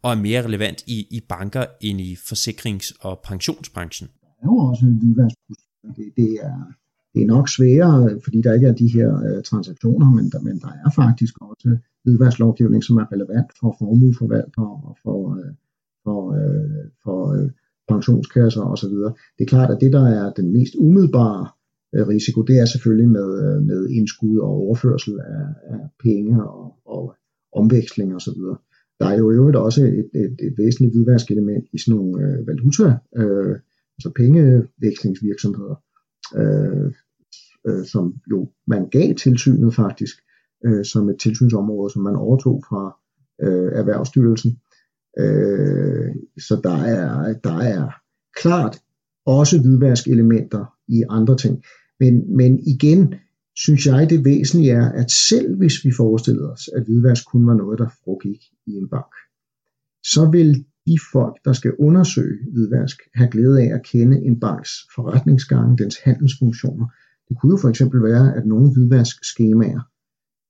og 0.02 0.12
er 0.12 0.16
mere 0.16 0.42
relevant 0.42 0.84
i, 0.86 1.06
i 1.10 1.20
banker 1.28 1.64
end 1.80 2.00
i 2.00 2.14
forsikrings- 2.14 2.92
og 3.00 3.20
pensionsbranchen? 3.24 4.08
Der 4.20 4.26
er 4.42 4.46
jo 4.46 4.56
også 4.56 4.86
en 4.86 4.98
hvidvask. 4.98 5.36
Det, 5.96 6.12
det, 6.16 6.38
er, 6.42 6.72
det 7.14 7.22
er 7.22 7.26
nok 7.26 7.48
sværere, 7.48 8.20
fordi 8.24 8.42
der 8.42 8.54
ikke 8.54 8.66
er 8.66 8.74
de 8.74 8.88
her 8.88 9.08
øh, 9.22 9.42
transaktioner, 9.42 10.10
men 10.10 10.30
der, 10.30 10.40
men 10.40 10.60
der 10.60 10.72
er 10.84 10.90
faktisk 10.90 11.34
også 11.40 11.78
hvidvasklovgivning, 12.04 12.84
som 12.84 12.96
er 12.96 13.12
relevant 13.12 13.50
for 13.60 13.76
formueforvaltere 13.78 14.72
og 14.88 14.96
for, 15.02 15.18
øh, 15.38 15.52
for, 16.04 16.20
øh, 16.38 16.84
for 17.04 17.20
øh, 17.36 17.50
pensionskasser 17.88 18.62
osv. 18.72 18.96
Det 19.36 19.42
er 19.44 19.52
klart, 19.54 19.70
at 19.70 19.80
det, 19.80 19.92
der 19.92 20.06
er 20.18 20.32
den 20.32 20.52
mest 20.52 20.74
umiddelbare 20.78 21.44
øh, 21.94 22.08
risiko, 22.14 22.42
det 22.42 22.56
er 22.58 22.64
selvfølgelig 22.64 23.08
med, 23.18 23.28
øh, 23.44 23.62
med 23.70 23.88
indskud 23.88 24.36
og 24.38 24.52
overførsel 24.64 25.14
af, 25.20 25.46
af 25.74 25.80
penge 26.04 26.32
og, 26.48 26.64
og 26.84 27.14
omveksling 27.52 28.14
osv. 28.14 28.40
Der 29.00 29.06
er 29.06 29.16
jo 29.18 29.30
i 29.30 29.34
øvrigt 29.34 29.56
også 29.56 29.82
et, 29.84 30.08
et, 30.14 30.36
et 30.46 30.54
væsentligt 30.58 30.92
hvidvaskelement 30.94 31.64
i 31.72 31.78
sådan 31.78 31.96
nogle 31.96 32.14
øh, 32.24 32.46
valuta, 32.46 32.88
øh, 33.20 33.54
altså 33.96 34.10
pengevekslingsvirksomheder, 34.16 35.76
øh, 36.40 36.92
øh, 37.66 37.84
som 37.84 38.14
jo 38.30 38.50
man 38.66 38.88
gav 38.88 39.14
tilsynet 39.14 39.74
faktisk, 39.74 40.16
øh, 40.66 40.84
som 40.84 41.08
et 41.08 41.16
tilsynsområde, 41.20 41.92
som 41.92 42.02
man 42.02 42.16
overtog 42.16 42.64
fra 42.68 42.98
øh, 43.42 43.72
Erhvervsstyrelsen. 43.72 44.60
Øh, 45.18 46.14
så 46.38 46.60
der 46.64 46.76
er, 46.76 47.32
der 47.32 47.56
er 47.58 47.90
klart 48.40 48.78
også 49.26 49.60
hvidvaskelementer 49.60 50.64
i 50.88 51.02
andre 51.08 51.36
ting. 51.36 51.62
Men, 52.00 52.36
men 52.36 52.60
igen, 52.66 53.14
synes 53.56 53.86
jeg, 53.86 54.10
det 54.10 54.24
væsentlige 54.24 54.72
er, 54.72 54.92
at 54.92 55.10
selv 55.10 55.56
hvis 55.56 55.84
vi 55.84 55.92
forestillede 55.96 56.52
os, 56.52 56.70
at 56.76 56.84
hvidvask 56.84 57.26
kun 57.26 57.46
var 57.46 57.54
noget, 57.54 57.78
der 57.78 57.88
foregik 58.04 58.40
i 58.66 58.70
en 58.70 58.88
bank, 58.88 59.12
så 60.04 60.30
vil 60.30 60.64
de 60.86 60.98
folk, 61.12 61.36
der 61.44 61.52
skal 61.52 61.72
undersøge 61.78 62.38
hvidvask, 62.52 62.96
have 63.14 63.30
glæde 63.30 63.60
af 63.62 63.74
at 63.74 63.84
kende 63.84 64.16
en 64.28 64.40
banks 64.40 64.70
forretningsgang, 64.94 65.78
dens 65.78 65.96
handelsfunktioner. 66.04 66.86
Det 67.28 67.36
kunne 67.40 67.52
jo 67.52 67.56
for 67.56 67.68
eksempel 67.68 68.02
være, 68.02 68.36
at 68.36 68.46
nogle 68.46 68.72
hvidvaskskemaer, 68.72 69.80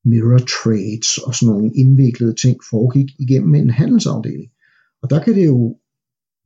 mirror 0.04 0.38
trades 0.38 1.18
og 1.18 1.34
sådan 1.34 1.52
nogle 1.52 1.70
indviklede 1.74 2.34
ting 2.34 2.56
foregik 2.70 3.08
igennem 3.18 3.54
en 3.54 3.70
handelsafdeling. 3.70 4.50
Og 5.02 5.10
der 5.10 5.22
kan 5.24 5.34
det 5.34 5.46
jo 5.46 5.76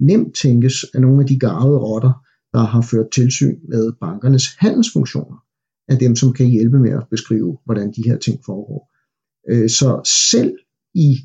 nemt 0.01 0.35
tænkes, 0.35 0.75
at 0.95 1.01
nogle 1.01 1.21
af 1.21 1.27
de 1.27 1.39
garvede 1.39 1.79
rotter, 1.79 2.13
der 2.53 2.59
har 2.59 2.83
ført 2.83 3.11
tilsyn 3.11 3.59
med 3.69 3.93
bankernes 4.01 4.47
handelsfunktioner, 4.59 5.37
er 5.89 5.99
dem, 5.99 6.17
som 6.17 6.33
kan 6.33 6.47
hjælpe 6.47 6.79
med 6.79 6.91
at 6.91 7.07
beskrive, 7.11 7.59
hvordan 7.65 7.93
de 7.97 8.03
her 8.07 8.19
ting 8.19 8.41
foregår. 8.45 8.91
Øh, 9.51 9.69
så 9.71 10.01
selv 10.05 10.59
i 10.95 11.17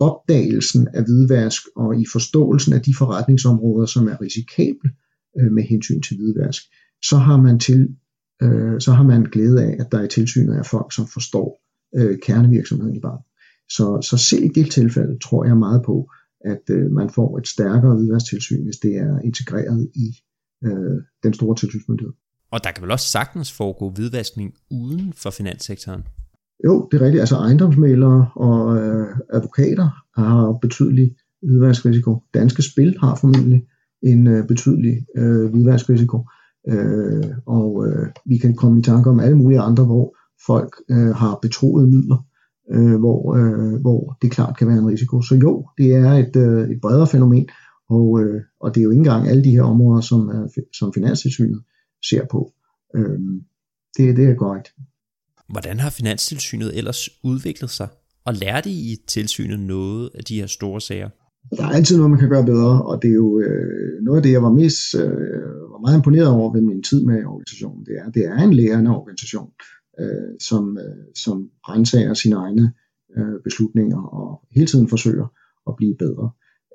opdagelsen 0.00 0.88
af 0.88 1.02
hvidvask 1.04 1.62
og 1.76 2.00
i 2.00 2.04
forståelsen 2.12 2.72
af 2.72 2.82
de 2.82 2.94
forretningsområder, 2.98 3.86
som 3.86 4.08
er 4.08 4.20
risikable 4.20 4.90
øh, 5.38 5.52
med 5.52 5.62
hensyn 5.62 6.00
til 6.02 6.16
hvidvask, 6.16 6.62
så 7.02 7.16
har 7.16 7.36
man 7.36 7.58
til 7.58 7.96
øh, 8.42 8.80
så 8.80 8.92
har 8.92 9.04
man 9.04 9.22
glæde 9.22 9.64
af, 9.64 9.76
at 9.80 9.92
der 9.92 10.02
i 10.02 10.08
tilsynet 10.08 10.56
er 10.56 10.62
folk, 10.62 10.92
som 10.92 11.06
forstår 11.06 11.60
øh, 11.96 12.18
kernevirksomheden 12.22 12.96
i 12.96 13.00
banken. 13.00 13.24
Så, 13.70 14.02
så 14.02 14.16
selv 14.16 14.44
i 14.44 14.48
det 14.48 14.70
tilfælde 14.70 15.18
tror 15.18 15.44
jeg 15.44 15.56
meget 15.56 15.82
på, 15.86 16.10
at 16.44 16.62
øh, 16.70 16.90
man 16.90 17.10
får 17.10 17.38
et 17.38 17.48
stærkere 17.48 17.94
hvidvasktilsyn, 17.96 18.64
hvis 18.64 18.76
det 18.76 18.96
er 18.96 19.20
integreret 19.20 19.90
i 19.94 20.16
øh, 20.64 21.02
den 21.22 21.34
store 21.34 21.56
tilsynsmyndighed. 21.56 22.12
Og 22.50 22.64
der 22.64 22.70
kan 22.70 22.82
vel 22.82 22.90
også 22.90 23.10
sagtens 23.10 23.52
foregå 23.52 23.90
hvidvaskning 23.90 24.54
uden 24.70 25.12
for 25.12 25.30
finanssektoren? 25.30 26.02
Jo, 26.64 26.88
det 26.90 27.00
er 27.00 27.04
rigtigt. 27.04 27.20
Altså 27.20 27.36
ejendomsmælere 27.36 28.30
og 28.34 28.76
øh, 28.76 29.06
advokater 29.32 29.88
har 30.20 30.58
betydelig 30.62 31.14
hvidvaskrisiko. 31.42 32.22
Danske 32.34 32.62
Spil 32.62 32.98
har 33.00 33.14
formentlig 33.14 33.66
en 34.02 34.26
øh, 34.26 34.46
betydelig 34.46 35.06
øh, 35.16 35.50
hvidvaskrisiko. 35.50 36.28
Øh, 36.68 37.24
og 37.46 37.86
øh, 37.86 38.06
vi 38.26 38.36
kan 38.38 38.54
komme 38.54 38.78
i 38.78 38.82
tanke 38.82 39.10
om 39.10 39.20
alle 39.20 39.38
mulige 39.38 39.60
andre, 39.60 39.84
hvor 39.84 40.16
folk 40.46 40.76
øh, 40.90 41.14
har 41.14 41.38
betroede 41.42 41.86
midler, 41.86 42.26
øh, 42.72 42.98
hvor, 42.98 43.34
øh, 43.36 43.80
hvor 43.80 44.16
det 44.22 44.30
klart 44.30 44.58
kan 44.58 44.68
være 44.68 44.78
en 44.78 44.86
risiko. 44.86 45.22
Så 45.22 45.34
jo, 45.34 45.66
det 45.78 45.94
er 45.94 46.12
et, 46.12 46.36
øh, 46.36 46.70
et 46.70 46.80
bredere 46.80 47.06
fænomen, 47.06 47.48
og, 47.90 48.20
øh, 48.20 48.40
og 48.60 48.74
det 48.74 48.80
er 48.80 48.84
jo 48.84 48.90
ikke 48.90 48.98
engang 48.98 49.28
alle 49.28 49.44
de 49.44 49.50
her 49.50 49.62
områder, 49.62 50.00
som, 50.00 50.30
øh, 50.30 50.48
som 50.78 50.92
Finanstilsynet 50.94 51.62
ser 52.08 52.24
på. 52.30 52.52
Øh, 52.96 53.18
det, 53.96 54.16
det 54.16 54.24
er 54.30 54.34
korrekt. 54.34 54.68
Hvordan 55.48 55.80
har 55.80 55.90
Finanstilsynet 55.90 56.78
ellers 56.78 57.08
udviklet 57.24 57.70
sig? 57.70 57.88
Og 58.24 58.34
lærte 58.34 58.70
I 58.70 58.92
i 58.92 58.96
tilsynet 59.08 59.60
noget 59.60 60.10
af 60.14 60.24
de 60.24 60.40
her 60.40 60.46
store 60.46 60.80
sager? 60.80 61.08
Der 61.56 61.64
er 61.64 61.68
altid 61.68 61.96
noget, 61.96 62.10
man 62.10 62.20
kan 62.20 62.28
gøre 62.28 62.44
bedre, 62.44 62.82
og 62.82 63.02
det 63.02 63.08
er 63.08 63.14
jo 63.14 63.40
øh, 63.40 64.02
noget 64.02 64.16
af 64.16 64.22
det, 64.22 64.32
jeg 64.32 64.42
var 64.42 64.52
mest 64.52 64.94
øh, 64.94 65.57
var 65.78 65.86
meget 65.86 65.98
imponeret 65.98 66.28
over 66.28 66.52
ved 66.52 66.62
min 66.62 66.82
tid 66.82 67.04
med 67.06 67.24
organisationen. 67.24 67.86
Det 67.86 67.94
er, 67.98 68.10
det 68.10 68.24
er 68.24 68.36
en 68.36 68.54
lærende 68.54 68.90
organisation, 68.90 69.50
øh, 70.00 70.32
som, 70.40 70.78
øh, 70.78 71.04
som 71.24 71.48
rensager 71.68 72.14
sine 72.14 72.36
egne 72.36 72.72
øh, 73.16 73.36
beslutninger 73.44 74.02
og 74.02 74.40
hele 74.54 74.66
tiden 74.66 74.88
forsøger 74.88 75.26
at 75.68 75.74
blive 75.76 75.96
bedre. 75.98 76.30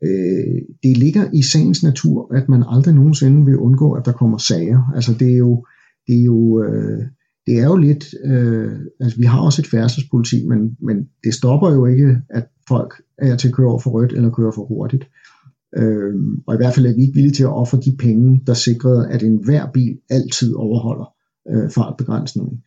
Øh, 0.05 0.61
det 0.83 0.97
ligger 0.97 1.23
i 1.33 1.41
sagens 1.41 1.83
natur, 1.83 2.35
at 2.35 2.49
man 2.49 2.63
aldrig 2.67 2.93
nogensinde 2.95 3.45
vil 3.45 3.57
undgå, 3.57 3.93
at 3.93 4.05
der 4.05 4.11
kommer 4.11 4.37
sager. 4.37 4.91
Altså 4.95 5.13
det 5.19 5.33
er 5.33 5.37
jo, 5.37 5.65
det 6.07 6.15
er 6.19 6.23
jo, 6.23 6.63
øh, 6.63 7.01
det 7.47 7.59
er 7.59 7.65
jo 7.65 7.75
lidt, 7.75 8.05
øh, 8.25 8.71
altså 8.99 9.17
vi 9.17 9.25
har 9.25 9.41
også 9.41 9.61
et 9.61 9.67
færdselspoliti, 9.67 10.47
men, 10.47 10.77
men 10.81 10.97
det 11.23 11.33
stopper 11.33 11.69
jo 11.71 11.85
ikke, 11.85 12.21
at 12.29 12.45
folk 12.67 12.93
er 13.17 13.35
til 13.35 13.47
at 13.47 13.53
køre 13.53 13.67
over 13.67 13.79
for 13.79 13.89
rødt 13.89 14.11
eller 14.11 14.31
køre 14.31 14.51
for 14.55 14.65
hurtigt. 14.65 15.03
Øh, 15.77 16.13
og 16.47 16.53
i 16.53 16.57
hvert 16.57 16.73
fald 16.73 16.85
er 16.85 16.95
vi 16.95 17.01
ikke 17.01 17.13
villige 17.13 17.33
til 17.33 17.43
at 17.43 17.49
ofre 17.53 17.79
de 17.85 17.95
penge, 17.99 18.41
der 18.47 18.53
sikrede, 18.53 19.09
at 19.09 19.23
enhver 19.23 19.71
bil 19.73 19.97
altid 20.09 20.53
overholder 20.53 21.13
øh, 21.51 21.69
fartbegrænsningen. 21.69 22.57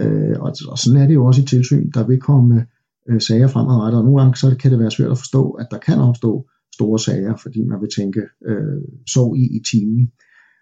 Øh, 0.00 0.40
og, 0.40 0.54
og 0.68 0.78
sådan 0.78 1.00
er 1.00 1.06
det 1.06 1.14
jo 1.14 1.26
også 1.26 1.42
i 1.42 1.44
tilsyn. 1.44 1.90
Der 1.90 2.06
vil 2.06 2.20
komme 2.20 2.66
øh, 3.08 3.20
sager 3.20 3.48
fremadrettet, 3.48 3.98
og 3.98 4.04
nogle 4.04 4.20
gange 4.20 4.36
så 4.36 4.56
kan 4.60 4.70
det 4.70 4.78
være 4.78 4.90
svært 4.90 5.10
at 5.10 5.18
forstå, 5.18 5.50
at 5.50 5.66
der 5.70 5.78
kan 5.78 5.98
opstå 5.98 6.48
store 6.74 6.98
sager, 6.98 7.36
fordi 7.42 7.64
man 7.64 7.80
vil 7.80 7.90
tænke, 7.96 8.20
øh, 8.46 8.82
sov 9.06 9.36
i 9.36 9.44
i 9.56 9.60
timen. 9.70 10.10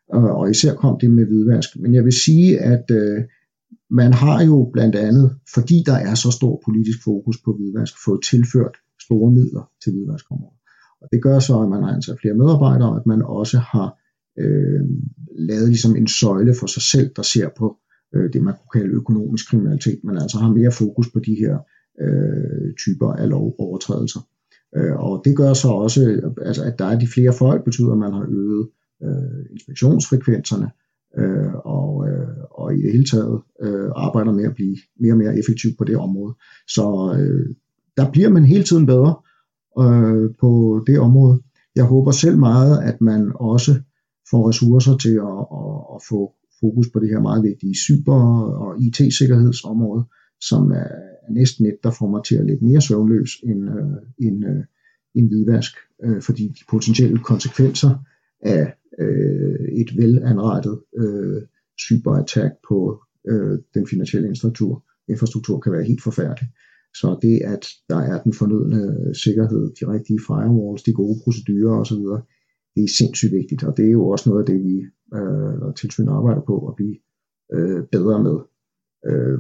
Og, 0.09 0.23
og 0.23 0.51
især 0.51 0.75
kom 0.75 0.99
det 1.01 1.11
med 1.11 1.27
hvidvask. 1.27 1.69
Men 1.77 1.95
jeg 1.95 2.05
vil 2.05 2.13
sige, 2.13 2.61
at 2.61 2.85
øh, 2.91 3.23
man 3.91 4.13
har 4.13 4.45
jo 4.45 4.71
blandt 4.73 4.97
andet, 4.97 5.37
fordi 5.55 5.83
der 5.87 5.95
er 5.95 6.15
så 6.15 6.31
stor 6.31 6.63
politisk 6.65 6.99
fokus 7.05 7.37
på 7.45 7.53
hvidvask, 7.57 7.95
fået 8.05 8.21
tilført 8.31 8.77
store 9.07 9.31
midler 9.33 9.71
til 9.83 9.93
hvidvaskområdet. 9.93 10.59
Og 11.05 11.09
det 11.13 11.23
gør 11.23 11.39
så, 11.39 11.61
at 11.61 11.69
man 11.69 11.83
har 11.83 11.93
ansat 11.95 12.19
flere 12.21 12.35
medarbejdere, 12.35 12.91
og 12.91 12.97
at 12.97 13.07
man 13.07 13.23
også 13.23 13.59
har 13.59 13.89
øh, 14.39 14.83
lavet 15.49 15.69
ligesom 15.69 15.97
en 15.97 16.07
søjle 16.07 16.55
for 16.61 16.67
sig 16.67 16.83
selv, 16.83 17.11
der 17.17 17.23
ser 17.23 17.49
på 17.59 17.77
øh, 18.15 18.33
det, 18.33 18.43
man 18.43 18.55
kunne 18.55 18.81
kalde 18.81 18.95
økonomisk 18.95 19.51
kriminalitet, 19.51 20.01
men 20.05 20.17
altså 20.17 20.39
har 20.39 20.51
mere 20.53 20.73
fokus 20.73 21.11
på 21.11 21.19
de 21.27 21.35
her 21.35 21.55
øh, 22.05 22.75
typer 22.83 23.13
af 23.13 23.29
lovovertrædelser. 23.29 24.21
Øh, 24.77 24.97
og 24.97 25.23
det 25.25 25.37
gør 25.37 25.53
så 25.53 25.69
også, 25.69 26.33
altså, 26.43 26.63
at 26.65 26.79
der 26.79 26.85
er 26.85 26.99
de 26.99 27.07
flere 27.07 27.33
folk, 27.33 27.65
betyder, 27.65 27.93
at 27.93 27.99
man 27.99 28.13
har 28.13 28.27
øget 28.29 28.69
øh, 29.05 29.45
inspektionsfrekvenserne, 29.51 30.71
øh, 31.19 31.55
og, 31.55 32.09
øh, 32.09 32.37
og 32.51 32.75
i 32.75 32.83
det 32.83 32.93
hele 32.93 33.05
taget 33.05 33.41
øh, 33.63 33.91
arbejder 33.97 34.33
med 34.33 34.45
at 34.45 34.55
blive 34.55 34.77
mere 35.01 35.13
og 35.13 35.19
mere 35.19 35.39
effektiv 35.39 35.71
på 35.79 35.85
det 35.85 35.97
område. 35.97 36.35
Så 36.69 37.17
øh, 37.19 37.55
der 37.97 38.11
bliver 38.11 38.29
man 38.29 38.45
hele 38.45 38.65
tiden 38.65 38.87
bedre 38.87 39.15
øh, 39.79 40.35
på 40.41 40.83
det 40.87 40.99
område. 41.01 41.43
Jeg 41.77 41.85
håber 41.85 42.11
selv 42.11 42.39
meget, 42.39 42.83
at 42.83 43.01
man 43.01 43.33
også 43.35 43.73
får 44.31 44.49
ressourcer 44.49 44.97
til 44.97 45.15
at, 45.15 45.41
at, 45.61 45.81
at 45.95 46.01
få 46.09 46.33
fokus 46.61 46.89
på 46.93 46.99
det 47.01 47.09
her 47.09 47.21
meget 47.21 47.45
vigtige 47.45 47.75
cyber- 47.75 48.53
og 48.65 48.83
IT-sikkerhedsområde, 48.83 50.05
som 50.41 50.73
er 50.73 50.89
næsten 51.31 51.67
et, 51.67 51.77
der 51.83 51.91
får 51.91 52.09
mig 52.11 52.25
til 52.25 52.37
at 52.37 52.47
ligge 52.47 52.65
mere 52.65 52.81
søvnløs 52.81 53.31
end, 53.43 53.69
øh, 53.69 54.27
end, 54.27 54.45
øh, 54.45 54.65
end 55.15 55.29
hvidvask, 55.29 55.73
øh, 56.05 56.23
fordi 56.23 56.43
de 56.43 56.65
potentielle 56.71 57.19
konsekvenser 57.19 57.95
af 58.41 58.75
øh, 58.99 59.69
et 59.73 59.97
velanrettet 59.97 60.81
øh, 60.97 61.43
cyberattack 61.81 62.55
på 62.69 63.03
øh, 63.29 63.59
den 63.75 63.87
finansielle 63.87 64.29
infrastruktur, 64.29 64.85
infrastruktur 65.09 65.61
kan 65.61 65.73
være 65.73 65.85
helt 65.85 66.03
forfærdelig. 66.03 66.49
Så 67.01 67.19
det, 67.23 67.37
at 67.55 67.65
der 67.89 68.01
er 68.11 68.23
den 68.23 68.33
fornødne 68.33 68.81
øh, 68.93 69.15
sikkerhed, 69.15 69.63
de 69.79 69.85
rigtige 69.95 70.21
firewalls, 70.27 70.83
de 70.83 70.93
gode 70.93 71.21
procedurer 71.25 71.81
osv., 71.81 72.05
det 72.75 72.83
er 72.85 72.97
sindssygt 72.99 73.33
vigtigt, 73.33 73.65
og 73.65 73.77
det 73.77 73.85
er 73.87 73.91
jo 73.91 74.09
også 74.09 74.31
noget 74.31 74.43
af 74.43 74.47
det, 74.53 74.61
vi 74.69 74.77
øh, 75.19 75.75
tilsyn 75.81 76.09
arbejder 76.09 76.43
på 76.51 76.57
at 76.69 76.77
blive 76.77 76.97
øh, 77.55 77.83
bedre 77.93 78.23
med. 78.23 78.37
Øh, 79.11 79.39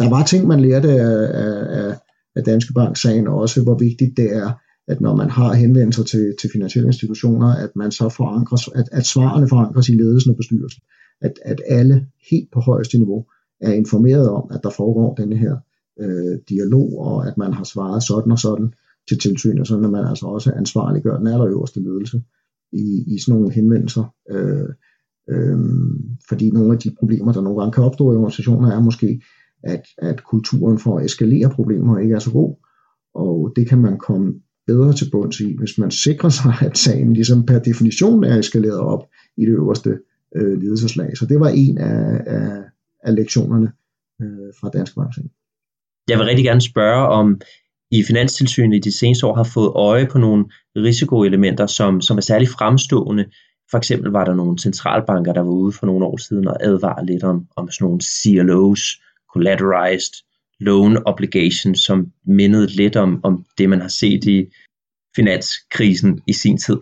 der 0.00 0.08
var 0.10 0.24
ting, 0.24 0.46
man 0.46 0.60
lærte 0.60 0.90
af, 0.90 1.18
af, 1.80 1.94
af 2.36 2.44
Danske 2.44 2.72
Bank-sagen 2.72 3.26
også, 3.28 3.62
hvor 3.62 3.78
vigtigt 3.78 4.16
det 4.16 4.36
er, 4.36 4.50
at 4.88 5.00
når 5.00 5.16
man 5.16 5.30
har 5.30 5.52
henvendelser 5.52 6.04
til, 6.04 6.34
til 6.40 6.50
finansielle 6.52 6.88
institutioner, 6.88 7.48
at 7.64 7.76
man 7.76 7.90
så 7.90 8.08
forankres, 8.08 8.68
at, 8.74 8.88
at 8.92 9.06
svarene 9.06 9.48
forankres 9.48 9.88
i 9.88 9.94
ledelsen 9.94 10.30
og 10.30 10.36
bestyrelsen. 10.36 10.82
At, 11.20 11.32
at 11.44 11.60
alle 11.68 12.06
helt 12.30 12.48
på 12.52 12.60
højeste 12.60 12.98
niveau 12.98 13.24
er 13.60 13.72
informeret 13.72 14.28
om, 14.28 14.50
at 14.50 14.60
der 14.62 14.70
foregår 14.70 15.14
denne 15.14 15.36
her 15.36 15.56
øh, 16.00 16.38
dialog, 16.48 16.98
og 16.98 17.28
at 17.28 17.38
man 17.38 17.52
har 17.52 17.64
svaret 17.64 18.02
sådan 18.02 18.32
og 18.32 18.38
sådan 18.38 18.72
til 19.08 19.18
tilsynet, 19.18 19.68
sådan 19.68 19.84
at 19.84 19.90
man 19.90 20.04
altså 20.04 20.26
også 20.26 20.52
ansvarliggør 20.52 21.18
den 21.18 21.26
allerøverste 21.26 21.80
ledelse 21.80 22.22
i, 22.72 23.14
i 23.14 23.18
sådan 23.18 23.40
nogle 23.40 23.54
henvendelser. 23.54 24.14
Øh, 24.30 24.68
øh, 25.30 25.58
fordi 26.28 26.50
nogle 26.50 26.72
af 26.72 26.78
de 26.78 26.94
problemer, 26.98 27.32
der 27.32 27.40
nogle 27.40 27.58
gange 27.60 27.72
kan 27.72 27.84
opstå 27.84 28.12
i 28.12 28.16
organisationer, 28.16 28.70
er 28.70 28.80
måske, 28.80 29.22
at, 29.62 29.82
at 29.98 30.24
kulturen 30.24 30.78
for 30.78 30.98
at 30.98 31.04
eskalere 31.04 31.50
problemer 31.50 31.98
ikke 31.98 32.14
er 32.14 32.18
så 32.18 32.32
god, 32.32 32.54
og 33.14 33.52
det 33.56 33.68
kan 33.68 33.78
man 33.78 33.98
komme 33.98 34.34
bedre 34.66 34.92
til 34.92 35.10
bunds 35.12 35.40
i, 35.40 35.56
hvis 35.58 35.78
man 35.78 35.90
sikrer 35.90 36.28
sig, 36.28 36.54
at 36.60 36.78
sagen 36.78 37.12
ligesom 37.12 37.46
per 37.46 37.58
definition 37.58 38.24
er 38.24 38.38
eskaleret 38.38 38.80
op 38.80 39.02
i 39.36 39.40
det 39.40 39.52
øverste 39.52 39.98
øh, 40.36 40.60
ledelseslag. 40.60 41.16
Så 41.16 41.26
det 41.26 41.40
var 41.40 41.48
en 41.48 41.78
af, 41.78 42.22
af, 42.26 42.62
af 43.02 43.14
lektionerne 43.14 43.72
øh, 44.22 44.52
fra 44.60 44.68
Dansk 44.68 44.94
Bank. 44.94 45.12
Jeg 46.08 46.18
vil 46.18 46.26
rigtig 46.26 46.44
gerne 46.44 46.60
spørge 46.60 47.08
om 47.08 47.40
i 47.90 48.02
Finanstilsynet 48.02 48.76
i 48.76 48.80
de 48.80 48.98
seneste 48.98 49.26
år 49.26 49.34
har 49.34 49.50
fået 49.54 49.72
øje 49.74 50.06
på 50.06 50.18
nogle 50.18 50.44
risikoelementer, 50.76 51.66
som, 51.66 52.00
som 52.00 52.16
er 52.16 52.20
særligt 52.20 52.50
fremstående. 52.50 53.24
For 53.70 53.78
eksempel 53.78 54.10
var 54.10 54.24
der 54.24 54.34
nogle 54.34 54.58
centralbanker, 54.58 55.32
der 55.32 55.40
var 55.40 55.50
ude 55.50 55.72
for 55.72 55.86
nogle 55.86 56.06
år 56.06 56.16
siden 56.16 56.48
og 56.48 56.56
advarer 56.64 57.04
lidt 57.04 57.24
om, 57.24 57.46
om 57.56 57.70
sådan 57.70 57.84
nogle 57.84 58.00
CLOs, 58.00 59.00
collateralized 59.32 60.14
loan 60.60 61.02
obligations, 61.06 61.80
som 61.80 62.06
mindede 62.26 62.66
lidt 62.66 62.96
om, 62.96 63.20
om 63.22 63.44
det, 63.58 63.68
man 63.68 63.80
har 63.80 63.88
set 63.88 64.24
i 64.24 64.46
finanskrisen 65.16 66.20
i 66.26 66.32
sin 66.32 66.56
tid. 66.58 66.76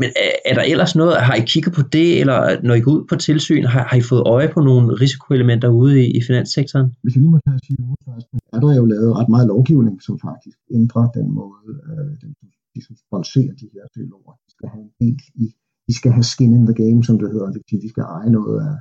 Men 0.00 0.10
er 0.50 0.54
der 0.54 0.62
ellers 0.72 0.96
noget, 0.96 1.16
har 1.28 1.34
I 1.34 1.44
kigget 1.52 1.72
på 1.74 1.82
det, 1.82 2.20
eller 2.20 2.38
når 2.66 2.74
I 2.74 2.80
går 2.80 2.92
ud 2.96 3.04
på 3.10 3.16
tilsyn, 3.16 3.64
har, 3.64 3.84
har 3.90 3.96
I 3.96 4.02
fået 4.10 4.22
øje 4.26 4.48
på 4.54 4.60
nogle 4.60 4.86
risikoelementer 5.02 5.68
ude 5.68 5.94
i, 6.04 6.06
i 6.18 6.20
finanssektoren? 6.28 6.88
Hvis 7.02 7.14
jeg 7.14 7.20
lige 7.20 7.30
må 7.34 7.38
tage 7.46 7.54
at 7.54 7.64
sige 7.66 7.78
noget 7.84 7.98
først, 8.08 8.26
er 8.52 8.60
der 8.60 8.76
jo 8.80 8.84
lavet 8.84 9.16
ret 9.18 9.28
meget 9.28 9.46
lovgivning, 9.46 10.02
som 10.02 10.14
faktisk 10.28 10.58
ændrer 10.78 11.04
den 11.18 11.28
måde, 11.40 11.68
øh, 11.90 12.12
den, 12.22 12.30
de 12.74 12.80
som 12.86 12.96
sponsorer 13.04 13.54
de 13.62 13.68
her 13.74 13.84
dialoger. 13.94 14.34
De 14.44 14.50
skal 14.54 14.68
have 14.72 14.82
en 14.88 14.92
del 15.02 15.20
i, 15.44 15.46
de 15.88 15.92
skal 16.00 16.12
have 16.16 16.26
skin 16.32 16.52
in 16.58 16.66
the 16.70 16.76
game, 16.82 17.00
som 17.08 17.18
det 17.20 17.28
hedder, 17.34 17.46
det 17.46 17.60
vil 17.60 17.70
sige, 17.70 17.82
de 17.86 17.92
skal 17.94 18.04
eje 18.18 18.30
noget 18.38 18.56
af, 18.68 18.76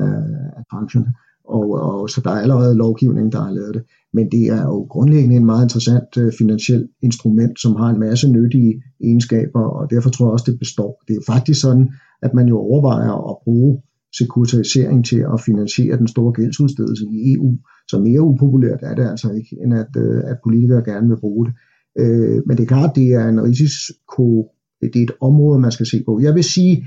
af, 0.00 0.16
af 0.58 0.62
branchen. 0.70 1.04
Og, 1.44 1.70
og 1.70 2.10
så 2.10 2.20
der 2.24 2.30
er 2.30 2.40
allerede 2.40 2.74
lovgivning, 2.74 3.32
der 3.32 3.40
har 3.40 3.52
lavet 3.52 3.74
det. 3.74 3.82
Men 4.12 4.30
det 4.30 4.46
er 4.46 4.62
jo 4.62 4.86
grundlæggende 4.90 5.36
en 5.36 5.46
meget 5.46 5.64
interessant 5.64 6.16
øh, 6.18 6.32
finansiel 6.38 6.88
instrument, 7.02 7.60
som 7.60 7.76
har 7.76 7.88
en 7.88 8.00
masse 8.00 8.28
nyttige 8.28 8.82
egenskaber, 9.00 9.60
og 9.60 9.90
derfor 9.90 10.10
tror 10.10 10.26
jeg 10.26 10.32
også, 10.32 10.50
det 10.50 10.58
består. 10.58 11.02
Det 11.08 11.12
er 11.12 11.20
jo 11.20 11.32
faktisk 11.32 11.60
sådan, 11.60 11.88
at 12.22 12.34
man 12.34 12.48
jo 12.48 12.58
overvejer 12.58 13.30
at 13.30 13.36
bruge 13.44 13.82
sekuritisering 14.18 15.04
til 15.04 15.20
at 15.34 15.40
finansiere 15.40 15.98
den 15.98 16.08
store 16.08 16.32
gældsudstedelse 16.32 17.04
i 17.12 17.34
EU. 17.34 17.58
Så 17.88 17.98
mere 17.98 18.22
upopulært 18.22 18.80
er 18.82 18.94
det 18.94 19.06
altså 19.10 19.32
ikke, 19.32 19.56
end 19.62 19.74
at, 19.74 19.92
øh, 19.96 20.22
at 20.24 20.36
politikere 20.44 20.84
gerne 20.84 21.08
vil 21.08 21.20
bruge 21.20 21.46
det. 21.46 21.54
Øh, 21.98 22.42
men 22.46 22.56
det 22.56 22.62
er 22.62 22.66
klart, 22.74 22.96
det 22.96 23.08
er 23.08 23.28
en 23.28 23.42
risiko, 23.42 24.50
det 24.80 24.96
er 24.96 25.02
et 25.02 25.12
område, 25.20 25.60
man 25.60 25.72
skal 25.72 25.86
se 25.86 26.02
på. 26.06 26.20
Jeg 26.20 26.34
vil 26.34 26.44
sige, 26.44 26.86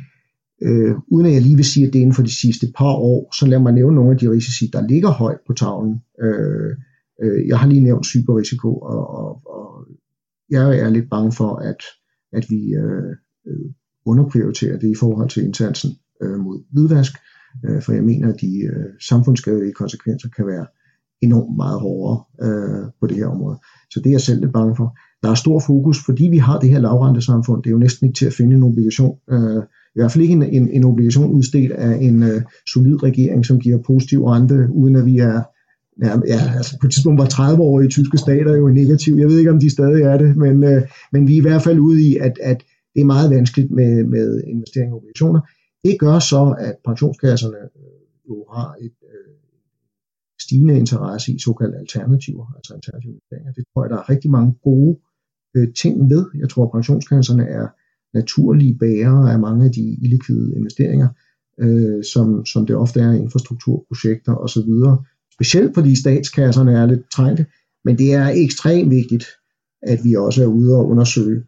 Øh, 0.64 0.96
uden 1.08 1.28
at 1.28 1.34
jeg 1.34 1.42
lige 1.42 1.56
vil 1.56 1.66
sige, 1.66 1.88
at 1.88 1.94
det 1.94 2.00
er 2.00 2.02
inden 2.02 2.16
for 2.16 2.24
de 2.24 2.40
sidste 2.42 2.68
par 2.78 2.94
år, 2.94 3.36
så 3.40 3.46
lad 3.46 3.60
mig 3.60 3.74
nævne 3.74 3.96
nogle 3.96 4.12
af 4.12 4.18
de 4.18 4.32
risici, 4.32 4.70
der 4.74 4.88
ligger 4.88 5.10
højt 5.10 5.40
på 5.48 5.54
tavlen. 5.54 6.02
Øh, 6.24 6.72
øh, 7.24 7.48
jeg 7.48 7.60
har 7.60 7.68
lige 7.68 7.84
nævnt 7.84 8.06
cyberrisiko, 8.06 8.78
og, 8.78 9.10
og, 9.10 9.42
og 9.46 9.88
jeg 10.50 10.80
er 10.80 10.90
lidt 10.90 11.10
bange 11.10 11.32
for, 11.32 11.56
at, 11.56 11.82
at 12.34 12.46
vi 12.50 12.74
øh, 12.74 13.12
øh 13.48 13.72
underprioriterer 14.06 14.80
det 14.80 14.90
i 14.90 14.96
forhold 15.00 15.30
til 15.30 15.44
indsatsen 15.44 15.92
øh, 16.24 16.40
mod 16.40 16.64
hvidvask, 16.72 17.14
øh, 17.66 17.82
for 17.82 17.94
jeg 17.94 18.04
mener, 18.04 18.34
at 18.34 18.42
de 18.42 18.60
øh, 18.74 18.86
samfundsskadelige 19.10 19.74
konsekvenser 19.74 20.30
kan 20.30 20.48
være 20.48 20.66
enormt 21.22 21.56
meget 21.58 21.80
hårdere 21.80 22.24
øh, 22.46 22.86
på 23.00 23.08
det 23.08 23.18
her 23.18 23.28
område. 23.28 23.58
Så 23.92 24.00
det 24.00 24.08
er 24.08 24.12
jeg 24.12 24.22
selv 24.22 24.42
lidt 24.42 24.54
bange 24.54 24.76
for. 24.76 24.98
Der 25.24 25.30
er 25.30 25.36
stor 25.36 25.60
fokus, 25.60 25.98
fordi 26.06 26.28
vi 26.32 26.38
har 26.38 26.60
det 26.60 26.70
her 26.70 26.80
lavrentesamfund. 26.80 27.64
det 27.64 27.70
er 27.70 27.72
jo 27.72 27.78
næsten 27.78 28.08
ikke 28.08 28.18
til 28.18 28.26
at 28.26 28.34
finde 28.34 28.56
en 28.56 28.64
obligation, 28.64 29.18
øh, 29.32 29.64
i 29.96 30.00
hvert 30.00 30.12
fald 30.12 30.24
ikke 30.24 30.34
en, 30.34 30.44
en, 30.44 30.70
en 30.70 30.84
obligation 30.84 31.32
udstedt 31.32 31.72
af 31.72 31.98
en 32.02 32.24
øh, 32.24 32.42
solid 32.74 33.04
regering, 33.04 33.46
som 33.46 33.60
giver 33.60 33.78
positiv 33.78 34.26
rente, 34.26 34.68
uden 34.72 34.96
at 34.96 35.06
vi 35.06 35.18
er 35.18 35.42
Ja, 36.02 36.14
ja, 36.28 36.40
altså 36.58 36.78
på 36.82 36.88
et 36.88 36.94
tidspunkt 36.94 37.20
var 37.20 37.26
30 37.26 37.64
år 37.64 37.82
i 37.82 37.88
tyske 37.88 38.18
stater 38.18 38.56
jo 38.56 38.68
negativ. 38.68 39.16
Jeg 39.16 39.28
ved 39.28 39.38
ikke, 39.40 39.52
om 39.52 39.60
de 39.60 39.70
stadig 39.70 40.02
er 40.02 40.18
det, 40.18 40.38
men, 40.38 40.64
øh, 40.64 40.82
men 41.12 41.28
vi 41.28 41.34
er 41.34 41.38
i 41.38 41.48
hvert 41.48 41.62
fald 41.62 41.80
ude 41.80 42.02
i, 42.10 42.18
at, 42.18 42.40
at 42.42 42.64
det 42.94 43.02
er 43.02 43.06
meget 43.06 43.30
vanskeligt 43.30 43.72
med, 43.72 44.04
med 44.04 44.42
investering 44.48 44.90
i 44.90 44.94
obligationer. 44.94 45.42
Det 45.84 46.00
gør 46.00 46.20
så, 46.20 46.56
at 46.60 46.76
pensionskasserne 46.86 47.58
øh, 47.58 48.02
jo 48.30 48.46
har 48.54 48.76
et 48.82 48.98
øh, 49.14 49.34
stigende 50.42 50.78
interesse 50.78 51.32
i 51.32 51.40
såkaldte 51.40 51.78
alternativer, 51.78 52.46
altså 52.58 52.74
alternative 52.74 53.14
investeringer. 53.14 53.52
Det 53.54 53.64
tror 53.74 53.84
jeg, 53.84 53.90
der 53.90 53.98
er 53.98 54.10
rigtig 54.10 54.32
mange 54.32 54.52
gode 54.64 54.98
øh, 55.56 55.68
ting 55.74 56.10
ved. 56.10 56.26
Jeg 56.40 56.50
tror, 56.50 56.66
at 56.66 56.72
pensionskasserne 56.72 57.44
er 57.44 57.68
naturlige 58.14 58.78
bærere 58.78 59.34
af 59.34 59.40
mange 59.40 59.66
af 59.66 59.72
de 59.72 59.98
illikvide 60.02 60.56
investeringer, 60.56 61.08
øh, 61.60 62.04
som, 62.14 62.46
som 62.46 62.66
det 62.66 62.76
ofte 62.76 63.00
er 63.00 63.12
i 63.12 63.18
infrastrukturprojekter 63.18 64.36
osv. 64.36 64.72
Specielt 65.34 65.74
fordi 65.74 66.00
statskasserne 66.00 66.74
er 66.74 66.86
lidt 66.86 67.12
trængte, 67.12 67.46
men 67.86 67.98
det 67.98 68.14
er 68.14 68.28
ekstremt 68.28 68.90
vigtigt, 68.90 69.26
at 69.82 70.00
vi 70.04 70.16
også 70.16 70.44
er 70.44 70.48
ude 70.48 70.76
og 70.76 70.90
undersøge, 70.90 71.44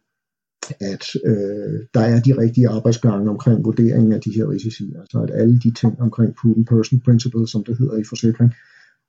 at 0.82 1.06
øh, 1.26 1.80
der 1.94 2.00
er 2.00 2.20
de 2.22 2.38
rigtige 2.38 2.70
arbejdsgange 2.70 3.30
omkring 3.30 3.66
vurderingen 3.66 4.14
af 4.14 4.22
de 4.22 4.32
her 4.36 4.50
risici. 4.50 4.94
Altså 5.00 5.20
at 5.20 5.32
alle 5.34 5.60
de 5.60 5.72
ting 5.72 6.02
omkring 6.02 6.36
prudent 6.42 6.68
person 6.70 7.00
principle, 7.00 7.48
som 7.48 7.64
det 7.64 7.78
hedder 7.78 7.98
i 7.98 8.04
forsikring, 8.10 8.54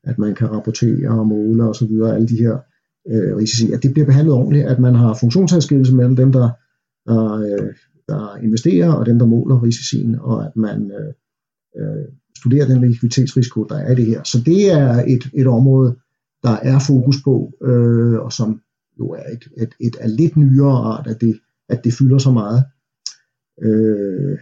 at 0.05 0.19
man 0.19 0.35
kan 0.35 0.51
rapportere 0.51 1.09
og 1.09 1.27
måle 1.27 1.65
osv., 1.65 1.93
alle 2.15 2.29
de 2.29 2.37
her 2.37 2.59
øh, 3.11 3.37
risici, 3.37 3.73
at 3.73 3.83
det 3.83 3.93
bliver 3.93 4.07
behandlet 4.07 4.35
ordentligt, 4.35 4.67
at 4.67 4.79
man 4.79 4.95
har 4.95 5.15
funktionsadskillelse 5.21 5.95
mellem 5.95 6.17
dem, 6.17 6.33
der, 6.33 6.51
der, 7.07 7.33
øh, 7.33 7.75
der 8.09 8.37
investerer 8.37 8.93
og 8.93 9.07
dem, 9.07 9.19
der 9.19 9.27
måler 9.27 9.63
risicien, 9.63 10.19
og 10.21 10.47
at 10.47 10.57
man 10.57 10.91
øh, 10.91 11.13
øh, 11.79 12.05
studerer 12.39 12.67
den 12.67 12.81
likviditetsrisiko, 12.81 13.65
der 13.65 13.77
er 13.77 13.93
i 13.93 13.95
det 13.95 14.07
her. 14.07 14.23
Så 14.23 14.43
det 14.47 14.73
er 14.73 15.05
et, 15.15 15.31
et 15.35 15.47
område, 15.47 15.97
der 16.43 16.57
er 16.63 16.79
fokus 16.79 17.17
på, 17.25 17.53
øh, 17.63 18.19
og 18.21 18.33
som 18.33 18.61
jo 18.99 19.11
er 19.11 19.29
et, 19.33 19.45
et, 19.57 19.75
et 19.81 19.97
er 20.01 20.09
lidt 20.09 20.37
nyere 20.37 20.79
art, 20.93 21.07
at 21.07 21.21
det, 21.21 21.41
at 21.69 21.85
det 21.85 21.93
fylder 21.93 22.19
så 22.19 22.31
meget. 22.31 22.65
Øh, 23.63 24.39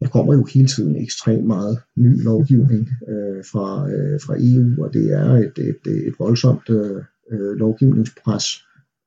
der 0.00 0.08
kommer 0.08 0.34
jo 0.34 0.44
hele 0.54 0.68
tiden 0.68 0.96
ekstremt 0.96 1.46
meget 1.46 1.78
ny 1.96 2.24
lovgivning 2.24 2.88
øh, 3.08 3.44
fra, 3.52 3.90
øh, 3.90 4.20
fra 4.24 4.34
EU, 4.38 4.84
og 4.84 4.92
det 4.94 5.12
er 5.12 5.30
et, 5.30 5.58
et, 5.58 6.06
et 6.08 6.14
voldsomt 6.18 6.70
øh, 6.70 7.02
øh, 7.32 7.52
lovgivningspres 7.56 8.44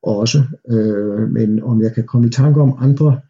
også. 0.02 0.42
Øh, 0.70 1.30
men 1.30 1.62
om 1.62 1.82
jeg 1.82 1.94
kan 1.94 2.04
komme 2.04 2.26
i 2.26 2.30
tanke 2.30 2.60
om 2.60 2.74
andre 2.78 3.20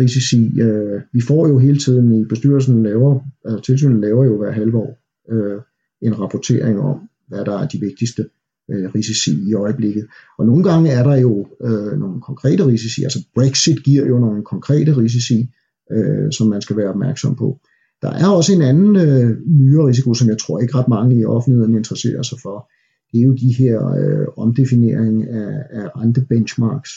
risici, 0.00 0.60
øh, 0.60 1.00
vi 1.12 1.20
får 1.20 1.48
jo 1.48 1.58
hele 1.58 1.78
tiden 1.78 2.20
i 2.20 2.24
bestyrelsen 2.24 2.82
laver, 2.82 3.20
altså 3.44 3.60
tilsynet 3.60 4.00
laver 4.00 4.24
jo 4.24 4.36
hver 4.38 4.50
halve 4.50 4.78
år 4.78 4.98
øh, 5.30 5.60
en 6.02 6.20
rapportering 6.20 6.80
om, 6.80 7.08
hvad 7.28 7.44
der 7.44 7.58
er 7.58 7.68
de 7.68 7.80
vigtigste 7.80 8.28
øh, 8.70 8.90
risici 8.94 9.48
i 9.48 9.54
øjeblikket. 9.54 10.06
Og 10.38 10.46
nogle 10.46 10.64
gange 10.64 10.90
er 10.90 11.02
der 11.02 11.16
jo 11.16 11.46
øh, 11.64 11.98
nogle 11.98 12.20
konkrete 12.20 12.66
risici, 12.66 13.02
altså 13.02 13.18
Brexit 13.34 13.84
giver 13.84 14.06
jo 14.06 14.18
nogle 14.18 14.44
konkrete 14.44 14.96
risici, 14.96 15.48
øh, 15.92 16.32
som 16.32 16.46
man 16.46 16.62
skal 16.62 16.76
være 16.76 16.88
opmærksom 16.88 17.36
på. 17.36 17.60
Der 18.02 18.10
er 18.10 18.28
også 18.28 18.52
en 18.52 18.62
anden 18.62 18.96
øh, 18.96 19.36
nyere 19.46 19.86
risiko, 19.86 20.14
som 20.14 20.28
jeg 20.28 20.38
tror 20.38 20.60
ikke 20.60 20.74
ret 20.74 20.88
mange 20.88 21.20
i 21.20 21.24
offentligheden 21.24 21.74
interesserer 21.74 22.22
sig 22.22 22.38
for. 22.42 22.70
Det 23.12 23.18
er 23.18 23.22
jo 23.22 23.32
de 23.32 23.52
her 23.52 23.88
øh, 23.88 24.26
omdefinering 24.36 25.28
af, 25.28 25.64
af 25.70 26.26
benchmarks. 26.28 26.90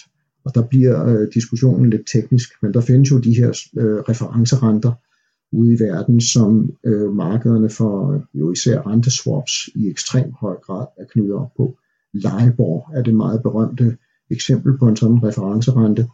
Og 0.45 0.55
der 0.55 0.61
bliver 0.61 1.05
øh, 1.05 1.27
diskussionen 1.33 1.89
lidt 1.89 2.07
teknisk, 2.13 2.49
men 2.61 2.73
der 2.73 2.81
findes 2.81 3.11
jo 3.11 3.19
de 3.19 3.35
her 3.35 3.49
øh, 3.77 3.99
referencerenter 4.09 4.91
ude 5.51 5.73
i 5.73 5.79
verden, 5.79 6.21
som 6.21 6.69
øh, 6.83 7.13
markederne 7.13 7.69
for 7.69 8.11
øh, 8.11 8.21
jo 8.33 8.51
især 8.51 8.87
renteswaps 8.87 9.69
i 9.75 9.89
ekstrem 9.89 10.31
høj 10.41 10.55
grad 10.55 10.85
er 10.97 11.05
knyttet 11.05 11.35
op 11.35 11.51
på. 11.57 11.77
LIBOR 12.13 12.91
er 12.93 13.03
det 13.03 13.15
meget 13.15 13.41
berømte 13.43 13.97
eksempel 14.31 14.77
på 14.77 14.87
en 14.87 14.95
sådan 14.95 15.23
referencerente, 15.23 16.07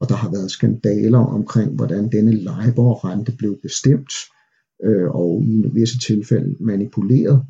og 0.00 0.08
der 0.08 0.14
har 0.14 0.30
været 0.30 0.50
skandaler 0.50 1.18
omkring, 1.18 1.74
hvordan 1.74 2.08
denne 2.12 2.32
LIBOR-rente 2.32 3.36
blev 3.38 3.58
bestemt, 3.62 4.12
øh, 4.84 5.10
og 5.10 5.42
i 5.46 5.64
visse 5.72 5.98
tilfælde 5.98 6.56
manipuleret. 6.60 7.44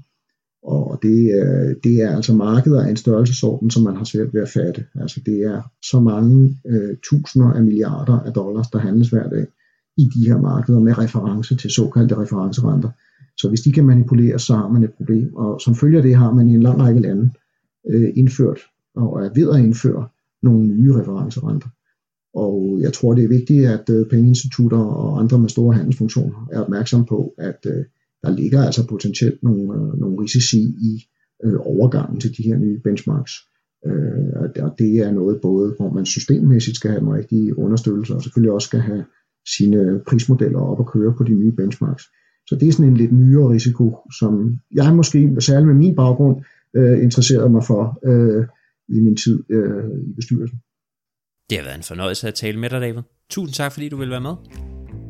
Og 0.67 0.99
det, 1.03 1.19
øh, 1.41 1.77
det 1.85 2.03
er 2.03 2.17
altså 2.17 2.35
markeder 2.35 2.85
af 2.85 2.91
en 2.91 2.97
størrelsesorden, 2.97 3.71
som 3.71 3.83
man 3.83 3.97
har 3.97 4.05
svært 4.05 4.35
ved 4.35 4.43
at 4.43 4.49
fatte. 4.49 4.85
Altså 4.95 5.21
det 5.27 5.39
er 5.43 5.63
så 5.83 6.01
mange 6.01 6.59
øh, 6.67 6.97
tusinder 7.03 7.53
af 7.53 7.63
milliarder 7.63 8.21
af 8.21 8.33
dollars, 8.33 8.69
der 8.69 8.79
handles 8.79 9.09
hver 9.09 9.29
dag 9.29 9.47
i 9.97 10.05
de 10.15 10.29
her 10.29 10.41
markeder 10.41 10.81
med 10.81 10.99
reference 10.99 11.57
til 11.57 11.71
såkaldte 11.71 12.19
referencerenter. 12.19 12.91
Så 13.37 13.49
hvis 13.49 13.61
de 13.61 13.73
kan 13.73 13.85
manipuleres, 13.85 14.43
så 14.43 14.55
har 14.55 14.69
man 14.69 14.83
et 14.83 14.93
problem. 14.93 15.35
Og 15.35 15.61
som 15.61 15.75
følger 15.75 16.03
det 16.03 16.15
har 16.15 16.33
man 16.33 16.49
i 16.49 16.55
en 16.55 16.63
lang 16.63 16.81
række 16.81 17.01
lande 17.01 17.31
øh, 17.91 18.13
indført 18.17 18.59
og 18.97 19.25
er 19.25 19.31
ved 19.35 19.51
at 19.51 19.61
indføre 19.61 20.09
nogle 20.43 20.67
nye 20.67 20.95
referencerenter. 20.95 21.69
Og 22.35 22.79
jeg 22.81 22.93
tror, 22.93 23.15
det 23.15 23.25
er 23.25 23.29
vigtigt, 23.29 23.67
at 23.67 23.91
øh, 23.91 24.07
pengeinstitutter 24.07 24.79
og 24.79 25.21
andre 25.21 25.39
med 25.39 25.49
store 25.49 25.75
handelsfunktioner 25.75 26.49
er 26.53 26.61
opmærksom 26.61 27.05
på, 27.05 27.35
at 27.39 27.67
øh, 27.67 27.85
der 28.23 28.31
ligger 28.31 28.63
altså 28.63 28.87
potentielt 28.87 29.43
nogle, 29.43 29.75
øh, 29.75 30.01
nogle 30.01 30.17
risici 30.23 30.61
i 30.61 30.93
øh, 31.45 31.59
overgangen 31.61 32.21
til 32.21 32.37
de 32.37 32.43
her 32.43 32.57
nye 32.57 32.81
benchmarks. 32.85 33.33
Øh, 33.87 34.63
og 34.65 34.75
det 34.79 34.99
er 34.99 35.11
noget 35.13 35.41
både, 35.43 35.75
hvor 35.79 35.93
man 35.93 36.07
systemmæssigt 36.07 36.77
skal 36.77 36.91
have 36.91 37.01
den 37.01 37.15
rigtige 37.15 37.59
understøttelse, 37.59 38.15
og 38.15 38.23
selvfølgelig 38.23 38.53
også 38.53 38.67
skal 38.67 38.81
have 38.81 39.05
sine 39.57 40.01
prismodeller 40.07 40.59
op 40.59 40.79
og 40.79 40.87
køre 40.93 41.15
på 41.19 41.25
de 41.25 41.35
nye 41.35 41.53
benchmarks. 41.53 42.05
Så 42.47 42.57
det 42.61 42.69
er 42.69 42.73
sådan 42.73 42.91
en 42.91 42.97
lidt 42.97 43.13
nyere 43.13 43.51
risiko, 43.51 43.97
som 44.19 44.59
jeg 44.75 44.95
måske, 44.95 45.37
særligt 45.41 45.67
med 45.67 45.75
min 45.75 45.97
baggrund, 45.97 46.45
øh, 46.77 47.03
interesserede 47.03 47.49
mig 47.49 47.65
for 47.65 47.99
øh, 48.05 48.47
i 48.89 49.01
min 49.01 49.17
tid 49.17 49.45
øh, 49.51 49.85
i 50.11 50.13
bestyrelsen. 50.17 50.59
Det 51.51 51.59
har 51.59 51.65
været 51.65 51.77
en 51.77 51.83
fornøjelse 51.83 52.29
at 52.29 52.35
tale 52.35 52.59
med 52.59 52.71
dig, 52.71 52.81
David. 52.81 53.03
Tusind 53.31 53.55
tak, 53.55 53.73
fordi 53.73 53.89
du 53.89 53.97
vil 53.97 54.11
være 54.11 54.21
med. 54.21 54.35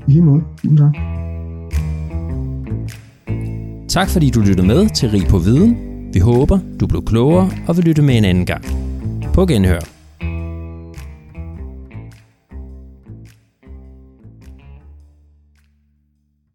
I 0.09 0.11
lige 0.11 0.23
måde. 0.23 0.43
Tusind 0.63 0.79
tak. 0.79 1.36
Tak 3.97 4.09
fordi 4.09 4.31
du 4.31 4.41
lyttede 4.41 4.67
med 4.67 4.89
til 4.89 5.11
Rig 5.11 5.27
på 5.29 5.39
Viden. 5.39 5.77
Vi 6.13 6.19
håber, 6.19 6.59
du 6.81 6.87
blev 6.87 7.05
klogere 7.05 7.51
og 7.69 7.77
vil 7.77 7.85
lytte 7.85 8.03
med 8.03 8.17
en 8.17 8.25
anden 8.25 8.47
gang. 8.47 8.65
På 9.35 9.47
genhør. 9.47 9.96